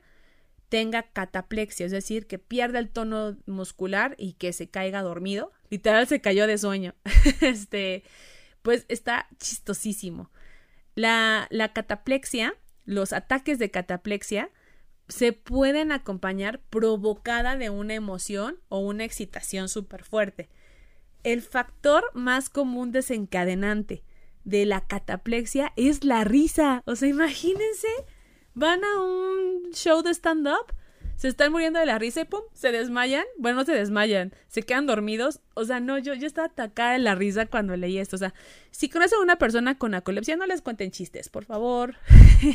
tenga 0.69 1.03
cataplexia, 1.03 1.85
es 1.85 1.91
decir, 1.91 2.27
que 2.27 2.39
pierda 2.39 2.79
el 2.79 2.89
tono 2.89 3.35
muscular 3.45 4.15
y 4.17 4.33
que 4.33 4.53
se 4.53 4.69
caiga 4.69 5.01
dormido? 5.01 5.51
Literal 5.69 6.07
se 6.07 6.21
cayó 6.21 6.47
de 6.47 6.57
sueño. 6.57 6.95
este, 7.41 8.03
pues 8.61 8.85
está 8.87 9.27
chistosísimo. 9.37 10.31
La, 10.95 11.47
la 11.49 11.73
cataplexia, 11.73 12.53
los 12.85 13.13
ataques 13.13 13.59
de 13.59 13.71
cataplexia, 13.71 14.51
se 15.07 15.33
pueden 15.33 15.91
acompañar 15.91 16.61
provocada 16.69 17.57
de 17.57 17.69
una 17.69 17.95
emoción 17.95 18.59
o 18.69 18.79
una 18.79 19.03
excitación 19.03 19.67
súper 19.67 20.03
fuerte. 20.03 20.49
El 21.23 21.41
factor 21.41 22.03
más 22.13 22.49
común 22.49 22.91
desencadenante 22.91 24.03
de 24.43 24.65
la 24.65 24.85
cataplexia 24.85 25.73
es 25.75 26.03
la 26.03 26.23
risa. 26.23 26.83
O 26.85 26.95
sea, 26.95 27.09
imagínense, 27.09 27.87
van 28.53 28.83
a 28.83 28.99
un 29.01 29.71
show 29.73 30.01
de 30.01 30.11
stand-up, 30.13 30.73
se 31.19 31.27
están 31.27 31.51
muriendo 31.51 31.81
de 31.81 31.85
la 31.85 31.99
risa 31.99 32.21
y 32.21 32.23
pum, 32.23 32.39
se 32.53 32.71
desmayan. 32.71 33.25
Bueno, 33.37 33.57
no 33.57 33.65
se 33.65 33.73
desmayan, 33.73 34.33
se 34.47 34.63
quedan 34.63 34.87
dormidos. 34.87 35.41
O 35.53 35.65
sea, 35.65 35.81
no, 35.81 35.97
yo, 35.97 36.13
yo 36.13 36.25
estaba 36.25 36.47
atacada 36.47 36.93
de 36.93 36.99
la 36.99 37.13
risa 37.13 37.45
cuando 37.45 37.75
leí 37.75 37.97
esto. 37.97 38.15
O 38.15 38.19
sea, 38.19 38.33
si 38.71 38.87
conocen 38.87 39.19
a 39.19 39.23
una 39.23 39.35
persona 39.35 39.77
con 39.77 39.91
narcolepsia, 39.91 40.37
no 40.37 40.45
les 40.45 40.61
cuenten 40.61 40.91
chistes, 40.91 41.27
por 41.27 41.43
favor. 41.43 41.95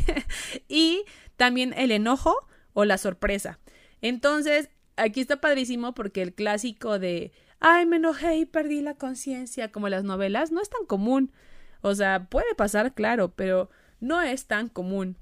y 0.66 1.04
también 1.36 1.74
el 1.76 1.90
enojo 1.90 2.34
o 2.72 2.86
la 2.86 2.96
sorpresa. 2.96 3.58
Entonces, 4.00 4.70
aquí 4.96 5.20
está 5.20 5.42
padrísimo 5.42 5.94
porque 5.94 6.22
el 6.22 6.32
clásico 6.32 6.98
de, 6.98 7.32
ay, 7.60 7.84
me 7.84 7.96
enojé 7.96 8.38
y 8.38 8.46
perdí 8.46 8.80
la 8.80 8.94
conciencia, 8.94 9.72
como 9.72 9.90
las 9.90 10.04
novelas, 10.04 10.52
no 10.52 10.62
es 10.62 10.70
tan 10.70 10.86
común. 10.86 11.32
O 11.82 11.94
sea, 11.94 12.30
puede 12.30 12.54
pasar, 12.54 12.94
claro, 12.94 13.34
pero 13.36 13.68
no 14.00 14.22
es 14.22 14.46
tan 14.46 14.70
común. 14.70 15.18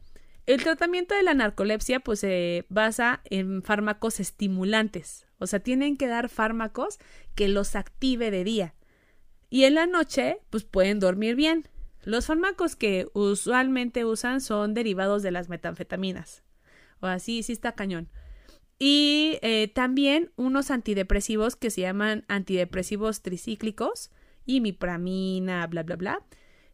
El 0.47 0.63
tratamiento 0.63 1.15
de 1.15 1.23
la 1.23 1.35
narcolepsia 1.35 2.01
pues 2.01 2.21
se 2.21 2.67
basa 2.69 3.21
en 3.31 3.63
fármacos 3.63 4.19
estimulantes, 4.19 5.27
o 5.39 5.47
sea, 5.47 5.61
tienen 5.61 5.97
que 5.97 6.09
dar 6.09 6.29
fármacos 6.29 6.99
que 7.35 7.49
los 7.49 7.77
active 7.77 8.31
de 8.31 8.43
día. 8.43 8.75
Y 9.51 9.65
en 9.65 9.75
la 9.75 9.87
noche 9.87 10.39
pues 10.51 10.65
pueden 10.65 10.99
dormir 10.99 11.37
bien. 11.37 11.69
Los 12.05 12.27
fármacos 12.27 12.75
que 12.75 13.09
usualmente 13.13 14.05
usan 14.05 14.41
son 14.41 14.75
derivados 14.75 15.23
de 15.23 15.31
las 15.31 15.49
metanfetaminas. 15.49 16.43
O 17.01 17.07
así, 17.07 17.45
sí 17.45 17.53
está 17.53 17.73
cañón. 17.73 18.09
Y 18.79 19.39
eh, 19.43 19.71
también 19.73 20.33
unos 20.35 20.73
antidepresivos 20.73 21.55
que 21.55 21.71
se 21.71 21.83
llaman 21.83 22.25
antidepresivos 22.27 23.23
tricíclicos, 23.23 24.11
imipramina, 24.45 25.65
bla, 25.69 25.85
bla, 25.85 25.95
bla 25.95 26.23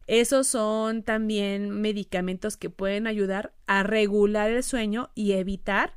esos 0.09 0.47
son 0.47 1.03
también 1.03 1.69
medicamentos 1.69 2.57
que 2.57 2.71
pueden 2.71 3.05
ayudar 3.05 3.53
a 3.67 3.83
regular 3.83 4.49
el 4.49 4.63
sueño 4.63 5.11
y 5.13 5.33
evitar 5.33 5.95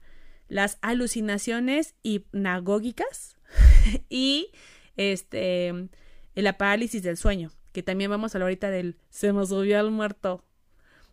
las 0.48 0.76
alucinaciones 0.82 1.94
hipnagógicas 2.02 3.38
y 4.10 4.50
este 4.98 5.88
la 6.34 6.58
parálisis 6.58 7.02
del 7.02 7.16
sueño, 7.16 7.52
que 7.72 7.82
también 7.82 8.10
vamos 8.10 8.34
a 8.34 8.36
hablar 8.36 8.48
ahorita 8.48 8.70
del 8.70 8.98
se 9.08 9.32
nos 9.32 9.48
subió 9.48 9.80
al 9.80 9.90
muerto. 9.90 10.44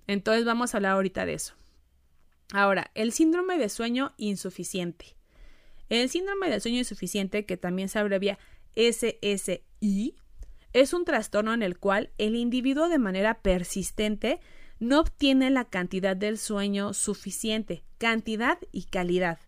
Entonces 0.06 0.44
vamos 0.44 0.74
a 0.74 0.78
hablar 0.78 0.92
ahorita 0.92 1.26
de 1.26 1.36
eso. 1.36 1.54
Ahora, 2.52 2.92
el 2.96 3.14
síndrome 3.14 3.58
de 3.58 3.70
sueño 3.70 4.14
insuficiente. 4.18 5.16
El 5.88 6.10
síndrome 6.10 6.50
de 6.50 6.60
sueño 6.60 6.80
insuficiente, 6.80 7.46
que 7.46 7.56
también 7.56 7.88
se 7.88 8.00
abrevia 8.00 8.38
SSI, 8.76 10.16
es 10.74 10.94
un 10.94 11.06
trastorno 11.06 11.54
en 11.54 11.64
el 11.64 11.78
cual 11.78 12.12
el 12.18 12.36
individuo 12.36 12.90
de 12.90 13.00
manera 13.00 13.42
persistente 13.42 14.40
no 14.80 15.00
obtiene 15.00 15.50
la 15.50 15.66
cantidad 15.66 16.16
del 16.16 16.38
sueño 16.38 16.94
suficiente, 16.94 17.84
cantidad 17.98 18.58
y 18.72 18.84
calidad. 18.84 19.40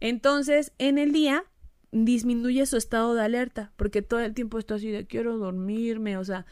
Entonces, 0.00 0.72
en 0.78 0.98
el 0.98 1.12
día 1.12 1.44
disminuye 1.90 2.66
su 2.66 2.76
estado 2.76 3.14
de 3.14 3.22
alerta, 3.22 3.72
porque 3.76 4.02
todo 4.02 4.20
el 4.20 4.34
tiempo 4.34 4.58
está 4.58 4.74
así 4.74 4.90
de 4.90 5.06
quiero 5.06 5.38
dormirme, 5.38 6.16
o 6.16 6.24
sea, 6.24 6.46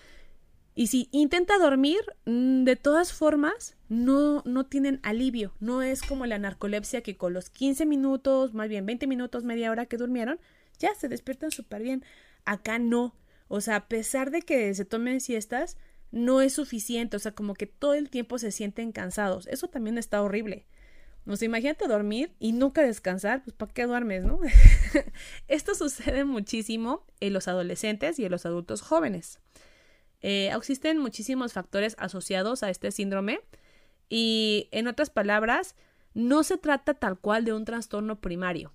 y 0.77 0.89
si 0.89 1.09
intenta 1.13 1.57
dormir, 1.59 2.01
mm, 2.25 2.65
de 2.65 2.75
todas 2.75 3.13
formas, 3.13 3.77
no, 3.89 4.43
no 4.45 4.67
tienen 4.67 4.99
alivio. 5.05 5.53
No 5.61 5.83
es 5.83 6.03
como 6.03 6.27
la 6.27 6.39
narcolepsia 6.39 7.03
que 7.03 7.17
con 7.17 7.33
los 7.33 7.49
15 7.49 7.87
minutos, 7.87 8.55
más 8.55 8.69
bien 8.69 8.85
20 8.85 9.07
minutos, 9.07 9.45
media 9.45 9.71
hora 9.71 9.87
que 9.87 9.97
durmieron, 9.97 10.41
ya 10.81 10.93
se 10.97 11.09
despiertan 11.09 11.53
súper 11.53 11.83
bien. 11.83 12.05
Acá 12.45 12.81
no. 12.81 13.15
O 13.55 13.61
sea, 13.61 13.77
a 13.77 13.87
pesar 13.87 14.33
de 14.33 14.43
que 14.43 14.75
se 14.75 14.85
tomen 14.85 15.21
siestas, 15.21 15.77
no 16.11 16.41
es 16.41 16.55
suficiente. 16.55 17.17
O 17.17 17.21
sea, 17.21 17.37
como 17.37 17.55
que 17.55 17.67
todo 17.67 17.95
el 17.95 18.11
tiempo 18.11 18.37
se 18.39 18.51
sienten 18.51 18.91
cansados. 18.91 19.47
Eso 19.47 19.69
también 19.69 19.97
está 19.97 20.21
horrible. 20.23 20.67
O 21.25 21.37
sea, 21.37 21.47
imagínate 21.47 21.87
dormir 21.87 22.35
y 22.41 22.51
nunca 22.51 22.83
descansar, 22.83 23.45
pues 23.45 23.55
¿para 23.55 23.73
qué 23.73 23.85
duermes, 23.87 24.25
no? 24.25 24.41
Esto 25.49 25.77
sucede 25.77 26.25
muchísimo 26.25 27.07
en 27.21 27.33
los 27.33 27.47
adolescentes 27.47 28.19
y 28.19 28.25
en 28.25 28.33
los 28.33 28.45
adultos 28.45 28.83
jóvenes. 28.83 29.39
Eh, 30.21 30.51
existen 30.53 30.99
muchísimos 30.99 31.53
factores 31.53 31.95
asociados 32.01 32.65
a 32.65 32.71
este 32.71 32.91
síndrome 32.91 33.39
y, 34.09 34.69
en 34.73 34.89
otras 34.89 35.11
palabras, 35.11 35.77
no 36.13 36.43
se 36.43 36.59
trata 36.59 36.95
tal 36.95 37.21
cual 37.21 37.45
de 37.45 37.53
un 37.53 37.65
trastorno 37.65 38.21
primario. 38.21 38.73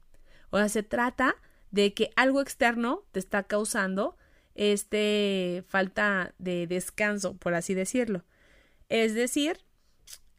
O 0.52 0.58
sea, 0.58 0.70
se 0.70 0.84
trata 0.84 1.36
de 1.70 1.94
que 1.94 2.12
algo 2.16 2.40
externo 2.40 3.04
te 3.12 3.20
está 3.20 3.44
causando 3.44 4.16
este 4.60 5.64
falta 5.70 6.34
de 6.38 6.68
descanso, 6.68 7.38
por 7.38 7.54
así 7.54 7.74
decirlo. 7.74 8.26
Es 8.90 9.14
decir, 9.14 9.58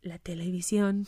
la 0.03 0.19
televisión, 0.19 1.07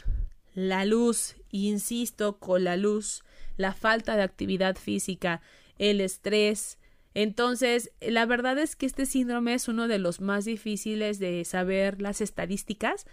la 0.55 0.87
luz, 0.87 1.37
insisto, 1.51 2.39
con 2.39 2.65
la 2.65 2.79
luz, 2.79 3.23
la 3.59 3.75
falta 3.75 4.17
de 4.17 4.23
actividad 4.23 4.77
física, 4.77 5.43
el 5.77 6.01
estrés. 6.01 6.79
Entonces, 7.13 7.93
la 8.01 8.25
verdad 8.25 8.57
es 8.57 8.77
que 8.77 8.87
este 8.87 9.05
síndrome 9.05 9.53
es 9.53 9.69
uno 9.69 9.89
de 9.89 9.99
los 9.99 10.23
más 10.23 10.47
difíciles 10.47 11.19
de 11.19 11.45
saber 11.45 12.01
las 12.01 12.23
estadísticas 12.23 13.05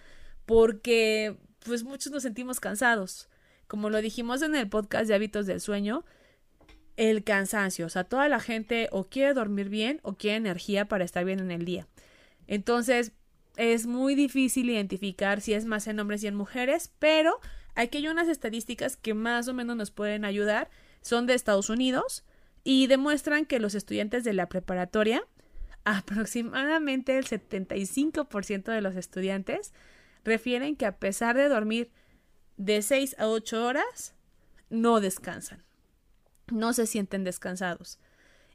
porque 0.45 1.35
pues 1.65 1.83
muchos 1.83 2.13
nos 2.13 2.23
sentimos 2.23 2.61
cansados. 2.61 3.27
Como 3.67 3.89
lo 3.89 4.01
dijimos 4.01 4.43
en 4.43 4.55
el 4.55 4.69
podcast 4.69 5.09
de 5.09 5.15
hábitos 5.15 5.45
del 5.45 5.59
sueño, 5.59 6.05
el 6.99 7.23
cansancio, 7.23 7.85
o 7.85 7.89
sea, 7.89 8.03
toda 8.03 8.27
la 8.27 8.41
gente 8.41 8.89
o 8.91 9.05
quiere 9.05 9.33
dormir 9.33 9.69
bien 9.69 10.01
o 10.03 10.15
quiere 10.15 10.35
energía 10.35 10.89
para 10.89 11.05
estar 11.05 11.23
bien 11.23 11.39
en 11.39 11.49
el 11.49 11.63
día. 11.63 11.87
Entonces, 12.45 13.13
es 13.55 13.87
muy 13.87 14.15
difícil 14.15 14.69
identificar 14.69 15.39
si 15.39 15.53
es 15.53 15.63
más 15.63 15.87
en 15.87 15.97
hombres 16.01 16.23
y 16.23 16.27
en 16.27 16.35
mujeres, 16.35 16.91
pero 16.99 17.39
aquí 17.73 17.99
hay 17.99 18.09
unas 18.09 18.27
estadísticas 18.27 18.97
que 18.97 19.13
más 19.13 19.47
o 19.47 19.53
menos 19.53 19.77
nos 19.77 19.91
pueden 19.91 20.25
ayudar. 20.25 20.69
Son 21.01 21.25
de 21.25 21.35
Estados 21.35 21.69
Unidos 21.69 22.25
y 22.65 22.87
demuestran 22.87 23.45
que 23.45 23.59
los 23.59 23.75
estudiantes 23.75 24.25
de 24.25 24.33
la 24.33 24.49
preparatoria, 24.49 25.23
aproximadamente 25.85 27.17
el 27.17 27.25
75% 27.25 28.73
de 28.73 28.81
los 28.81 28.97
estudiantes, 28.97 29.73
refieren 30.25 30.75
que 30.75 30.85
a 30.85 30.97
pesar 30.97 31.37
de 31.37 31.47
dormir 31.47 31.91
de 32.57 32.81
6 32.81 33.15
a 33.19 33.29
8 33.29 33.65
horas, 33.65 34.15
no 34.69 34.99
descansan, 34.99 35.63
no 36.51 36.73
se 36.73 36.85
sienten 36.85 37.23
descansados. 37.23 37.99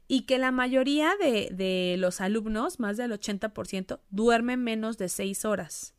Y 0.07 0.21
que 0.21 0.37
la 0.37 0.51
mayoría 0.51 1.13
de, 1.19 1.49
de 1.51 1.95
los 1.97 2.21
alumnos, 2.21 2.79
más 2.79 2.97
del 2.97 3.11
80%, 3.11 3.99
duermen 4.09 4.63
menos 4.63 4.97
de 4.97 5.09
6 5.09 5.45
horas. 5.45 5.95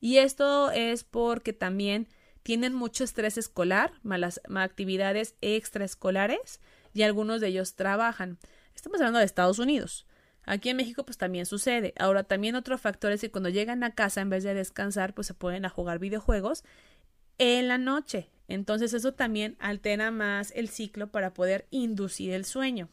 Y 0.00 0.18
esto 0.18 0.70
es 0.70 1.04
porque 1.04 1.52
también 1.52 2.08
tienen 2.42 2.74
mucho 2.74 3.04
estrés 3.04 3.36
escolar, 3.38 3.92
malas 4.02 4.40
actividades 4.54 5.34
extraescolares 5.40 6.60
y 6.94 7.02
algunos 7.02 7.40
de 7.40 7.48
ellos 7.48 7.74
trabajan. 7.74 8.38
Estamos 8.74 9.00
hablando 9.00 9.18
de 9.18 9.26
Estados 9.26 9.58
Unidos. 9.58 10.06
Aquí 10.44 10.70
en 10.70 10.78
México 10.78 11.04
pues 11.04 11.18
también 11.18 11.44
sucede. 11.44 11.92
Ahora 11.98 12.24
también 12.24 12.54
otro 12.54 12.78
factor 12.78 13.12
es 13.12 13.20
que 13.20 13.30
cuando 13.30 13.50
llegan 13.50 13.84
a 13.84 13.94
casa 13.94 14.20
en 14.20 14.30
vez 14.30 14.42
de 14.42 14.54
descansar 14.54 15.14
pues 15.14 15.26
se 15.26 15.34
pueden 15.34 15.64
a 15.64 15.68
jugar 15.68 15.98
videojuegos 15.98 16.64
en 17.38 17.68
la 17.68 17.78
noche. 17.78 18.30
Entonces 18.50 18.92
eso 18.94 19.14
también 19.14 19.56
altera 19.60 20.10
más 20.10 20.52
el 20.56 20.68
ciclo 20.68 21.12
para 21.12 21.32
poder 21.32 21.66
inducir 21.70 22.32
el 22.32 22.44
sueño. 22.44 22.88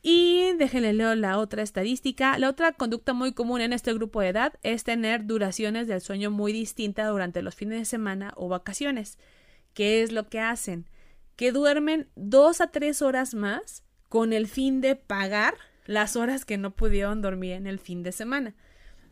Y 0.00 0.54
déjenle 0.56 0.94
leer 0.94 1.18
la 1.18 1.38
otra 1.38 1.62
estadística. 1.62 2.36
La 2.38 2.48
otra 2.48 2.72
conducta 2.72 3.12
muy 3.12 3.34
común 3.34 3.60
en 3.60 3.74
este 3.74 3.92
grupo 3.92 4.22
de 4.22 4.28
edad 4.28 4.54
es 4.62 4.84
tener 4.84 5.26
duraciones 5.26 5.86
del 5.86 6.00
sueño 6.00 6.30
muy 6.30 6.52
distintas 6.52 7.08
durante 7.10 7.42
los 7.42 7.54
fines 7.54 7.78
de 7.78 7.84
semana 7.84 8.32
o 8.36 8.48
vacaciones. 8.48 9.18
¿Qué 9.74 10.02
es 10.02 10.12
lo 10.12 10.28
que 10.28 10.40
hacen? 10.40 10.88
Que 11.36 11.52
duermen 11.52 12.08
dos 12.16 12.62
a 12.62 12.68
tres 12.68 13.02
horas 13.02 13.34
más 13.34 13.84
con 14.08 14.32
el 14.32 14.48
fin 14.48 14.80
de 14.80 14.96
pagar 14.96 15.54
las 15.84 16.16
horas 16.16 16.46
que 16.46 16.56
no 16.56 16.74
pudieron 16.74 17.20
dormir 17.20 17.52
en 17.52 17.66
el 17.66 17.78
fin 17.78 18.02
de 18.02 18.12
semana. 18.12 18.54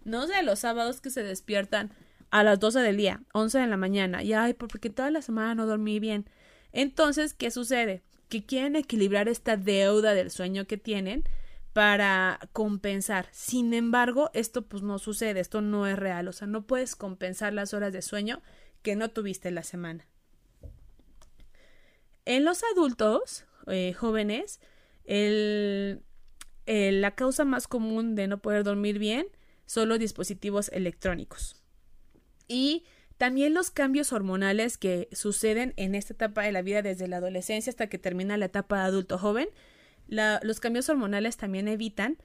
No 0.05 0.27
sé, 0.27 0.43
los 0.43 0.61
sábados 0.61 1.03
que 1.03 1.11
se 1.11 1.23
despiertan 1.23 1.93
a 2.31 2.45
las 2.45 2.61
12 2.61 2.81
del 2.81 2.97
día, 2.97 3.22
11 3.33 3.59
de 3.59 3.66
la 3.66 3.76
mañana, 3.76 4.22
y 4.22 4.33
ay, 4.33 4.55
porque 4.55 4.91
toda 4.91 5.11
la 5.11 5.22
semana 5.22 5.55
no 5.55 5.66
dormí 5.66 5.99
bien. 5.99 6.26
Entonces, 6.72 7.35
¿qué 7.35 7.51
sucede? 7.51 8.03
Que 8.28 8.45
quieren 8.45 8.76
equilibrar 8.76 9.28
esta 9.28 9.57
deuda 9.57 10.14
del 10.14 10.31
sueño 10.31 10.66
que 10.66 10.76
tienen 10.76 11.24
para 11.72 12.39
compensar. 12.53 13.28
Sin 13.33 13.74
embargo, 13.74 14.31
esto 14.35 14.62
pues 14.62 14.83
no 14.83 14.99
sucede, 14.99 15.41
esto 15.41 15.61
no 15.61 15.87
es 15.87 15.99
real, 15.99 16.28
o 16.28 16.33
sea, 16.33 16.47
no 16.47 16.66
puedes 16.66 16.97
compensar 16.97 17.53
las 17.53 17.74
horas 17.74 17.93
de 17.93 18.03
sueño 18.03 18.43
que 18.83 18.97
no 18.97 19.11
tuviste 19.11 19.51
la 19.51 19.62
semana. 19.62 20.07
En 22.24 22.45
los 22.45 22.62
adultos 22.72 23.45
eh, 23.66 23.93
jóvenes, 23.93 24.61
la 26.66 27.14
causa 27.14 27.45
más 27.45 27.66
común 27.66 28.14
de 28.14 28.28
no 28.28 28.39
poder 28.39 28.62
dormir 28.62 28.99
bien 28.99 29.26
son 29.66 29.89
los 29.89 29.99
dispositivos 29.99 30.68
electrónicos. 30.68 31.59
Y 32.51 32.82
también 33.16 33.55
los 33.55 33.70
cambios 33.70 34.12
hormonales 34.12 34.76
que 34.76 35.09
suceden 35.12 35.72
en 35.76 35.94
esta 35.94 36.14
etapa 36.14 36.42
de 36.42 36.51
la 36.51 36.62
vida 36.62 36.82
desde 36.82 37.07
la 37.07 37.18
adolescencia 37.18 37.70
hasta 37.70 37.86
que 37.86 37.96
termina 37.96 38.36
la 38.36 38.46
etapa 38.46 38.78
de 38.78 38.82
adulto 38.86 39.18
joven. 39.18 39.48
los 40.09 40.59
cambios 40.59 40.88
hormonales 40.88 41.36
también 41.36 41.68
evitan 41.68 42.18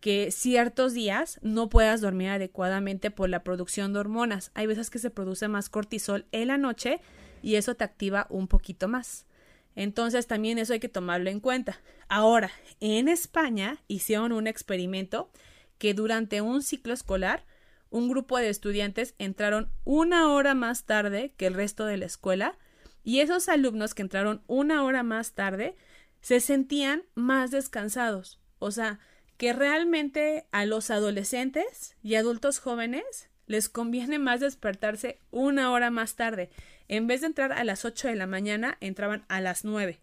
que 0.00 0.30
ciertos 0.30 0.92
días 0.92 1.38
no 1.40 1.70
puedas 1.70 2.02
dormir 2.02 2.28
adecuadamente 2.28 3.10
por 3.10 3.30
la 3.30 3.42
producción 3.42 3.94
de 3.94 4.00
hormonas. 4.00 4.50
Hay 4.52 4.66
veces 4.66 4.90
que 4.90 4.98
se 4.98 5.08
produce 5.08 5.48
más 5.48 5.70
cortisol 5.70 6.26
en 6.30 6.48
la 6.48 6.58
noche 6.58 7.00
y 7.42 7.54
eso 7.54 7.74
te 7.74 7.84
activa 7.84 8.26
un 8.28 8.48
poquito 8.48 8.86
más. 8.86 9.24
Entonces 9.76 10.26
también 10.26 10.58
eso 10.58 10.74
hay 10.74 10.80
que 10.80 10.90
tomarlo 10.90 11.30
en 11.30 11.40
cuenta. 11.40 11.80
Ahora, 12.08 12.50
en 12.80 13.08
España 13.08 13.82
hicieron 13.88 14.32
un 14.32 14.46
experimento 14.46 15.30
que 15.78 15.94
durante 15.94 16.42
un 16.42 16.62
ciclo 16.62 16.92
escolar 16.92 17.44
un 17.90 18.08
grupo 18.08 18.38
de 18.38 18.48
estudiantes 18.48 19.14
entraron 19.18 19.70
una 19.84 20.32
hora 20.32 20.54
más 20.54 20.84
tarde 20.84 21.34
que 21.36 21.46
el 21.46 21.54
resto 21.54 21.84
de 21.86 21.96
la 21.96 22.06
escuela 22.06 22.56
y 23.02 23.20
esos 23.20 23.48
alumnos 23.48 23.94
que 23.94 24.02
entraron 24.02 24.42
una 24.46 24.84
hora 24.84 25.02
más 25.02 25.32
tarde 25.32 25.76
se 26.20 26.40
sentían 26.40 27.02
más 27.14 27.50
descansados. 27.50 28.40
O 28.58 28.70
sea, 28.70 29.00
que 29.36 29.52
realmente 29.52 30.46
a 30.52 30.66
los 30.66 30.90
adolescentes 30.90 31.96
y 32.02 32.14
adultos 32.14 32.58
jóvenes 32.58 33.30
les 33.46 33.68
conviene 33.68 34.18
más 34.18 34.40
despertarse 34.40 35.18
una 35.30 35.72
hora 35.72 35.90
más 35.90 36.14
tarde. 36.14 36.50
En 36.88 37.06
vez 37.06 37.22
de 37.22 37.28
entrar 37.28 37.52
a 37.52 37.64
las 37.64 37.84
8 37.84 38.08
de 38.08 38.16
la 38.16 38.26
mañana, 38.26 38.76
entraban 38.80 39.24
a 39.28 39.40
las 39.40 39.64
9. 39.64 40.00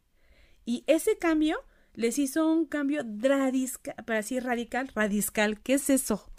Y 0.65 0.83
ese 0.87 1.17
cambio 1.17 1.63
les 1.93 2.19
hizo 2.19 2.47
un 2.47 2.65
cambio 2.65 3.05
para 3.21 3.51
radical, 4.41 4.91
radical. 4.95 5.61
¿Qué 5.61 5.73
es 5.75 5.89
eso? 5.89 6.29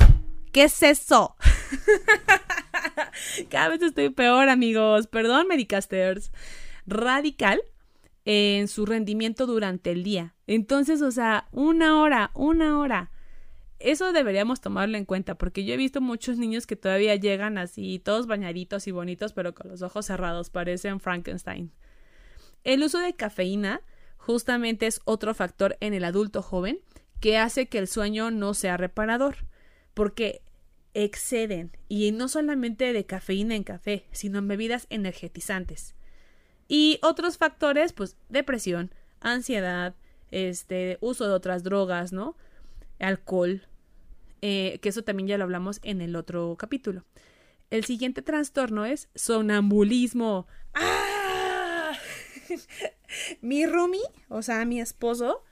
¿Qué 0.52 0.64
es 0.64 0.82
eso? 0.82 1.36
Cada 3.50 3.68
vez 3.68 3.82
estoy 3.82 4.10
peor, 4.10 4.48
amigos. 4.48 5.06
Perdón, 5.06 5.46
Medicasters. 5.48 6.32
Radical 6.86 7.60
en 8.24 8.68
su 8.68 8.86
rendimiento 8.86 9.46
durante 9.46 9.90
el 9.90 10.02
día. 10.02 10.34
Entonces, 10.46 11.02
o 11.02 11.10
sea, 11.10 11.48
una 11.52 12.00
hora, 12.00 12.30
una 12.34 12.78
hora 12.78 13.10
eso 13.78 14.12
deberíamos 14.12 14.60
tomarlo 14.60 14.98
en 14.98 15.04
cuenta, 15.04 15.36
porque 15.36 15.64
yo 15.64 15.74
he 15.74 15.76
visto 15.76 16.00
muchos 16.00 16.36
niños 16.36 16.66
que 16.66 16.76
todavía 16.76 17.14
llegan 17.14 17.58
así, 17.58 18.00
todos 18.00 18.26
bañaditos 18.26 18.88
y 18.88 18.90
bonitos, 18.90 19.32
pero 19.32 19.54
con 19.54 19.70
los 19.70 19.82
ojos 19.82 20.06
cerrados, 20.06 20.50
parecen 20.50 20.98
Frankenstein. 20.98 21.70
El 22.64 22.82
uso 22.82 22.98
de 22.98 23.14
cafeína 23.14 23.82
justamente 24.16 24.86
es 24.86 25.00
otro 25.04 25.32
factor 25.32 25.76
en 25.80 25.94
el 25.94 26.04
adulto 26.04 26.42
joven 26.42 26.80
que 27.20 27.38
hace 27.38 27.68
que 27.68 27.78
el 27.78 27.86
sueño 27.86 28.30
no 28.30 28.52
sea 28.52 28.76
reparador, 28.76 29.36
porque 29.98 30.42
exceden, 30.94 31.76
y 31.88 32.12
no 32.12 32.28
solamente 32.28 32.92
de 32.92 33.04
cafeína 33.04 33.56
en 33.56 33.64
café, 33.64 34.06
sino 34.12 34.38
en 34.38 34.46
bebidas 34.46 34.86
energetizantes. 34.90 35.96
Y 36.68 37.00
otros 37.02 37.36
factores, 37.36 37.92
pues 37.92 38.16
depresión, 38.28 38.94
ansiedad, 39.18 39.96
este, 40.30 40.98
uso 41.00 41.26
de 41.26 41.32
otras 41.34 41.64
drogas, 41.64 42.12
¿no? 42.12 42.36
alcohol, 43.00 43.66
eh, 44.40 44.78
que 44.82 44.90
eso 44.90 45.02
también 45.02 45.26
ya 45.26 45.36
lo 45.36 45.42
hablamos 45.42 45.80
en 45.82 46.00
el 46.00 46.14
otro 46.14 46.54
capítulo. 46.56 47.04
El 47.68 47.84
siguiente 47.84 48.22
trastorno 48.22 48.84
es 48.84 49.08
sonambulismo. 49.16 50.46
¡Ah! 50.74 51.90
mi 53.40 53.66
Rumi, 53.66 54.02
o 54.28 54.42
sea, 54.42 54.64
mi 54.64 54.80
esposo, 54.80 55.42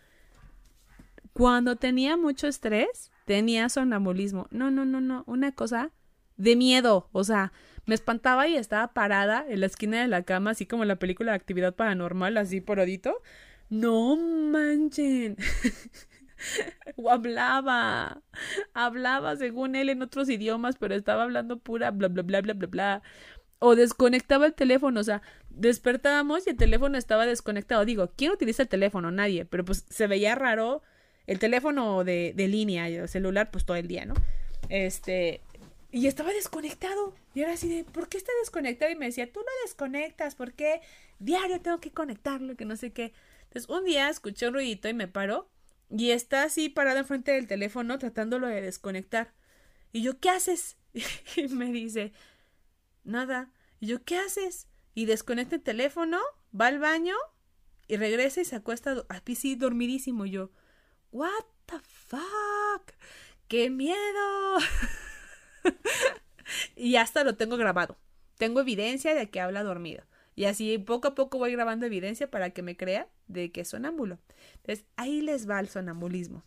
cuando 1.33 1.75
tenía 1.75 2.17
mucho 2.17 2.47
estrés, 2.47 3.11
tenía 3.27 3.69
sonambulismo. 3.69 4.47
No, 4.51 4.71
no, 4.71 4.87
no, 4.87 5.03
no, 5.03 5.25
una 5.27 5.53
cosa 5.53 5.91
de 6.37 6.57
miedo, 6.57 7.09
o 7.13 7.25
sea, 7.25 7.53
me 7.87 7.95
espantaba 7.95 8.49
y 8.49 8.57
estaba 8.57 8.93
parada 8.95 9.45
en 9.49 9.61
la 9.61 9.67
esquina 9.67 10.01
de 10.01 10.09
la 10.09 10.23
cama, 10.23 10.51
así 10.53 10.67
como 10.67 10.85
en 10.85 10.89
la 10.89 10.99
película 10.99 11.33
de 11.33 11.37
actividad 11.37 11.75
paranormal, 11.75 12.37
así 12.37 12.61
porodito. 12.61 13.23
No 13.69 14.17
manchen. 14.17 15.37
o 16.97 17.11
hablaba, 17.11 18.23
hablaba 18.75 19.37
según 19.37 19.77
él 19.77 19.89
en 19.89 20.03
otros 20.03 20.29
idiomas, 20.29 20.77
pero 20.77 20.95
estaba 20.95 21.25
hablando 21.25 21.59
pura 21.59 21.91
bla 21.91 22.09
bla 22.09 22.23
bla 22.23 22.41
bla 22.43 22.55
bla 22.55 22.67
bla. 22.69 23.03
O 23.59 23.75
desconectaba 23.75 24.47
el 24.47 24.55
teléfono, 24.55 25.01
o 25.01 25.05
sea, 25.05 25.23
despertábamos 25.49 26.47
y 26.47 26.51
el 26.51 26.57
teléfono 26.57 26.99
estaba 26.99 27.27
desconectado. 27.27 27.85
Digo, 27.85 28.13
¿quién 28.17 28.33
utiliza 28.33 28.63
el 28.63 28.69
teléfono? 28.69 29.11
Nadie, 29.11 29.47
pero 29.47 29.65
pues 29.65 29.85
se 29.89 30.07
veía 30.07 30.35
raro 30.35 30.83
el 31.27 31.39
teléfono 31.39 32.05
de, 32.05 32.33
de 32.35 32.49
línea 32.49 32.89
el 32.89 33.09
celular, 33.09 33.51
pues 33.51 33.65
todo 33.65 33.77
el 33.77 33.89
día, 33.89 34.05
¿no? 34.05 34.15
Este, 34.69 35.41
y 35.93 36.07
estaba 36.07 36.31
desconectado. 36.33 37.15
Y 37.35 37.43
era 37.43 37.53
así 37.53 37.69
de, 37.69 37.85
¿por 37.85 38.09
qué 38.09 38.19
está 38.19 38.33
desconectado? 38.41 38.91
Y 38.91 38.97
me 38.97 39.07
decía, 39.07 39.33
tú 39.33 39.41
lo 39.41 39.47
desconectas, 39.65 40.35
¿por 40.35 40.53
qué? 40.53 40.81
Diario 41.19 41.61
tengo 41.61 41.81
que 41.81 41.91
conectarlo, 41.91 42.57
que 42.57 42.65
no 42.65 42.77
sé 42.77 42.93
qué. 42.93 43.13
Entonces, 43.45 43.69
un 43.71 43.85
día 43.85 44.09
escuché 44.09 44.49
un 44.49 44.55
ruidito 44.55 44.89
y 44.89 44.95
me 44.95 45.09
paro 45.09 45.49
y 45.89 46.11
está 46.11 46.43
así 46.43 46.69
parada 46.69 47.01
enfrente 47.01 47.33
del 47.33 47.47
teléfono 47.47 47.99
tratándolo 47.99 48.47
de 48.47 48.61
desconectar. 48.61 49.33
Y 49.93 50.03
yo, 50.03 50.19
¿qué 50.19 50.31
haces? 50.31 50.77
y 51.37 51.49
me 51.49 51.73
dice, 51.73 52.13
nada. 53.05 53.51
Y 53.81 53.87
yo, 53.87 54.05
¿qué 54.05 54.19
haces? 54.19 54.69
Y 54.95 55.07
desconecta 55.07 55.57
el 55.57 55.63
teléfono, 55.63 56.19
va 56.59 56.67
al 56.67 56.79
baño 56.79 57.15
y 57.89 57.97
regresa 57.97 58.41
y 58.41 58.45
se 58.45 58.57
acuesta 58.57 59.05
así 59.09 59.55
dormidísimo. 59.55 60.27
Yo, 60.27 60.51
¿what 61.17 61.47
the 61.65 61.79
fuck? 61.79 62.93
¡Qué 63.49 63.71
miedo! 63.71 64.59
y 66.77 66.97
hasta 66.97 67.25
lo 67.25 67.37
tengo 67.37 67.57
grabado. 67.57 67.97
Tengo 68.37 68.61
evidencia 68.61 69.15
de 69.15 69.31
que 69.31 69.41
habla 69.41 69.63
dormido. 69.63 70.05
Y 70.35 70.45
así 70.45 70.77
poco 70.77 71.09
a 71.09 71.15
poco 71.15 71.39
voy 71.39 71.53
grabando 71.53 71.87
evidencia 71.87 72.31
para 72.31 72.51
que 72.51 72.61
me 72.61 72.77
crea 72.77 73.09
de 73.29 73.51
que 73.51 73.63
es 73.63 73.69
sonámbulo. 73.69 74.19
Entonces, 74.57 74.85
ahí 74.97 75.23
les 75.23 75.49
va 75.49 75.59
el 75.59 75.69
sonambulismo. 75.69 76.45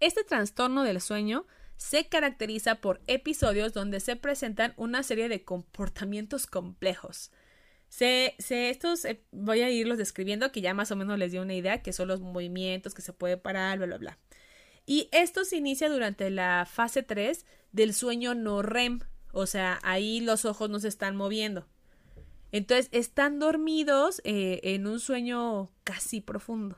Este 0.00 0.24
trastorno 0.24 0.82
del 0.82 1.02
sueño 1.02 1.46
se 1.76 2.08
caracteriza 2.08 2.76
por 2.76 3.02
episodios 3.06 3.74
donde 3.74 4.00
se 4.00 4.16
presentan 4.16 4.72
una 4.78 5.02
serie 5.02 5.28
de 5.28 5.44
comportamientos 5.44 6.46
complejos. 6.46 7.30
Se, 7.94 8.34
estos 8.40 9.04
eh, 9.04 9.22
voy 9.30 9.60
a 9.60 9.70
irlos 9.70 9.98
describiendo, 9.98 10.50
que 10.50 10.60
ya 10.60 10.74
más 10.74 10.90
o 10.90 10.96
menos 10.96 11.16
les 11.16 11.30
dio 11.30 11.42
una 11.42 11.54
idea, 11.54 11.80
que 11.80 11.92
son 11.92 12.08
los 12.08 12.20
movimientos 12.20 12.92
que 12.92 13.02
se 13.02 13.12
puede 13.12 13.36
parar, 13.36 13.78
bla, 13.78 13.86
bla, 13.86 13.98
bla. 13.98 14.18
Y 14.84 15.08
esto 15.12 15.44
se 15.44 15.58
inicia 15.58 15.88
durante 15.88 16.28
la 16.30 16.66
fase 16.68 17.04
3 17.04 17.46
del 17.70 17.94
sueño 17.94 18.34
no 18.34 18.62
REM, 18.62 18.98
o 19.30 19.46
sea, 19.46 19.78
ahí 19.84 20.20
los 20.20 20.44
ojos 20.44 20.70
no 20.70 20.80
se 20.80 20.88
están 20.88 21.14
moviendo. 21.14 21.68
Entonces 22.50 22.88
están 22.90 23.38
dormidos 23.38 24.20
eh, 24.24 24.58
en 24.64 24.88
un 24.88 24.98
sueño 24.98 25.70
casi 25.84 26.20
profundo. 26.20 26.76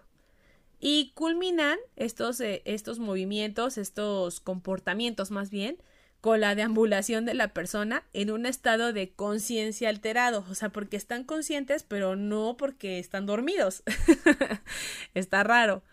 Y 0.81 1.12
culminan 1.14 1.79
estos, 1.97 2.41
eh, 2.41 2.61
estos 2.67 2.99
movimientos, 2.99 3.79
estos 3.79 4.41
comportamientos 4.41 5.31
más 5.31 5.49
bien, 5.49 5.79
con 6.27 6.41
la 6.41 6.57
deambulación 6.57 7.24
de 7.24 7.35
la 7.35 7.55
persona 7.55 8.03
en 8.12 8.33
un 8.33 8.47
estado 8.47 8.93
de 8.93 9.12
conciencia 9.12 9.89
alterado, 9.89 10.45
o 10.51 10.57
sea, 10.57 10.70
porque 10.70 10.97
están 10.97 11.22
conscientes, 11.22 11.85
pero 11.85 12.16
no 12.16 12.57
porque 12.57 12.99
están 12.99 13.27
dormidos. 13.27 13.85
Está 15.14 15.45
raro. 15.45 15.85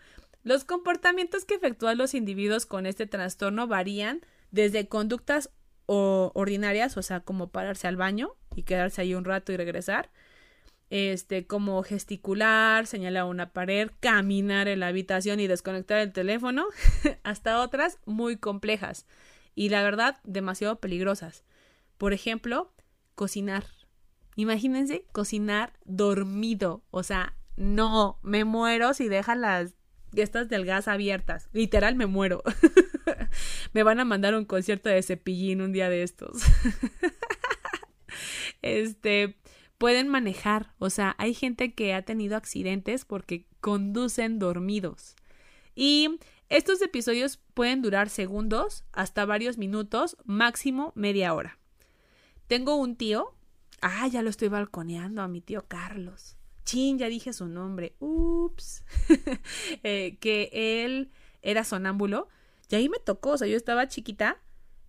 Los 0.42 0.64
comportamientos 0.64 1.44
que 1.44 1.54
efectúan 1.54 1.98
los 1.98 2.14
individuos 2.14 2.66
con 2.66 2.84
este 2.84 3.06
trastorno 3.06 3.68
varían 3.68 4.22
desde 4.50 4.88
conductas 4.88 5.50
ordinarias, 5.86 6.96
o 6.96 7.02
sea, 7.02 7.20
como 7.20 7.50
pararse 7.50 7.86
al 7.86 7.94
baño 7.94 8.34
y 8.56 8.64
quedarse 8.64 9.02
ahí 9.02 9.14
un 9.14 9.24
rato 9.24 9.52
y 9.52 9.56
regresar, 9.56 10.10
este, 10.90 11.46
como 11.46 11.80
gesticular, 11.84 12.88
señalar 12.88 13.26
una 13.26 13.52
pared, 13.52 13.88
caminar 14.00 14.66
en 14.66 14.80
la 14.80 14.88
habitación 14.88 15.38
y 15.38 15.46
desconectar 15.46 16.00
el 16.00 16.12
teléfono, 16.12 16.66
hasta 17.22 17.60
otras 17.60 18.00
muy 18.04 18.36
complejas 18.36 19.06
y 19.54 19.68
la 19.68 19.82
verdad 19.82 20.20
demasiado 20.24 20.80
peligrosas. 20.80 21.44
Por 21.98 22.12
ejemplo, 22.12 22.72
cocinar. 23.14 23.64
Imagínense 24.36 25.06
cocinar 25.12 25.72
dormido, 25.84 26.82
o 26.90 27.02
sea, 27.02 27.36
no, 27.56 28.18
me 28.22 28.44
muero 28.44 28.94
si 28.94 29.08
dejan 29.08 29.40
las 29.40 29.74
estas 30.14 30.48
del 30.48 30.64
gas 30.64 30.88
abiertas. 30.88 31.48
Literal 31.52 31.96
me 31.96 32.06
muero. 32.06 32.42
me 33.72 33.82
van 33.82 34.00
a 34.00 34.04
mandar 34.04 34.34
un 34.34 34.44
concierto 34.44 34.88
de 34.88 35.02
cepillín 35.02 35.60
un 35.60 35.72
día 35.72 35.88
de 35.88 36.02
estos. 36.02 36.42
este, 38.62 39.36
pueden 39.78 40.08
manejar, 40.08 40.72
o 40.78 40.90
sea, 40.90 41.14
hay 41.18 41.34
gente 41.34 41.74
que 41.74 41.94
ha 41.94 42.02
tenido 42.02 42.36
accidentes 42.36 43.04
porque 43.04 43.46
conducen 43.60 44.38
dormidos. 44.38 45.16
Y 45.74 46.20
estos 46.56 46.80
episodios 46.82 47.40
pueden 47.52 47.82
durar 47.82 48.08
segundos 48.08 48.84
hasta 48.92 49.24
varios 49.24 49.58
minutos, 49.58 50.16
máximo 50.24 50.92
media 50.94 51.34
hora. 51.34 51.58
Tengo 52.46 52.76
un 52.76 52.94
tío, 52.94 53.34
ah, 53.80 54.06
ya 54.06 54.22
lo 54.22 54.30
estoy 54.30 54.46
balconeando 54.46 55.20
a 55.20 55.26
mi 55.26 55.40
tío 55.40 55.64
Carlos. 55.66 56.36
Chin, 56.64 56.96
ya 56.96 57.08
dije 57.08 57.32
su 57.32 57.48
nombre. 57.48 57.96
Ups. 57.98 58.84
Eh, 59.82 60.16
que 60.20 60.50
él 60.52 61.10
era 61.42 61.64
sonámbulo. 61.64 62.28
Y 62.70 62.76
ahí 62.76 62.88
me 62.88 62.98
tocó, 62.98 63.30
o 63.30 63.38
sea, 63.38 63.48
yo 63.48 63.56
estaba 63.56 63.88
chiquita 63.88 64.40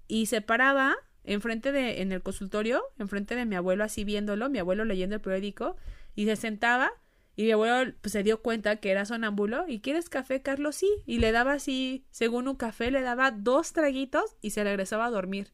y 0.07 0.27
se 0.27 0.41
paraba 0.41 0.95
enfrente 1.23 1.71
de, 1.71 2.03
en 2.03 2.11
el 2.11 2.21
consultorio, 2.21 2.83
enfrente 2.99 3.35
de 3.35 3.45
mi 3.45 3.55
abuelo, 3.55 3.83
así 3.83 4.03
viéndolo, 4.03 4.49
mi 4.49 4.59
abuelo 4.59 4.85
leyendo 4.85 5.15
el 5.15 5.21
periódico, 5.21 5.75
y 6.15 6.25
se 6.25 6.35
sentaba, 6.35 6.91
y 7.35 7.43
mi 7.43 7.51
abuelo 7.51 7.93
pues, 8.01 8.13
se 8.13 8.23
dio 8.23 8.41
cuenta 8.41 8.77
que 8.77 8.91
era 8.91 9.05
sonámbulo, 9.05 9.65
¿y 9.67 9.81
quieres 9.81 10.09
café, 10.09 10.41
Carlos? 10.41 10.75
Sí, 10.75 10.89
y 11.05 11.19
le 11.19 11.31
daba 11.31 11.53
así, 11.53 12.05
según 12.11 12.47
un 12.47 12.55
café, 12.55 12.91
le 12.91 13.01
daba 13.01 13.31
dos 13.31 13.73
traguitos 13.73 14.37
y 14.41 14.51
se 14.51 14.63
regresaba 14.63 15.05
a 15.05 15.11
dormir. 15.11 15.51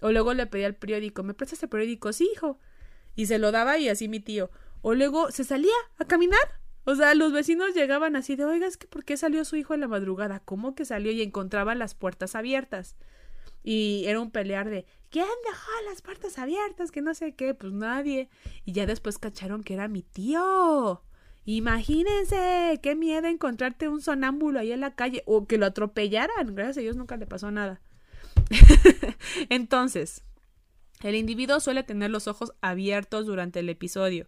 O 0.00 0.10
luego 0.12 0.32
le 0.32 0.46
pedía 0.46 0.66
el 0.66 0.76
periódico, 0.76 1.22
¿me 1.22 1.34
prestas 1.34 1.62
el 1.62 1.68
periódico? 1.68 2.12
Sí, 2.12 2.30
hijo. 2.32 2.58
Y 3.14 3.26
se 3.26 3.38
lo 3.38 3.52
daba 3.52 3.78
y 3.78 3.88
así 3.88 4.08
mi 4.08 4.20
tío. 4.20 4.50
O 4.80 4.94
luego 4.94 5.30
se 5.30 5.44
salía 5.44 5.74
a 5.98 6.04
caminar. 6.04 6.60
O 6.84 6.94
sea, 6.94 7.14
los 7.14 7.32
vecinos 7.32 7.74
llegaban 7.74 8.16
así 8.16 8.36
de, 8.36 8.44
oiga, 8.44 8.66
es 8.66 8.76
que 8.76 8.86
¿por 8.86 9.04
qué 9.04 9.16
salió 9.16 9.44
su 9.44 9.56
hijo 9.56 9.74
en 9.74 9.80
la 9.80 9.88
madrugada? 9.88 10.40
¿Cómo 10.40 10.74
que 10.74 10.84
salió? 10.84 11.10
Y 11.12 11.20
encontraban 11.20 11.78
las 11.78 11.94
puertas 11.94 12.34
abiertas. 12.34 12.96
Y 13.62 14.04
era 14.06 14.20
un 14.20 14.30
pelear 14.30 14.70
de, 14.70 14.86
¿quién 15.10 15.26
dejó 15.44 15.70
las 15.90 16.00
puertas 16.00 16.38
abiertas? 16.38 16.90
Que 16.90 17.02
no 17.02 17.12
sé 17.12 17.34
qué, 17.34 17.52
pues 17.52 17.72
nadie. 17.72 18.30
Y 18.64 18.72
ya 18.72 18.86
después 18.86 19.18
cacharon 19.18 19.62
que 19.62 19.74
era 19.74 19.88
mi 19.88 20.02
tío. 20.02 21.02
Imagínense, 21.50 22.78
qué 22.82 22.94
miedo 22.94 23.26
encontrarte 23.26 23.88
un 23.88 24.02
sonámbulo 24.02 24.60
ahí 24.60 24.70
en 24.70 24.80
la 24.80 24.94
calle 24.94 25.22
o 25.24 25.46
que 25.46 25.56
lo 25.56 25.64
atropellaran. 25.64 26.54
Gracias 26.54 26.76
a 26.76 26.80
Dios 26.82 26.96
nunca 26.96 27.16
le 27.16 27.24
pasó 27.24 27.50
nada. 27.50 27.80
Entonces, 29.48 30.24
el 31.02 31.14
individuo 31.14 31.58
suele 31.58 31.84
tener 31.84 32.10
los 32.10 32.28
ojos 32.28 32.52
abiertos 32.60 33.24
durante 33.24 33.60
el 33.60 33.70
episodio 33.70 34.26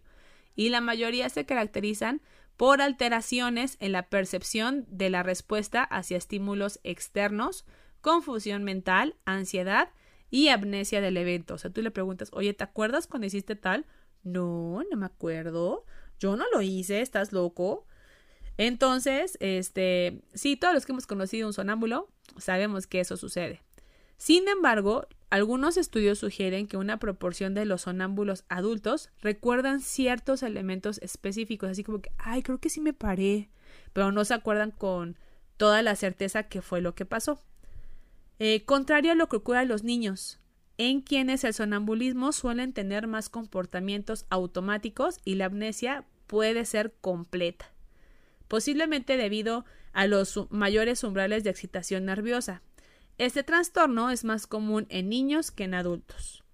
y 0.55 0.69
la 0.69 0.81
mayoría 0.81 1.29
se 1.29 1.45
caracterizan 1.45 2.23
por 2.57 2.81
alteraciones 2.81 3.77
en 3.79 3.91
la 3.91 4.09
percepción 4.09 4.87
de 4.89 5.11
la 5.11 5.21
respuesta 5.21 5.83
hacia 5.83 6.17
estímulos 6.17 6.79
externos, 6.81 7.65
confusión 8.01 8.63
mental, 8.63 9.15
ansiedad 9.25 9.89
y 10.31 10.47
amnesia 10.47 11.01
del 11.01 11.17
evento. 11.17 11.53
O 11.53 11.57
sea, 11.59 11.69
tú 11.69 11.83
le 11.83 11.91
preguntas, 11.91 12.31
oye, 12.33 12.55
¿te 12.55 12.63
acuerdas 12.63 13.05
cuando 13.05 13.27
hiciste 13.27 13.55
tal? 13.55 13.85
No, 14.23 14.81
no 14.89 14.97
me 14.97 15.05
acuerdo. 15.05 15.85
Yo 16.21 16.37
no 16.37 16.45
lo 16.53 16.61
hice, 16.61 17.01
¿estás 17.01 17.33
loco? 17.33 17.87
Entonces, 18.57 19.37
este, 19.39 20.21
sí, 20.35 20.55
todos 20.55 20.75
los 20.75 20.85
que 20.85 20.91
hemos 20.91 21.07
conocido 21.07 21.47
un 21.47 21.53
sonámbulo 21.53 22.09
sabemos 22.37 22.85
que 22.85 22.99
eso 22.99 23.17
sucede. 23.17 23.63
Sin 24.17 24.47
embargo, 24.47 25.07
algunos 25.31 25.77
estudios 25.77 26.19
sugieren 26.19 26.67
que 26.67 26.77
una 26.77 26.99
proporción 26.99 27.55
de 27.55 27.65
los 27.65 27.81
sonámbulos 27.81 28.43
adultos 28.49 29.09
recuerdan 29.23 29.81
ciertos 29.81 30.43
elementos 30.43 30.99
específicos, 30.99 31.71
así 31.71 31.83
como 31.83 32.01
que, 32.01 32.11
ay, 32.19 32.43
creo 32.43 32.59
que 32.59 32.69
sí 32.69 32.81
me 32.81 32.93
paré, 32.93 33.49
pero 33.93 34.11
no 34.11 34.23
se 34.23 34.35
acuerdan 34.35 34.69
con 34.69 35.17
toda 35.57 35.81
la 35.81 35.95
certeza 35.95 36.43
que 36.43 36.61
fue 36.61 36.81
lo 36.81 36.93
que 36.93 37.05
pasó. 37.05 37.41
Eh, 38.37 38.63
contrario 38.65 39.13
a 39.13 39.15
lo 39.15 39.27
que 39.27 39.37
ocurre 39.37 39.57
a 39.57 39.65
los 39.65 39.83
niños, 39.83 40.39
en 40.77 41.01
quienes 41.01 41.43
el 41.43 41.55
sonambulismo 41.55 42.31
suelen 42.31 42.73
tener 42.73 43.07
más 43.07 43.29
comportamientos 43.29 44.25
automáticos 44.29 45.17
y 45.25 45.35
la 45.35 45.45
amnesia 45.45 46.05
puede 46.31 46.63
ser 46.63 46.93
completa, 47.01 47.73
posiblemente 48.47 49.17
debido 49.17 49.65
a 49.91 50.07
los 50.07 50.47
mayores 50.49 51.03
umbrales 51.03 51.43
de 51.43 51.49
excitación 51.49 52.05
nerviosa, 52.05 52.61
este 53.17 53.43
trastorno 53.43 54.09
es 54.09 54.23
más 54.23 54.47
común 54.47 54.85
en 54.87 55.09
niños 55.09 55.51
que 55.51 55.65
en 55.65 55.73
adultos. 55.73 56.45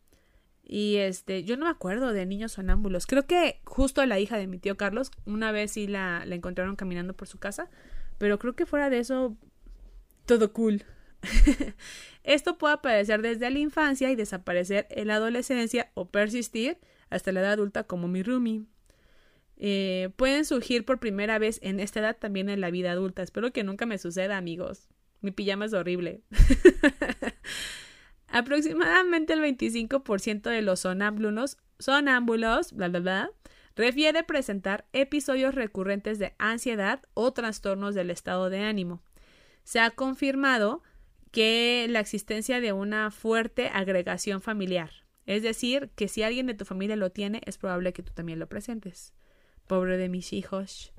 Y 0.64 0.96
este, 0.96 1.44
yo 1.44 1.58
no 1.58 1.66
me 1.66 1.72
acuerdo 1.72 2.12
de 2.12 2.26
niños 2.26 2.54
sonámbulos. 2.54 3.06
Creo 3.06 3.28
que 3.28 3.62
justo 3.66 4.04
la 4.08 4.20
hija 4.20 4.40
de 4.40 4.48
mi 4.48 4.58
tío 4.58 4.78
Carlos, 4.78 5.12
una 5.28 5.52
vez 5.52 5.74
sí 5.74 5.86
la, 5.86 6.26
la 6.26 6.34
encontraron 6.34 6.76
caminando 6.76 7.16
por 7.16 7.28
su 7.28 7.38
casa, 7.38 7.70
pero 8.18 8.40
creo 8.40 8.56
que 8.56 8.66
fuera 8.66 8.90
de 8.90 8.98
eso, 8.98 9.38
todo 10.26 10.54
cool. 10.54 10.86
Esto 12.24 12.58
puede 12.58 12.74
aparecer 12.74 13.22
desde 13.22 13.52
la 13.52 13.60
infancia 13.60 14.10
y 14.10 14.16
desaparecer 14.16 14.88
en 14.90 15.10
la 15.10 15.18
adolescencia 15.18 15.92
o 15.94 16.10
persistir 16.10 16.80
hasta 17.12 17.32
la 17.32 17.42
edad 17.42 17.52
adulta 17.52 17.84
como 17.84 18.08
mi 18.08 18.24
roomie. 18.24 18.66
Eh, 19.60 20.10
pueden 20.16 20.46
surgir 20.46 20.86
por 20.86 21.00
primera 21.00 21.40
vez 21.40 21.60
en 21.64 21.80
esta 21.80 22.00
edad 22.00 22.18
también 22.18 22.50
en 22.50 22.62
la 22.62 22.72
vida 22.72 22.92
adulta. 22.92 23.24
Espero 23.24 23.52
que 23.52 23.64
nunca 23.64 23.86
me 23.86 23.98
suceda, 23.98 24.38
amigos. 24.38 24.88
Mi 25.22 25.32
pijama 25.32 25.66
es 25.66 25.74
horrible. 25.74 26.22
Aproximadamente 28.28 29.34
el 29.34 29.42
25% 29.42 30.50
de 30.50 30.62
los 30.62 30.82
sonámbulos, 30.82 31.58
sonámbulos, 31.80 32.74
bla, 32.74 32.90
bla, 32.90 33.00
bla, 33.00 33.32
refiere 33.76 34.24
presentar 34.24 34.86
episodios 34.94 35.56
recurrentes 35.56 36.20
de 36.20 36.36
ansiedad 36.38 37.02
o 37.14 37.32
trastornos 37.34 37.96
del 37.96 38.12
estado 38.12 38.50
de 38.50 38.60
ánimo. 38.60 39.02
Se 39.64 39.80
ha 39.80 39.90
confirmado 39.92 40.84
que 41.32 41.88
la 41.90 42.00
existencia 42.00 42.62
de 42.62 42.74
una 42.74 43.12
fuerte 43.12 43.70
agregación 43.70 44.42
familiar, 44.42 44.92
es 45.26 45.44
decir, 45.44 45.90
que 45.96 46.08
si 46.08 46.24
alguien 46.24 46.48
de 46.48 46.54
tu 46.54 46.66
familia 46.66 46.96
lo 46.96 47.12
tiene, 47.12 47.42
es 47.46 47.58
probable 47.58 47.94
que 47.94 48.04
tú 48.04 48.14
también 48.14 48.40
lo 48.40 48.48
presentes. 48.48 49.14
Pobre 49.68 49.98
de 49.98 50.10
mis 50.10 50.34
hijos. 50.34 50.94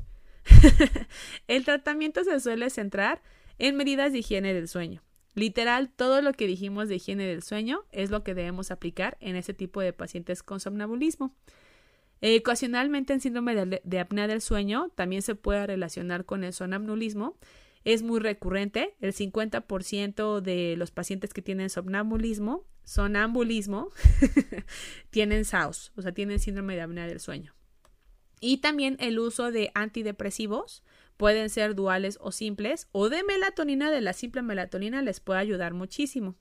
el 1.49 1.65
tratamiento 1.65 2.25
se 2.25 2.41
suele 2.41 2.71
centrar 2.71 3.23
en 3.59 3.77
medidas 3.77 4.13
de 4.13 4.19
higiene 4.19 4.55
del 4.55 4.69
sueño, 4.69 5.03
Literal, 5.39 5.89
todo 5.89 6.21
lo 6.21 6.33
que 6.33 6.49
dijimos 6.49 6.89
de 6.89 6.97
higiene 6.97 7.25
del 7.25 7.45
sueño 7.45 7.85
es 7.93 8.11
lo 8.11 8.25
que 8.25 8.35
debemos 8.35 8.73
aplicar 8.73 9.17
en 9.21 9.37
ese 9.37 9.55
tipo 9.55 9.81
de 9.81 9.93
pacientes 9.93 10.43
con 10.43 10.59
somnambulismo. 10.59 11.33
Eh, 12.21 12.41
ocasionalmente 12.41 13.13
en 13.13 13.21
síndrome 13.21 13.55
de, 13.55 14.01
apnea 14.01 14.27
del 14.27 14.41
sueño 14.41 14.91
también 14.97 15.23
se 15.23 15.37
puede 15.37 15.65
relacionar 15.65 16.25
con 16.25 16.43
el 16.43 16.53
sonambulismo. 16.53 17.39
Es 17.85 18.03
muy 18.03 18.19
recurrente. 18.19 18.97
El 19.01 19.15
50% 19.15 20.41
de 20.41 20.75
los 20.77 20.91
pacientes 20.91 21.33
que 21.33 21.41
tienen 21.41 21.71
somnambulismo, 21.71 22.65
sonambulismo, 22.83 23.91
tienen 25.11 25.45
SAUS, 25.45 25.93
o 25.95 26.03
sea, 26.03 26.11
tienen 26.11 26.41
síndrome 26.41 26.75
de 26.75 26.83
apnea 26.83 27.07
del 27.07 27.21
sueño. 27.21 27.55
Y 28.41 28.59
también 28.59 28.97
el 29.01 29.19
uso 29.19 29.51
de 29.51 29.71
antidepresivos 29.75 30.83
pueden 31.17 31.51
ser 31.51 31.75
duales 31.75 32.19
o 32.21 32.33
simples, 32.33 32.89
o 32.93 33.09
de 33.09 33.25
melatonina, 33.25 33.91
de 33.91 34.01
la 34.01 34.13
simple 34.13 34.43
melatonina 34.43 35.03
les 35.03 35.21
puede 35.21 35.41
ayudar 35.41 35.75
muchísimo. 35.75 36.37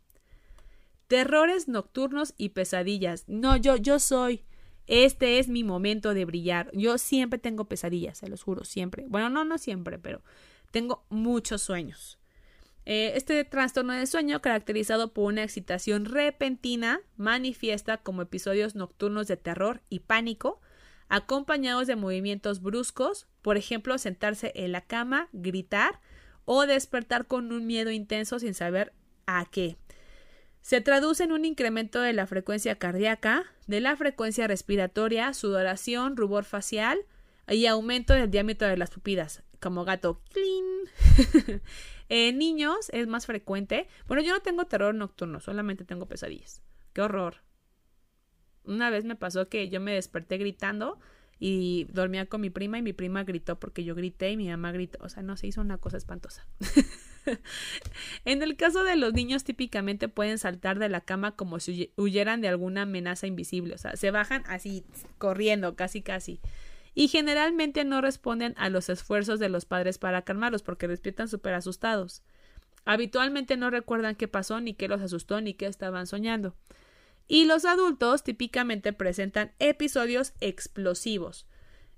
Terrores 1.08 1.68
nocturnos 1.68 2.34
y 2.38 2.50
pesadillas. 2.50 3.24
No, 3.28 3.58
yo, 3.58 3.76
yo 3.76 4.00
soy. 4.00 4.44
Este 4.86 5.40
es 5.40 5.50
mi 5.50 5.64
momento 5.64 6.14
de 6.14 6.26
brillar. 6.26 6.70
Yo 6.74 6.98
siempre 6.98 7.40
tengo 7.40 7.66
pesadillas, 7.66 8.20
se 8.20 8.30
los 8.30 8.44
juro, 8.44 8.64
siempre. 8.64 9.06
Bueno, 9.08 9.30
no, 9.30 9.44
no 9.44 9.58
siempre, 9.58 10.00
pero 10.00 10.22
tengo 10.72 11.06
muchos 11.10 11.62
sueños. 11.62 12.20
Eh, 12.86 13.14
este 13.18 13.44
trastorno 13.44 13.92
de 13.92 14.08
sueño, 14.08 14.42
caracterizado 14.42 15.12
por 15.12 15.26
una 15.26 15.44
excitación 15.44 16.06
repentina, 16.06 17.02
manifiesta 17.18 17.98
como 17.98 18.22
episodios 18.22 18.76
nocturnos 18.76 19.28
de 19.28 19.36
terror 19.36 19.82
y 19.90 20.00
pánico, 20.00 20.62
acompañados 21.10 21.88
de 21.88 21.96
movimientos 21.96 22.62
bruscos, 22.62 23.28
por 23.42 23.58
ejemplo, 23.58 23.98
sentarse 23.98 24.52
en 24.56 24.72
la 24.72 24.82
cama, 24.82 25.30
gritar 25.32 26.00
o 26.46 26.66
despertar 26.66 27.28
con 27.28 27.52
un 27.52 27.66
miedo 27.66 27.92
intenso 27.92 28.40
sin 28.40 28.54
saber 28.54 28.94
a 29.26 29.46
qué. 29.50 29.78
Se 30.62 30.82
traduce 30.82 31.24
en 31.24 31.32
un 31.32 31.46
incremento 31.46 32.02
de 32.02 32.14
la 32.14 32.28
frecuencia 32.28 32.78
cardíaca, 32.78 33.46
de 33.68 33.80
la 33.80 33.96
frecuencia 33.96 34.48
respiratoria, 34.48 35.34
sudoración, 35.34 36.18
rubor 36.18 36.44
facial 36.44 37.00
y 37.48 37.66
aumento 37.68 38.14
del 38.14 38.30
diámetro 38.30 38.68
de 38.68 38.78
las 38.78 38.92
pupilas, 38.92 39.44
como 39.62 39.86
gato. 39.86 40.22
¡Clean! 40.34 41.62
en 42.10 42.38
niños 42.38 42.90
es 42.92 43.08
más 43.08 43.26
frecuente. 43.26 43.88
Bueno, 44.08 44.24
yo 44.24 44.34
no 44.34 44.42
tengo 44.42 44.66
terror 44.66 44.94
nocturno, 44.94 45.40
solamente 45.40 45.86
tengo 45.86 46.06
pesadillas. 46.06 46.62
¡Qué 46.94 47.02
horror! 47.02 47.47
Una 48.68 48.90
vez 48.90 49.06
me 49.06 49.16
pasó 49.16 49.50
que 49.50 49.70
yo 49.70 49.80
me 49.80 49.94
desperté 49.94 50.38
gritando 50.38 51.00
y 51.40 51.86
dormía 51.92 52.26
con 52.26 52.42
mi 52.42 52.50
prima 52.50 52.80
y 52.80 52.82
mi 52.82 52.94
prima 52.94 53.24
gritó 53.24 53.60
porque 53.60 53.84
yo 53.84 53.96
grité 53.96 54.32
y 54.32 54.38
mi 54.38 54.50
mamá 54.50 54.72
gritó. 54.72 55.00
O 55.02 55.10
sea, 55.10 55.24
no 55.24 55.38
se 55.38 55.48
hizo 55.48 55.62
una 55.62 55.78
cosa 55.78 55.98
espantosa. 55.98 56.48
en 58.26 58.42
el 58.42 58.56
caso 58.56 58.84
de 58.84 58.96
los 58.96 59.14
niños, 59.14 59.44
típicamente 59.44 60.08
pueden 60.10 60.38
saltar 60.38 60.80
de 60.80 60.90
la 60.90 61.02
cama 61.02 61.36
como 61.36 61.60
si 61.60 61.92
huyeran 61.96 62.42
de 62.42 62.48
alguna 62.48 62.84
amenaza 62.84 63.28
invisible. 63.28 63.76
O 63.76 63.78
sea, 63.78 63.96
se 63.96 64.12
bajan 64.12 64.44
así, 64.48 64.84
corriendo, 65.18 65.76
casi, 65.76 66.02
casi. 66.02 66.40
Y 66.96 67.10
generalmente 67.10 67.86
no 67.86 68.02
responden 68.02 68.56
a 68.58 68.70
los 68.70 68.90
esfuerzos 68.90 69.40
de 69.40 69.50
los 69.50 69.66
padres 69.66 70.00
para 70.00 70.24
calmarlos 70.24 70.64
porque 70.64 70.88
despiertan 70.88 71.28
súper 71.28 71.54
asustados. 71.54 72.24
Habitualmente 72.86 73.58
no 73.58 73.70
recuerdan 73.70 74.16
qué 74.16 74.28
pasó, 74.28 74.60
ni 74.62 74.74
qué 74.74 74.88
los 74.88 75.02
asustó, 75.02 75.40
ni 75.42 75.54
qué 75.54 75.68
estaban 75.68 76.08
soñando. 76.08 76.56
Y 77.28 77.46
los 77.46 77.66
adultos 77.66 78.24
típicamente 78.24 78.94
presentan 78.94 79.52
episodios 79.60 80.34
explosivos. 80.40 81.46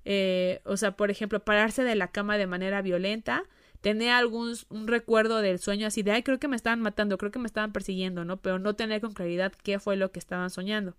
Eh, 0.05 0.61
o 0.65 0.77
sea, 0.77 0.95
por 0.95 1.11
ejemplo, 1.11 1.43
pararse 1.43 1.83
de 1.83 1.95
la 1.95 2.11
cama 2.11 2.37
de 2.37 2.47
manera 2.47 2.81
violenta, 2.81 3.43
tener 3.81 4.09
algún 4.09 4.55
recuerdo 4.85 5.41
del 5.41 5.59
sueño 5.59 5.87
así 5.87 6.03
de, 6.03 6.11
ay, 6.11 6.23
creo 6.23 6.39
que 6.39 6.47
me 6.47 6.55
estaban 6.55 6.81
matando, 6.81 7.17
creo 7.17 7.31
que 7.31 7.39
me 7.39 7.47
estaban 7.47 7.71
persiguiendo, 7.71 8.25
¿no? 8.25 8.37
Pero 8.41 8.59
no 8.59 8.75
tener 8.75 9.01
con 9.01 9.13
claridad 9.13 9.53
qué 9.63 9.79
fue 9.79 9.95
lo 9.95 10.11
que 10.11 10.19
estaban 10.19 10.49
soñando. 10.49 10.95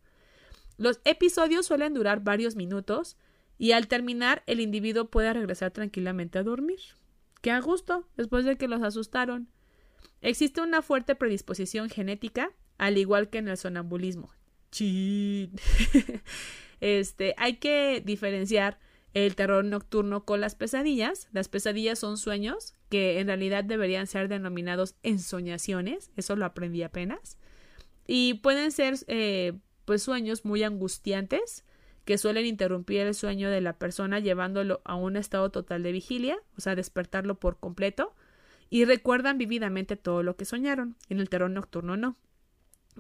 Los 0.77 1.01
episodios 1.05 1.67
suelen 1.67 1.93
durar 1.93 2.21
varios 2.21 2.57
minutos 2.57 3.17
y 3.59 3.73
al 3.73 3.89
terminar 3.89 4.43
el 4.47 4.61
individuo 4.61 5.11
puede 5.11 5.33
regresar 5.33 5.73
tranquilamente 5.73 6.39
a 6.39 6.43
dormir. 6.43 6.81
Qué 7.43 7.51
a 7.51 7.61
gusto, 7.61 8.07
después 8.17 8.45
de 8.45 8.57
que 8.57 8.69
los 8.69 8.83
asustaron. 8.83 9.49
Existe 10.23 10.61
una 10.61 10.83
fuerte 10.83 11.15
predisposición 11.15 11.91
genética, 11.91 12.53
al 12.81 12.97
igual 12.97 13.29
que 13.29 13.39
en 13.39 13.49
el 13.49 13.59
sonambulismo. 13.59 14.33
este, 16.81 17.35
hay 17.37 17.57
que 17.57 18.03
diferenciar 18.03 18.79
el 19.13 19.35
terror 19.37 19.67
nocturno 19.67 20.25
con 20.25 20.41
las 20.41 20.55
pesadillas. 20.55 21.29
Las 21.31 21.49
pesadillas 21.49 21.99
son 21.99 22.17
sueños 22.17 22.75
que 22.89 23.21
en 23.21 23.27
realidad 23.27 23.65
deberían 23.65 24.07
ser 24.07 24.29
denominados 24.29 24.95
ensoñaciones. 25.03 26.11
Eso 26.17 26.37
lo 26.37 26.47
aprendí 26.47 26.83
apenas. 26.83 27.37
Y 28.07 28.35
pueden 28.35 28.73
ser 28.73 28.95
eh, 29.09 29.53
pues 29.85 30.03
sueños 30.03 30.47
muy 30.47 30.63
angustiantes 30.63 31.67
que 32.07 32.17
suelen 32.17 32.47
interrumpir 32.47 33.01
el 33.01 33.15
sueño 33.15 33.51
de 33.51 33.61
la 33.61 33.75
persona 33.75 34.21
llevándolo 34.21 34.81
a 34.85 34.95
un 34.95 35.19
estado 35.19 35.51
total 35.51 35.83
de 35.83 35.93
vigilia, 35.93 36.39
o 36.57 36.63
sea, 36.63 36.75
despertarlo 36.75 37.39
por 37.39 37.59
completo, 37.59 38.15
y 38.71 38.87
recuerdan 38.87 39.37
vividamente 39.37 39.97
todo 39.97 40.23
lo 40.23 40.37
que 40.37 40.47
soñaron. 40.47 40.97
En 41.11 41.21
el 41.21 41.29
terror 41.29 41.51
nocturno 41.51 41.99
no. 41.99 42.17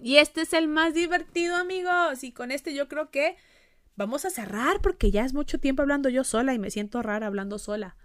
Y 0.02 0.16
este 0.16 0.42
es 0.42 0.52
el 0.52 0.68
más 0.68 0.94
divertido, 0.94 1.56
amigos. 1.56 2.24
Y 2.24 2.32
con 2.32 2.50
este 2.50 2.74
yo 2.74 2.88
creo 2.88 3.10
que 3.10 3.36
Vamos 4.00 4.24
a 4.24 4.30
cerrar 4.30 4.80
porque 4.80 5.10
ya 5.10 5.26
es 5.26 5.34
mucho 5.34 5.60
tiempo 5.60 5.82
hablando 5.82 6.08
yo 6.08 6.24
sola 6.24 6.54
y 6.54 6.58
me 6.58 6.70
siento 6.70 7.02
rara 7.02 7.26
hablando 7.26 7.58
sola. 7.58 7.96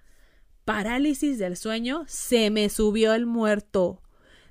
Parálisis 0.66 1.40
del 1.40 1.56
sueño, 1.56 2.04
se 2.06 2.50
me 2.50 2.68
subió 2.68 3.14
el 3.14 3.26
muerto. 3.26 4.02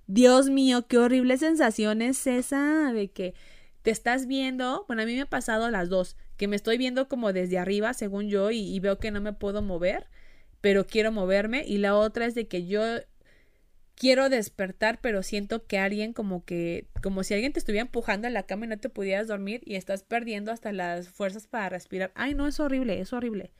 Dios 0.07 0.49
mío, 0.49 0.87
qué 0.87 0.97
horrible 0.97 1.37
sensación 1.37 2.01
es 2.01 2.27
esa 2.27 2.95
de 2.95 3.11
que 3.11 3.35
te 3.83 3.91
estás 3.91 4.27
viendo. 4.27 4.87
Bueno, 4.87 5.03
a 5.03 5.05
mí 5.05 5.15
me 5.15 5.21
ha 5.21 5.27
pasado 5.29 5.71
las 5.71 5.91
dos, 5.91 6.17
que 6.39 6.49
me 6.49 6.57
estoy 6.57 6.79
viendo 6.79 7.09
como 7.09 7.35
desde 7.35 7.59
arriba, 7.59 7.93
según 7.93 8.31
yo, 8.31 8.51
y, 8.51 8.61
y 8.61 8.81
veo 8.81 8.99
que 8.99 9.11
no 9.11 9.21
me 9.21 9.35
puedo 9.35 9.61
mover, 9.61 10.07
pero 10.63 10.87
quiero 10.87 11.13
moverme. 11.13 11.67
Y 11.67 11.77
la 11.77 11.95
otra 11.95 12.25
es 12.25 12.35
de 12.35 12.49
que 12.49 12.65
yo 12.65 12.81
quiero 13.97 14.29
despertar, 14.29 15.01
pero 15.01 15.23
siento 15.23 15.67
que 15.67 15.79
alguien 15.79 16.13
como 16.13 16.45
que, 16.45 16.89
como 17.03 17.23
si 17.23 17.35
alguien 17.35 17.53
te 17.53 17.59
estuviera 17.59 17.87
empujando 17.87 18.27
en 18.27 18.35
la 18.35 18.45
cama 18.45 18.67
y 18.67 18.69
no 18.69 18.79
te 18.79 18.89
pudieras 18.89 19.29
dormir 19.29 19.63
y 19.65 19.77
estás 19.77 20.03
perdiendo 20.03 20.53
hasta 20.53 20.73
las 20.73 21.09
fuerzas 21.09 21.47
para 21.47 21.69
respirar. 21.69 22.13
Ay, 22.15 22.35
no, 22.35 22.47
es 22.47 22.61
horrible, 22.61 23.01
es 23.01 23.13
horrible. 23.13 23.53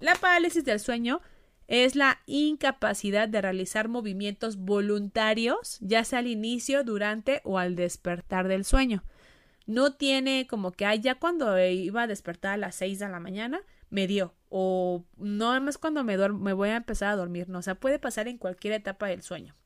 La 0.00 0.14
parálisis 0.14 0.64
del 0.64 0.80
sueño 0.80 1.20
es 1.68 1.96
la 1.96 2.20
incapacidad 2.26 3.28
de 3.28 3.40
realizar 3.42 3.88
movimientos 3.88 4.56
voluntarios, 4.56 5.78
ya 5.80 6.04
sea 6.04 6.20
al 6.20 6.28
inicio, 6.28 6.84
durante 6.84 7.40
o 7.44 7.58
al 7.58 7.76
despertar 7.76 8.48
del 8.48 8.64
sueño. 8.64 9.02
No 9.66 9.94
tiene 9.94 10.46
como 10.46 10.70
que, 10.70 10.86
ay, 10.86 11.00
ya 11.00 11.16
cuando 11.16 11.58
iba 11.58 12.02
a 12.02 12.06
despertar 12.06 12.52
a 12.52 12.56
las 12.56 12.76
6 12.76 13.00
de 13.00 13.08
la 13.08 13.18
mañana, 13.18 13.60
me 13.90 14.06
dio. 14.06 14.32
O 14.48 15.04
no 15.16 15.60
más 15.60 15.76
cuando 15.76 16.04
me, 16.04 16.16
me 16.16 16.52
voy 16.52 16.68
a 16.68 16.76
empezar 16.76 17.08
a 17.08 17.16
dormir. 17.16 17.48
No, 17.48 17.58
o 17.58 17.62
sea, 17.62 17.74
puede 17.74 17.98
pasar 17.98 18.28
en 18.28 18.38
cualquier 18.38 18.74
etapa 18.74 19.08
del 19.08 19.22
sueño. 19.22 19.56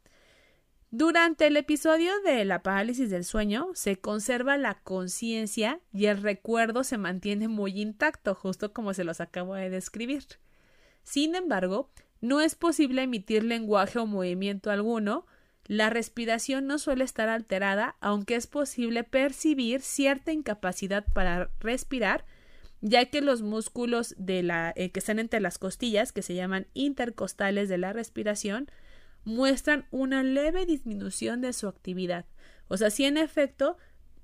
Durante 0.92 1.46
el 1.46 1.56
episodio 1.56 2.10
de 2.24 2.44
la 2.44 2.64
parálisis 2.64 3.10
del 3.10 3.24
sueño 3.24 3.68
se 3.74 4.00
conserva 4.00 4.56
la 4.56 4.74
conciencia 4.74 5.80
y 5.92 6.06
el 6.06 6.20
recuerdo 6.20 6.82
se 6.82 6.98
mantiene 6.98 7.46
muy 7.46 7.80
intacto, 7.80 8.34
justo 8.34 8.72
como 8.72 8.92
se 8.92 9.04
los 9.04 9.20
acabo 9.20 9.54
de 9.54 9.70
describir. 9.70 10.24
Sin 11.04 11.36
embargo, 11.36 11.90
no 12.20 12.40
es 12.40 12.56
posible 12.56 13.02
emitir 13.02 13.44
lenguaje 13.44 14.00
o 14.00 14.06
movimiento 14.06 14.72
alguno, 14.72 15.26
la 15.64 15.90
respiración 15.90 16.66
no 16.66 16.78
suele 16.78 17.04
estar 17.04 17.28
alterada, 17.28 17.94
aunque 18.00 18.34
es 18.34 18.48
posible 18.48 19.04
percibir 19.04 19.82
cierta 19.82 20.32
incapacidad 20.32 21.06
para 21.14 21.52
respirar, 21.60 22.24
ya 22.80 23.04
que 23.06 23.20
los 23.20 23.42
músculos 23.42 24.16
de 24.18 24.42
la, 24.42 24.72
eh, 24.74 24.90
que 24.90 24.98
están 24.98 25.20
entre 25.20 25.38
las 25.38 25.58
costillas, 25.58 26.10
que 26.10 26.22
se 26.22 26.34
llaman 26.34 26.66
intercostales 26.74 27.68
de 27.68 27.78
la 27.78 27.92
respiración, 27.92 28.68
muestran 29.24 29.86
una 29.90 30.22
leve 30.22 30.66
disminución 30.66 31.40
de 31.40 31.52
su 31.52 31.68
actividad. 31.68 32.24
O 32.68 32.76
sea, 32.76 32.90
sí 32.90 33.04
en 33.04 33.16
efecto, 33.16 33.76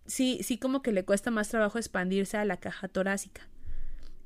sí, 0.07 0.40
sí 0.42 0.59
como 0.59 0.82
que 0.82 0.92
le 0.92 1.05
cuesta 1.05 1.30
más 1.30 1.49
trabajo 1.49 1.78
expandirse 1.78 2.36
a 2.36 2.44
la 2.44 2.59
caja 2.59 2.88
torácica. 2.88 3.49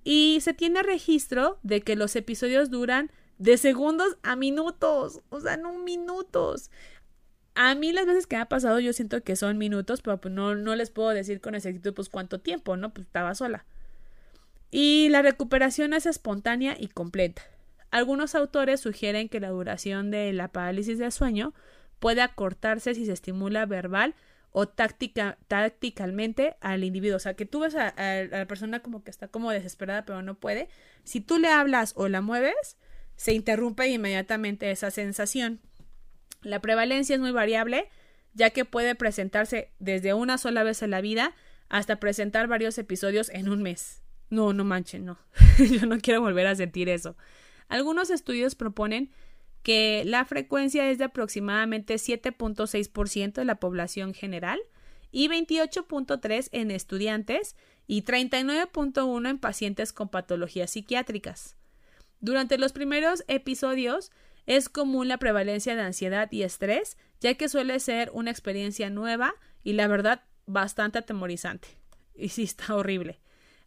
Y 0.05 0.39
se 0.41 0.55
tiene 0.55 0.83
registro 0.83 1.59
de 1.63 1.83
que 1.83 1.97
los 1.97 2.17
episodios 2.17 2.71
duran 2.71 3.11
de 3.39 3.57
segundos 3.57 4.19
a 4.23 4.37
minutos, 4.37 5.21
o 5.31 5.41
sea, 5.41 5.57
no 5.57 5.79
minutos. 5.79 6.71
A 7.55 7.75
mí 7.75 7.93
las 7.93 8.07
veces 8.07 8.27
que 8.27 8.37
me 8.37 8.43
ha 8.43 8.49
pasado 8.49 8.81
yo 8.81 8.93
siento 8.93 9.23
que 9.23 9.37
son 9.37 9.59
minutos, 9.59 10.03
pero 10.03 10.21
pues 10.21 10.33
no, 10.33 10.55
no 10.55 10.77
les 10.77 10.91
puedo 10.91 11.09
decir 11.11 11.41
con 11.41 11.55
exactitud 11.55 11.95
pues 11.95 12.09
cuánto 12.09 12.41
tiempo, 12.41 12.77
¿no? 12.77 12.93
Pues 12.93 13.07
estaba 13.07 13.35
sola. 13.35 13.65
Y 14.71 15.09
la 15.09 15.23
recuperación 15.23 15.93
es 15.95 16.07
espontánea 16.07 16.77
y 16.79 16.89
completa. 16.89 17.43
Algunos 17.91 18.35
autores 18.35 18.81
sugieren 18.81 19.29
que 19.29 19.41
la 19.41 19.49
duración 19.49 20.11
de 20.11 20.33
la 20.33 20.49
parálisis 20.49 20.99
del 20.99 21.13
sueño 21.13 21.55
puede 21.99 22.23
acortarse 22.23 22.95
si 22.95 23.07
se 23.07 23.13
estimula 23.13 23.67
verbal 23.67 24.15
o 24.53 24.67
táctica, 24.67 25.39
tácticamente 25.49 26.57
al 26.61 26.85
individuo. 26.85 27.17
O 27.17 27.21
sea, 27.21 27.35
que 27.35 27.47
tú 27.47 27.61
ves 27.61 27.75
a, 27.75 27.95
la 28.31 28.47
persona 28.47 28.81
como 28.81 29.05
que 29.05 29.11
está 29.11 29.29
como 29.29 29.51
desesperada 29.51 30.05
pero 30.05 30.23
no 30.23 30.35
puede. 30.35 30.69
Si 31.05 31.21
tú 31.21 31.39
le 31.39 31.49
hablas 31.49 31.93
o 31.97 32.09
la 32.09 32.21
mueves, 32.21 32.77
se 33.17 33.33
interrumpe 33.35 33.87
inmediatamente 33.89 34.71
esa 34.71 34.91
sensación. 34.91 35.61
La 36.43 36.61
prevalencia 36.61 37.15
es 37.15 37.21
muy 37.21 37.33
variable, 37.33 37.89
ya 38.35 38.51
que 38.51 38.65
puede 38.65 38.95
presentarse 38.95 39.73
desde 39.79 40.15
una 40.15 40.39
sola 40.39 40.63
vez 40.63 40.83
en 40.83 40.91
la 40.91 41.01
vida 41.01 41.35
hasta 41.69 42.01
presentar 42.01 42.49
varios 42.49 42.79
episodios 42.79 43.29
en 43.31 43.49
un 43.49 43.63
mes. 43.63 44.03
No, 44.31 44.53
no 44.53 44.65
manchen, 44.65 45.05
no. 45.05 45.19
Yo 45.59 45.87
no 45.87 45.99
quiero 45.99 46.21
volver 46.21 46.47
a 46.47 46.55
sentir 46.55 46.89
eso. 46.89 47.17
Algunos 47.71 48.11
estudios 48.11 48.57
proponen 48.57 49.11
que 49.63 50.03
la 50.05 50.25
frecuencia 50.25 50.91
es 50.91 50.99
de 50.99 51.05
aproximadamente 51.05 51.95
7.6% 51.95 53.33
de 53.33 53.45
la 53.45 53.61
población 53.61 54.13
general 54.13 54.61
y 55.13 55.29
28.3 55.29 56.49
en 56.51 56.73
estudiantes 56.73 57.55
y 57.87 58.03
39.1 58.03 59.31
en 59.31 59.39
pacientes 59.39 59.93
con 59.93 60.09
patologías 60.09 60.73
psiquiátricas. 60.73 61.57
Durante 62.21 62.59
los 62.59 62.73
primeros 62.73 63.25
episodios 63.29 64.11
es 64.47 64.69
común 64.69 65.07
la 65.07 65.19
prevalencia 65.19 65.77
de 65.77 65.83
ansiedad 65.83 66.31
y 66.33 66.43
estrés, 66.43 66.97
ya 67.21 67.35
que 67.35 67.49
suele 67.49 67.79
ser 67.79 68.11
una 68.13 68.33
experiencia 68.33 68.91
nueva 68.91 69.35
y 69.63 69.75
la 69.75 69.87
verdad 69.87 70.25
bastante 70.47 70.99
atemorizante. 70.99 71.69
Y 72.15 72.29
sí 72.29 72.43
está 72.43 72.75
horrible. 72.75 73.19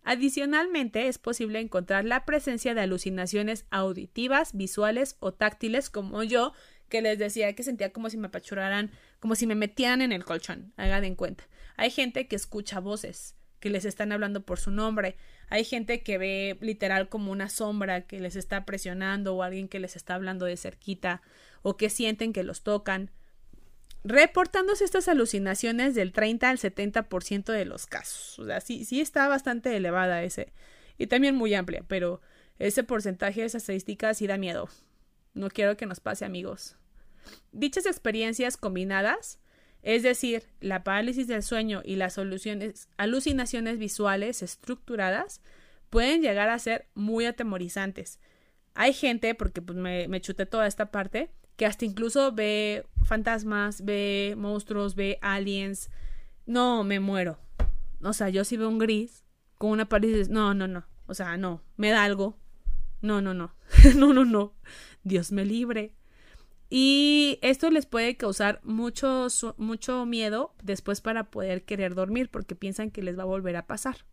Adicionalmente, 0.03 1.07
es 1.07 1.17
posible 1.17 1.59
encontrar 1.59 2.03
la 2.03 2.25
presencia 2.25 2.73
de 2.73 2.81
alucinaciones 2.81 3.65
auditivas, 3.69 4.55
visuales 4.55 5.15
o 5.19 5.33
táctiles, 5.33 5.89
como 5.89 6.23
yo, 6.23 6.53
que 6.89 7.01
les 7.01 7.17
decía 7.17 7.53
que 7.53 7.63
sentía 7.63 7.91
como 7.91 8.09
si 8.09 8.17
me 8.17 8.27
apachuraran, 8.27 8.91
como 9.19 9.35
si 9.35 9.47
me 9.47 9.55
metieran 9.55 10.01
en 10.01 10.11
el 10.11 10.25
colchón, 10.25 10.73
hagan 10.77 11.05
en 11.05 11.15
cuenta. 11.15 11.45
Hay 11.77 11.89
gente 11.89 12.27
que 12.27 12.35
escucha 12.35 12.79
voces, 12.79 13.35
que 13.59 13.69
les 13.69 13.85
están 13.85 14.11
hablando 14.11 14.45
por 14.45 14.59
su 14.59 14.71
nombre. 14.71 15.15
Hay 15.47 15.63
gente 15.63 16.03
que 16.03 16.17
ve 16.17 16.57
literal 16.59 17.07
como 17.07 17.31
una 17.31 17.47
sombra 17.47 18.01
que 18.01 18.19
les 18.19 18.35
está 18.35 18.65
presionando 18.65 19.35
o 19.35 19.41
alguien 19.41 19.69
que 19.69 19.79
les 19.79 19.95
está 19.95 20.15
hablando 20.15 20.45
de 20.45 20.57
cerquita 20.57 21.21
o 21.61 21.77
que 21.77 21.89
sienten 21.89 22.33
que 22.33 22.43
los 22.43 22.61
tocan 22.61 23.09
reportándose 24.03 24.83
estas 24.83 25.07
alucinaciones 25.07 25.95
del 25.95 26.11
30 26.11 26.49
al 26.49 26.57
70% 26.57 27.51
de 27.51 27.65
los 27.65 27.85
casos. 27.85 28.37
O 28.39 28.45
sea, 28.45 28.59
sí, 28.61 28.85
sí 28.85 29.01
está 29.01 29.27
bastante 29.27 29.75
elevada 29.75 30.23
ese. 30.23 30.53
Y 30.97 31.07
también 31.07 31.35
muy 31.35 31.53
amplia, 31.53 31.83
pero 31.87 32.21
ese 32.59 32.83
porcentaje 32.83 33.41
de 33.41 33.47
esas 33.47 33.63
estadísticas 33.63 34.17
sí 34.17 34.27
da 34.27 34.37
miedo. 34.37 34.69
No 35.33 35.49
quiero 35.49 35.77
que 35.77 35.85
nos 35.85 35.99
pase, 35.99 36.25
amigos. 36.25 36.75
Dichas 37.51 37.85
experiencias 37.85 38.57
combinadas, 38.57 39.39
es 39.81 40.03
decir, 40.03 40.43
la 40.59 40.83
parálisis 40.83 41.27
del 41.27 41.43
sueño 41.43 41.81
y 41.83 41.95
las 41.95 42.17
alucinaciones 42.97 43.79
visuales 43.79 44.43
estructuradas, 44.43 45.41
pueden 45.89 46.21
llegar 46.21 46.49
a 46.49 46.59
ser 46.59 46.87
muy 46.93 47.25
atemorizantes. 47.25 48.19
Hay 48.75 48.93
gente, 48.93 49.35
porque 49.35 49.61
pues, 49.61 49.77
me, 49.77 50.07
me 50.07 50.21
chuté 50.21 50.45
toda 50.45 50.67
esta 50.67 50.91
parte, 50.91 51.29
que 51.55 51.65
hasta 51.65 51.85
incluso 51.85 52.31
ve 52.31 52.85
fantasmas, 53.03 53.83
ve 53.83 54.35
monstruos, 54.37 54.95
ve 54.95 55.19
aliens. 55.21 55.89
No, 56.45 56.83
me 56.83 56.99
muero. 56.99 57.39
O 58.01 58.13
sea, 58.13 58.29
yo 58.29 58.43
si 58.43 58.57
veo 58.57 58.69
un 58.69 58.79
gris 58.79 59.23
con 59.57 59.71
una 59.71 59.87
pared, 59.87 60.27
no, 60.29 60.53
no, 60.53 60.67
no. 60.67 60.85
O 61.07 61.13
sea, 61.13 61.37
no, 61.37 61.61
me 61.77 61.89
da 61.89 62.03
algo. 62.03 62.37
No, 63.01 63.21
no, 63.21 63.33
no. 63.33 63.53
no, 63.95 64.13
no, 64.13 64.25
no. 64.25 64.53
Dios 65.03 65.31
me 65.31 65.45
libre. 65.45 65.93
Y 66.69 67.37
esto 67.43 67.69
les 67.69 67.85
puede 67.85 68.17
causar 68.17 68.59
mucho, 68.63 69.27
mucho 69.57 70.05
miedo 70.05 70.55
después 70.63 71.01
para 71.01 71.29
poder 71.29 71.65
querer 71.65 71.93
dormir 71.93 72.29
porque 72.31 72.55
piensan 72.55 72.89
que 72.89 73.03
les 73.03 73.17
va 73.17 73.23
a 73.23 73.27
volver 73.27 73.55
a 73.57 73.67
pasar. 73.67 74.05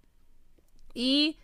Y 0.92 1.38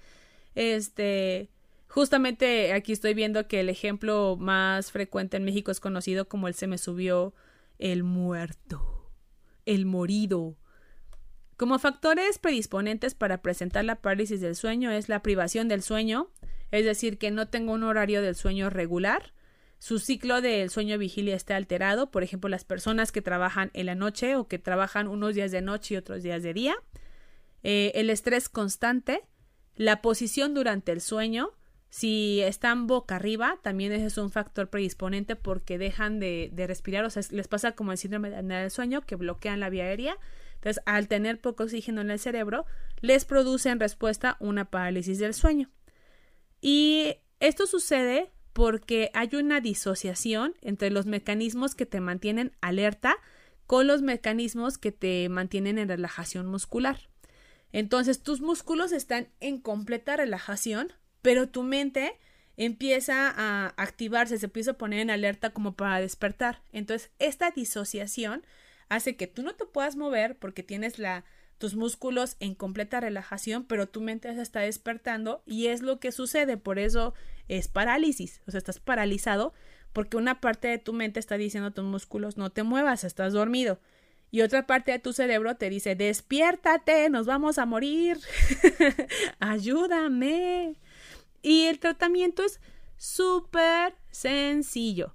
este, 0.55 1.49
Justamente 1.89 2.73
aquí 2.73 2.93
estoy 2.93 3.15
viendo 3.15 3.49
que 3.49 3.61
el 3.61 3.69
ejemplo 3.69 4.37
más 4.39 4.93
frecuente 4.93 5.37
en 5.37 5.45
México 5.45 5.71
es 5.71 5.81
conocido 5.81 6.29
como 6.29 6.49
el 6.49 6.55
se 6.55 6.67
me 6.67 6.79
subió 6.79 7.35
el 7.79 8.03
muerto, 8.03 9.11
el 9.65 9.87
morido. 9.87 10.57
Como 11.57 11.79
factores 11.79 12.39
predisponentes 12.39 13.15
para 13.15 13.41
presentar 13.41 13.85
la 13.85 14.03
parálisis 14.03 14.41
del 14.41 14.57
sueño 14.57 14.91
es 14.91 15.09
la 15.09 15.23
privación 15.23 15.69
del 15.69 15.83
sueño, 15.83 16.31
es 16.71 16.85
decir, 16.85 17.19
que 17.19 17.31
no 17.31 17.49
tenga 17.49 17.73
un 17.73 17.83
horario 17.83 18.21
del 18.21 18.35
sueño 18.35 18.69
regular, 18.69 19.33
su 19.79 19.99
ciclo 19.99 20.41
del 20.41 20.71
sueño 20.71 20.99
vigilia 20.99 21.37
esté 21.37 21.55
alterado, 21.55 22.11
por 22.11 22.23
ejemplo, 22.23 22.49
las 22.49 22.65
personas 22.65 23.13
que 23.13 23.23
trabajan 23.23 23.71
en 23.75 23.87
la 23.87 23.95
noche 23.95 24.37
o 24.37 24.49
que 24.49 24.59
trabajan 24.59 25.07
unos 25.07 25.35
días 25.35 25.51
de 25.51 25.61
noche 25.61 25.95
y 25.95 25.97
otros 25.99 26.23
días 26.23 26.43
de 26.43 26.55
día, 26.55 26.77
eh, 27.63 27.93
el 27.95 28.11
estrés 28.11 28.49
constante, 28.49 29.23
la 29.77 30.01
posición 30.01 30.55
durante 30.55 30.93
el 30.93 31.01
sueño, 31.01 31.53
si 31.97 32.43
están 32.43 32.87
boca 32.87 33.17
arriba, 33.17 33.59
también 33.63 33.91
ese 33.91 34.05
es 34.05 34.19
un 34.19 34.31
factor 34.31 34.69
predisponente 34.69 35.35
porque 35.35 35.79
dejan 35.79 36.21
de, 36.21 36.53
respirar, 36.55 37.07
o 37.07 37.09
sea, 37.09 37.23
les 37.31 37.49
pasa 37.49 37.73
como 37.73 37.91
el 37.91 37.97
síndrome 37.97 38.29
del 38.29 38.71
sueño 38.71 39.01
que 39.01 39.17
bloquean 39.17 39.61
la 39.61 39.71
vía 39.71 39.85
aérea. 39.85 40.19
Entonces, 40.57 40.83
al 40.85 41.09
tener 41.09 41.41
poco 41.41 41.63
oxígeno 41.63 42.03
en 42.03 42.11
el 42.11 42.19
cerebro, 42.19 42.67
les 43.01 43.25
produce 43.25 43.71
en 43.71 43.81
respuesta 43.81 44.37
una 44.41 44.67
parálisis 44.67 45.19
del 45.19 45.33
sueño. 45.33 45.71
Y 46.61 47.15
esto 47.41 47.67
sucede 47.67 48.31
porque 48.53 49.11
hay 49.15 49.31
una 49.33 49.63
disociación 49.63 50.55
entre 50.61 50.91
los 50.91 51.07
mecanismos 51.07 51.75
que 51.75 51.87
te 51.87 52.01
mantienen 52.01 52.53
alerta 52.61 53.17
con 53.67 53.87
los 53.87 54.03
mecanismos 54.03 54.77
que 54.77 54.93
te 54.93 55.31
mantienen 55.31 55.79
en 55.79 55.89
relajación 55.89 56.45
muscular. 56.45 57.09
Entonces, 57.73 58.23
tus 58.23 58.43
músculos 58.43 58.93
están 58.93 59.29
en 59.41 59.59
completa 59.59 60.15
relajación, 60.15 60.93
pero 61.27 61.49
tu 61.49 61.65
mente 61.65 62.13
empieza 62.57 63.35
a 63.37 63.75
activarse, 63.77 64.39
se 64.39 64.47
empieza 64.47 64.71
a 64.71 64.79
poner 64.79 65.01
en 65.01 65.11
alerta 65.11 65.51
como 65.51 65.75
para 65.75 65.99
despertar. 65.99 66.63
Entonces, 66.73 67.11
esta 67.19 67.51
disociación 67.51 68.47
hace 68.89 69.17
que 69.17 69.27
tú 69.27 69.43
no 69.43 69.57
te 69.57 69.65
puedas 69.65 69.97
mover 69.97 70.37
porque 70.37 70.63
tienes 70.63 71.01
la 71.01 71.25
tus 71.59 71.75
músculos 71.75 72.37
en 72.39 72.55
completa 72.55 73.01
relajación, 73.01 73.65
pero 73.65 73.89
tu 73.89 74.01
mente 74.01 74.33
se 74.37 74.41
está 74.41 74.61
despertando 74.61 75.43
y 75.47 75.67
es 75.67 75.83
lo 75.83 75.99
que 75.99 76.13
sucede, 76.13 76.59
por 76.59 76.79
eso 76.79 77.13
es 77.49 77.67
parálisis, 77.67 78.41
o 78.47 78.53
sea, 78.53 78.59
estás 78.59 78.79
paralizado 78.79 79.53
porque 79.93 80.17
una 80.17 80.41
parte 80.41 80.69
de 80.69 80.79
tu 80.79 80.93
mente 80.93 81.19
está 81.19 81.37
diciendo 81.37 81.71
a 81.71 81.75
tus 81.75 81.85
músculos 81.85 82.37
no 82.37 82.51
te 82.51 82.63
muevas, 82.63 83.03
estás 83.03 83.33
dormido. 83.33 83.81
Y 84.31 84.43
otra 84.43 84.65
parte 84.69 84.93
de 84.93 85.01
tu 85.01 85.13
cerebro 85.13 85.57
te 85.57 85.71
dice, 85.71 85.97
despiértate, 85.97 87.11
nos 87.11 87.27
vamos 87.27 87.59
a 87.59 87.67
morir, 87.67 88.17
ayúdame. 89.41 90.77
Y 91.47 91.67
el 91.67 91.79
tratamiento 91.79 92.43
es 92.43 92.59
súper 92.97 93.95
sencillo. 94.11 95.15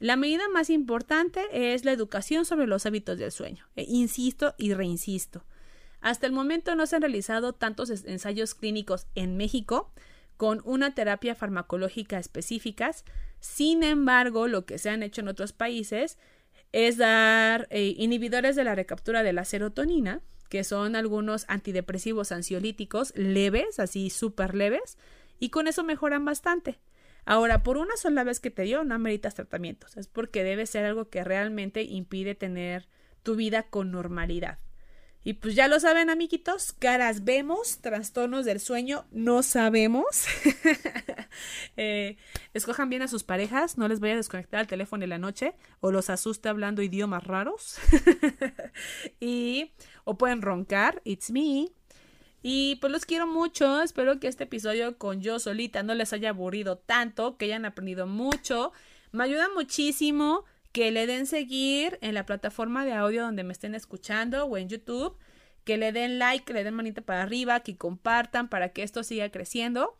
La 0.00 0.16
medida 0.16 0.48
más 0.48 0.70
importante 0.70 1.40
es 1.52 1.84
la 1.84 1.92
educación 1.92 2.44
sobre 2.44 2.66
los 2.66 2.84
hábitos 2.84 3.16
del 3.16 3.30
sueño. 3.30 3.64
E 3.76 3.84
insisto 3.84 4.56
y 4.58 4.74
reinsisto. 4.74 5.44
Hasta 6.00 6.26
el 6.26 6.32
momento 6.32 6.74
no 6.74 6.84
se 6.88 6.96
han 6.96 7.02
realizado 7.02 7.52
tantos 7.52 7.90
ensayos 7.90 8.56
clínicos 8.56 9.06
en 9.14 9.36
México 9.36 9.92
con 10.36 10.62
una 10.64 10.96
terapia 10.96 11.36
farmacológica 11.36 12.18
específicas. 12.18 13.04
Sin 13.38 13.84
embargo, 13.84 14.48
lo 14.48 14.66
que 14.66 14.78
se 14.78 14.90
han 14.90 15.04
hecho 15.04 15.20
en 15.20 15.28
otros 15.28 15.52
países 15.52 16.18
es 16.72 16.96
dar 16.96 17.68
eh, 17.70 17.94
inhibidores 17.96 18.56
de 18.56 18.64
la 18.64 18.74
recaptura 18.74 19.22
de 19.22 19.32
la 19.32 19.44
serotonina, 19.44 20.22
que 20.48 20.64
son 20.64 20.96
algunos 20.96 21.44
antidepresivos 21.46 22.32
ansiolíticos 22.32 23.12
leves, 23.14 23.78
así 23.78 24.10
súper 24.10 24.56
leves, 24.56 24.98
y 25.38 25.50
con 25.50 25.68
eso 25.68 25.84
mejoran 25.84 26.24
bastante. 26.24 26.78
Ahora, 27.24 27.62
por 27.62 27.76
una 27.76 27.96
sola 27.96 28.24
vez 28.24 28.40
que 28.40 28.50
te 28.50 28.62
dio, 28.62 28.84
no 28.84 28.94
ameritas 28.94 29.34
tratamientos, 29.34 29.96
es 29.96 30.08
porque 30.08 30.44
debe 30.44 30.66
ser 30.66 30.84
algo 30.86 31.10
que 31.10 31.24
realmente 31.24 31.82
impide 31.82 32.34
tener 32.34 32.88
tu 33.22 33.36
vida 33.36 33.64
con 33.64 33.90
normalidad. 33.90 34.58
Y 35.24 35.34
pues 35.34 35.54
ya 35.54 35.68
lo 35.68 35.78
saben, 35.78 36.08
amiguitos, 36.08 36.72
caras 36.72 37.24
vemos, 37.24 37.80
trastornos 37.82 38.46
del 38.46 38.60
sueño 38.60 39.04
no 39.10 39.42
sabemos. 39.42 40.26
Eh, 41.76 42.16
escojan 42.54 42.90
bien 42.90 43.02
a 43.02 43.08
sus 43.08 43.22
parejas, 43.22 43.78
no 43.78 43.86
les 43.86 44.00
vaya 44.00 44.14
a 44.14 44.16
desconectar 44.16 44.60
el 44.60 44.66
teléfono 44.66 45.04
en 45.04 45.10
la 45.10 45.18
noche 45.18 45.54
o 45.78 45.92
los 45.92 46.10
asuste 46.10 46.48
hablando 46.48 46.82
idiomas 46.82 47.22
raros. 47.22 47.78
y 49.20 49.70
o 50.02 50.18
pueden 50.18 50.42
roncar, 50.42 51.00
it's 51.04 51.30
me. 51.30 51.68
Y 52.42 52.76
pues 52.76 52.92
los 52.92 53.04
quiero 53.04 53.26
mucho, 53.26 53.82
espero 53.82 54.20
que 54.20 54.28
este 54.28 54.44
episodio 54.44 54.96
con 54.96 55.20
yo 55.20 55.38
solita 55.38 55.82
no 55.82 55.94
les 55.94 56.12
haya 56.12 56.30
aburrido 56.30 56.78
tanto, 56.78 57.36
que 57.36 57.46
hayan 57.46 57.64
aprendido 57.64 58.06
mucho. 58.06 58.72
Me 59.10 59.24
ayuda 59.24 59.48
muchísimo 59.54 60.44
que 60.72 60.90
le 60.92 61.06
den 61.06 61.26
seguir 61.26 61.98
en 62.00 62.14
la 62.14 62.26
plataforma 62.26 62.84
de 62.84 62.92
audio 62.92 63.22
donde 63.22 63.42
me 63.42 63.52
estén 63.52 63.74
escuchando 63.74 64.44
o 64.44 64.56
en 64.56 64.68
YouTube, 64.68 65.16
que 65.64 65.76
le 65.76 65.92
den 65.92 66.18
like, 66.18 66.44
que 66.44 66.52
le 66.52 66.62
den 66.62 66.74
manita 66.74 67.02
para 67.02 67.22
arriba, 67.22 67.60
que 67.60 67.76
compartan 67.76 68.48
para 68.48 68.68
que 68.68 68.82
esto 68.82 69.02
siga 69.02 69.30
creciendo. 69.30 69.96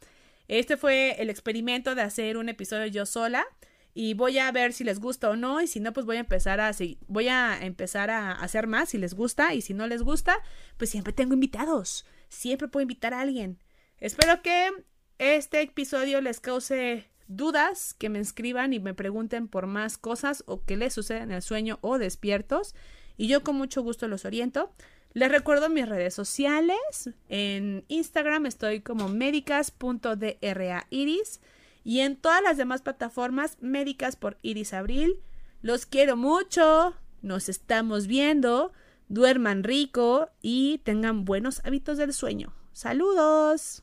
Este 0.47 0.77
fue 0.77 1.21
el 1.21 1.31
experimento 1.31 1.95
de 1.95 2.03
hacer 2.03 2.37
un 2.37 2.49
episodio 2.49 2.87
yo 2.87 3.05
sola 3.05 3.47
y 3.95 4.15
voy 4.15 4.39
a 4.39 4.51
ver 4.53 4.73
si 4.73 4.85
les 4.85 5.01
gusta 5.01 5.29
o 5.29 5.37
no 5.37 5.61
y 5.61 5.67
si 5.67 5.81
no 5.81 5.93
pues 5.93 6.07
voy 6.07 6.17
a 6.17 6.21
empezar 6.21 6.61
a 6.61 6.71
voy 7.09 7.29
a 7.29 7.59
empezar 7.61 8.11
a 8.11 8.33
hacer 8.33 8.67
más 8.67 8.91
si 8.91 8.99
les 8.99 9.15
gusta 9.15 9.55
y 9.55 9.61
si 9.61 9.75
no 9.75 9.87
les 9.87 10.03
gusta 10.03 10.39
pues 10.77 10.91
siempre 10.91 11.13
tengo 11.13 11.35
invitados 11.35 12.05
siempre 12.29 12.69
puedo 12.69 12.83
invitar 12.83 13.15
a 13.15 13.21
alguien. 13.21 13.59
Espero 13.99 14.43
que 14.43 14.71
este 15.19 15.63
episodio 15.63 16.21
les 16.21 16.41
cause 16.41 17.07
dudas, 17.27 17.95
que 17.95 18.09
me 18.09 18.21
escriban 18.21 18.73
y 18.73 18.81
me 18.81 18.95
pregunten 18.95 19.49
por 19.49 19.67
más 19.67 19.99
cosas 19.99 20.45
o 20.47 20.65
que 20.65 20.77
les 20.77 20.95
sucede 20.95 21.19
en 21.19 21.33
el 21.33 21.43
sueño 21.43 21.81
o 21.83 21.99
despiertos. 21.99 22.75
Y 23.17 23.27
yo 23.29 23.43
con 23.43 23.57
mucho 23.57 23.83
gusto 23.83 24.07
los 24.09 24.25
oriento. 24.25 24.73
Les 25.13 25.31
recuerdo 25.31 25.69
mis 25.69 25.87
redes 25.89 26.15
sociales. 26.15 27.11
En 27.29 27.85
Instagram 27.89 28.47
estoy 28.47 28.81
como 28.81 29.09
médicas.drairis 29.09 31.41
y 31.85 32.01
en 32.01 32.17
todas 32.17 32.43
las 32.43 32.57
demás 32.57 32.83
plataformas 32.83 33.59
médicas 33.61 34.17
por 34.17 34.39
Iris 34.43 34.73
Abril. 34.73 35.21
Los 35.63 35.87
quiero 35.87 36.17
mucho. 36.17 36.95
Nos 37.23 37.49
estamos 37.49 38.07
viendo. 38.07 38.73
Duerman 39.09 39.65
rico 39.65 40.29
y 40.43 40.79
tengan 40.79 41.25
buenos 41.25 41.61
hábitos 41.65 41.99
del 41.99 42.13
sueño. 42.13 42.53
Saludos. 42.73 43.83